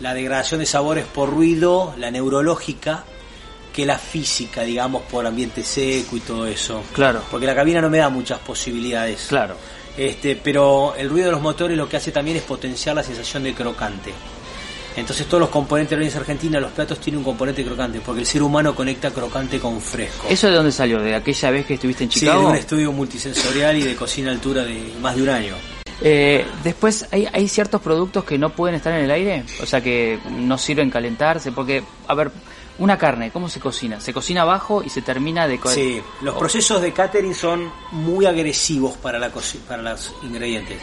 [0.00, 3.04] la degradación de sabores por ruido, la neurológica,
[3.72, 6.82] que la física, digamos, por ambiente seco y todo eso.
[6.92, 7.22] Claro.
[7.30, 9.26] Porque la cabina no me da muchas posibilidades.
[9.28, 9.54] Claro.
[9.96, 13.44] Este, pero el ruido de los motores lo que hace también es potenciar la sensación
[13.44, 14.12] de crocante.
[15.00, 18.26] Entonces todos los componentes de la argentina, los platos tienen un componente crocante, porque el
[18.26, 20.26] ser humano conecta crocante con fresco.
[20.28, 21.00] ¿Eso de dónde salió?
[21.00, 22.40] ¿De aquella vez que estuviste en Chicago?
[22.40, 25.54] Sí, de un estudio multisensorial y de cocina a altura de más de un año.
[26.02, 29.44] Eh, después, ¿hay, ¿hay ciertos productos que no pueden estar en el aire?
[29.62, 32.30] O sea, que no sirven calentarse, porque, a ver,
[32.80, 34.00] una carne, ¿cómo se cocina?
[34.00, 35.60] Se cocina abajo y se termina de...
[35.66, 39.30] Sí, los procesos de catering son muy agresivos para, la
[39.68, 40.78] para los ingredientes.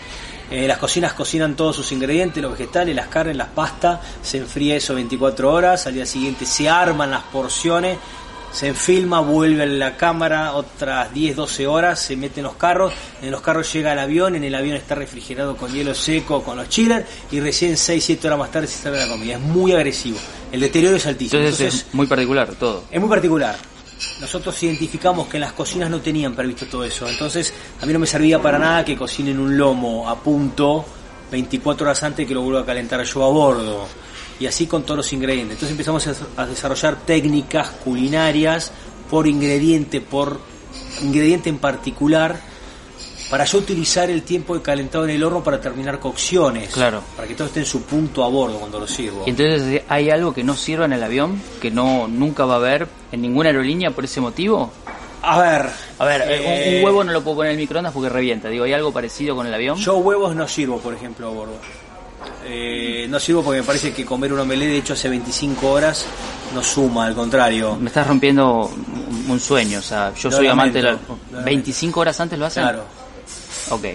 [0.50, 4.76] Eh, las cocinas cocinan todos sus ingredientes, los vegetales, las carnes, las pastas, se enfría
[4.76, 7.98] eso 24 horas, al día siguiente se arman las porciones
[8.52, 12.94] se filma, vuelve a la cámara otras 10, 12 horas, se mete en los carros,
[13.22, 16.58] en los carros llega el avión, en el avión está refrigerado con hielo seco, con
[16.58, 19.36] los chillers, y recién 6, 7 horas más tarde se sale la comida.
[19.36, 20.18] Es muy agresivo.
[20.52, 21.42] El deterioro es altísimo.
[21.42, 22.84] Entonces, es muy particular todo.
[22.90, 23.58] Es muy particular.
[24.22, 27.08] Nosotros identificamos que en las cocinas no tenían previsto todo eso.
[27.08, 30.86] Entonces, a mí no me servía para nada que cocinen un lomo a punto
[31.32, 33.88] 24 horas antes que lo vuelva a calentar yo a bordo
[34.40, 35.56] y así con todos los ingredientes.
[35.56, 36.08] Entonces empezamos
[36.38, 38.72] a desarrollar técnicas culinarias
[39.10, 40.40] por ingrediente, por
[41.02, 42.40] ingrediente en particular,
[43.30, 46.70] para yo utilizar el tiempo de calentado en el horno para terminar cocciones.
[46.74, 47.02] Claro.
[47.16, 49.24] Para que todo esté en su punto a bordo cuando lo sirvo.
[49.26, 52.88] entonces hay algo que no sirva en el avión, que no nunca va a haber
[53.12, 54.72] en ninguna aerolínea por ese motivo.
[55.22, 58.08] A ver, a ver, un, eh, huevo no lo puedo poner en el microondas porque
[58.08, 58.50] revienta.
[58.50, 59.78] Digo, ¿hay algo parecido con el avión?
[59.78, 61.58] Yo huevos no sirvo, por ejemplo, a bordo.
[62.46, 66.06] Eh, no sirvo porque me parece que comer un omelette de hecho hace 25 horas
[66.54, 67.76] no suma, al contrario.
[67.76, 68.72] Me estás rompiendo
[69.28, 70.98] un sueño, o sea, yo soy amante de la...
[71.44, 72.64] 25 horas antes lo hacen.
[72.64, 72.86] Claro.
[73.70, 73.86] Ok.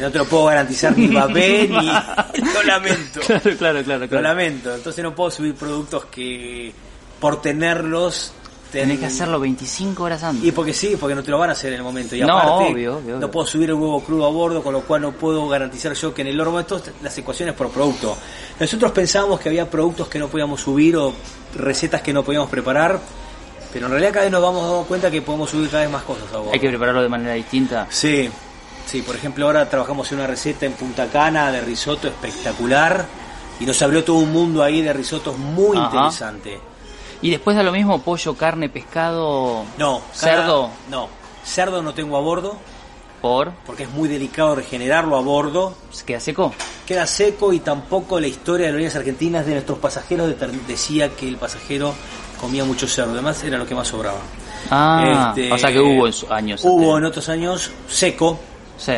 [0.00, 1.86] No te lo puedo garantizar ni papel ni...
[2.54, 3.20] lo lamento.
[3.20, 4.08] Claro, claro, claro, claro.
[4.08, 4.74] Lo lamento.
[4.74, 6.72] Entonces no puedo subir productos que
[7.20, 8.32] por tenerlos
[8.72, 10.48] Tenés que hacerlo 25 horas antes.
[10.48, 12.16] Y porque sí, porque no te lo van a hacer en el momento.
[12.16, 15.46] Y aparte, no, puedo subir el huevo crudo a bordo, con lo cual no puedo
[15.46, 18.16] garantizar yo que en el horno, esto las ecuaciones por producto.
[18.58, 21.12] Nosotros pensábamos que había productos que no podíamos subir o
[21.54, 22.98] recetas que no podíamos preparar,
[23.74, 26.02] pero en realidad cada vez nos vamos dando cuenta que podemos subir cada vez más
[26.04, 26.52] cosas a bordo.
[26.54, 27.86] Hay que prepararlo de manera distinta.
[27.90, 28.30] Sí,
[28.92, 33.06] sí, por ejemplo ahora trabajamos en una receta en Punta Cana de risotto espectacular
[33.58, 36.60] y nos abrió todo un mundo ahí de risotos muy interesante
[37.22, 39.64] ¿Y después da lo mismo pollo, carne, pescado?
[39.78, 40.02] No.
[40.12, 40.70] ¿Cerdo?
[40.90, 41.08] no.
[41.44, 42.56] Cerdo no tengo a bordo.
[43.20, 43.52] ¿Por?
[43.64, 45.76] Porque es muy delicado regenerarlo a bordo.
[45.92, 46.52] ¿Se queda seco?
[46.84, 50.34] Queda seco y tampoco la historia de las líneas argentinas de nuestros pasajeros
[50.66, 51.94] decía que el pasajero
[52.40, 53.12] comía mucho cerdo.
[53.12, 54.18] Además era lo que más sobraba.
[54.68, 56.60] Ah, este, o sea que hubo en años.
[56.64, 58.40] Hubo en otros años seco.
[58.84, 58.94] Sí.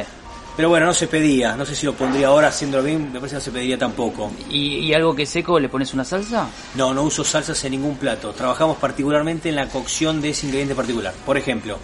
[0.57, 1.57] Pero bueno, no se pedía.
[1.57, 3.13] No sé si lo pondría ahora haciéndolo bien.
[3.13, 4.31] Me parece que no se pediría tampoco.
[4.51, 6.49] ¿Y, algo que seco le pones una salsa?
[6.77, 8.33] No, no uso salsas en ningún plato.
[8.33, 11.13] Trabajamos particularmente en la cocción de ese ingrediente particular.
[11.27, 11.79] Por ejemplo,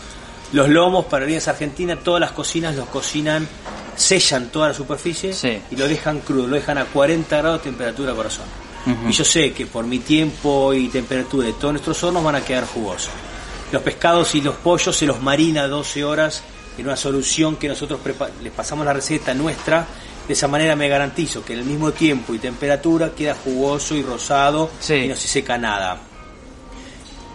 [0.53, 3.49] los lomos para líneas argentinas, todas las cocinas los cocinan,
[3.97, 5.35] sellan toda la superficie
[5.71, 6.47] y lo dejan crudo.
[6.47, 8.47] Lo dejan a 40 grados de temperatura corazón.
[9.09, 12.45] Y yo sé que por mi tiempo y temperatura de todos nuestros hornos van a
[12.45, 13.11] quedar jugosos.
[13.73, 16.43] Los pescados y los pollos se los marina 12 horas
[16.81, 18.01] en una solución que nosotros
[18.43, 19.87] les pasamos la receta nuestra,
[20.27, 24.03] de esa manera me garantizo que en el mismo tiempo y temperatura queda jugoso y
[24.03, 25.99] rosado y no se seca nada.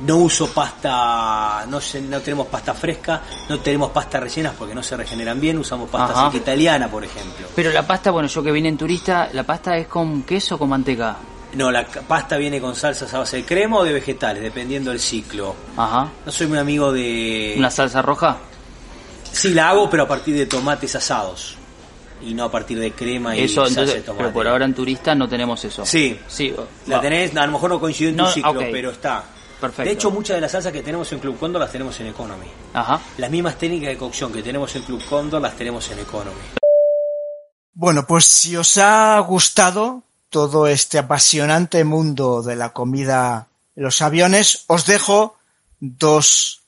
[0.06, 4.98] No uso pasta, no, no tenemos pasta fresca, no tenemos pasta rellenas porque no se
[4.98, 7.48] regeneran bien, usamos pasta seca italiana, por ejemplo.
[7.56, 10.58] Pero la pasta, bueno, yo que vine en turista, ¿la pasta es con queso o
[10.58, 11.18] con manteca?
[11.54, 15.00] No, la pasta viene con salsas a base de crema o de vegetales, dependiendo del
[15.00, 15.56] ciclo.
[15.78, 16.10] Ajá.
[16.26, 17.54] No soy muy amigo de...
[17.58, 18.38] ¿Una salsa roja?
[19.36, 21.58] Sí, la hago, pero a partir de tomates asados.
[22.22, 24.24] Y no a partir de crema y eso, salsa de tomate.
[24.24, 25.86] Pero por ahora en turista no tenemos eso.
[25.86, 26.18] Sí.
[26.28, 26.56] Sí.
[26.88, 29.24] La tenés, a lo mejor no coincide en tu ciclo, pero está.
[29.60, 29.84] Perfecto.
[29.84, 32.48] De hecho, muchas de las salsas que tenemos en Club Condor las tenemos en Economy.
[32.74, 33.00] Ajá.
[33.18, 36.42] Las mismas técnicas de cocción que tenemos en Club Condor las tenemos en Economy.
[37.74, 44.02] Bueno, pues si os ha gustado todo este apasionante mundo de la comida en los
[44.02, 45.38] aviones, os dejo
[45.80, 46.62] dos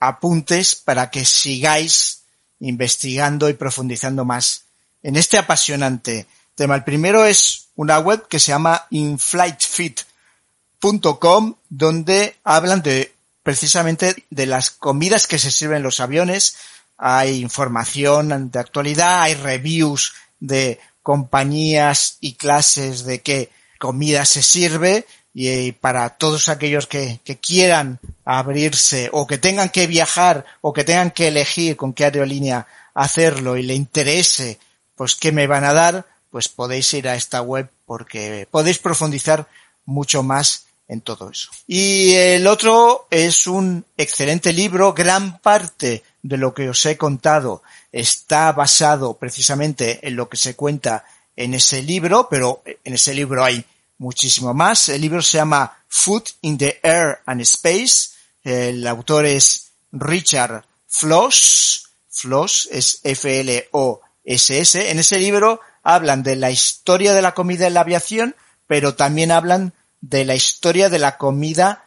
[0.00, 2.24] apuntes para que sigáis
[2.60, 4.64] investigando y profundizando más
[5.02, 6.76] en este apasionante tema.
[6.76, 13.12] El primero es una web que se llama inflightfit.com donde hablan de
[13.42, 16.56] precisamente de las comidas que se sirven en los aviones.
[16.96, 25.06] Hay información de actualidad, hay reviews de compañías y clases de qué comida se sirve
[25.34, 30.84] y para todos aquellos que, que, quieran abrirse o que tengan que viajar o que
[30.84, 34.60] tengan que elegir con qué aerolínea hacerlo y le interese
[34.94, 39.48] pues qué me van a dar, pues podéis ir a esta web porque podéis profundizar
[39.84, 41.50] mucho más en todo eso.
[41.66, 47.62] Y el otro es un excelente libro, gran parte de lo que os he contado
[47.92, 51.04] está basado precisamente en lo que se cuenta
[51.36, 53.64] en ese libro, pero en ese libro hay
[53.98, 54.88] muchísimo más.
[54.88, 58.10] El libro se llama Food in the Air and Space.
[58.42, 61.90] El autor es Richard Floss.
[62.10, 64.90] Floss es F-L-O-S-S.
[64.90, 69.30] En ese libro hablan de la historia de la comida en la aviación, pero también
[69.30, 71.86] hablan de la historia de la comida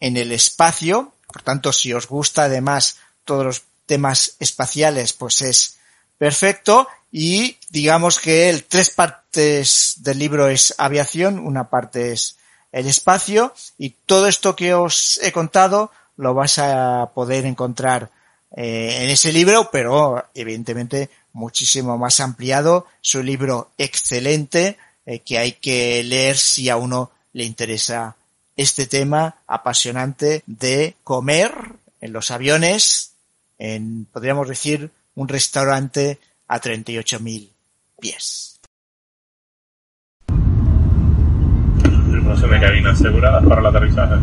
[0.00, 1.12] en el espacio.
[1.26, 5.76] Por tanto, si os gusta además todos los temas espaciales, pues es
[6.18, 6.88] perfecto.
[7.16, 12.38] Y digamos que el tres partes del libro es aviación, una parte es
[12.72, 18.10] el espacio y todo esto que os he contado lo vas a poder encontrar
[18.56, 22.88] eh, en ese libro, pero evidentemente muchísimo más ampliado.
[23.00, 24.76] Es un libro excelente
[25.06, 28.16] eh, que hay que leer si a uno le interesa
[28.56, 31.54] este tema apasionante de comer
[32.00, 33.12] en los aviones,
[33.56, 37.50] en, podríamos decir, un restaurante a 38.000
[38.00, 38.60] pies.
[42.06, 44.14] Información de cabina asegurada para el aterrizaje.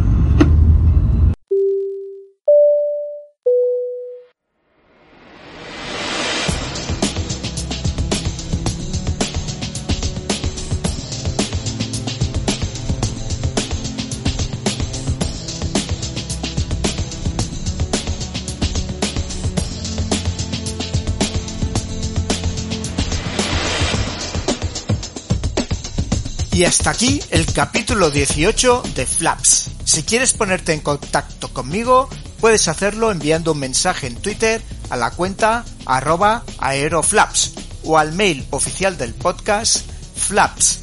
[26.53, 29.72] Y hasta aquí el capítulo 18 de Flaps.
[29.86, 32.10] Si quieres ponerte en contacto conmigo,
[32.41, 37.53] puedes hacerlo enviando un mensaje en Twitter a la cuenta arroba aeroflaps
[37.86, 40.82] o al mail oficial del podcast flaps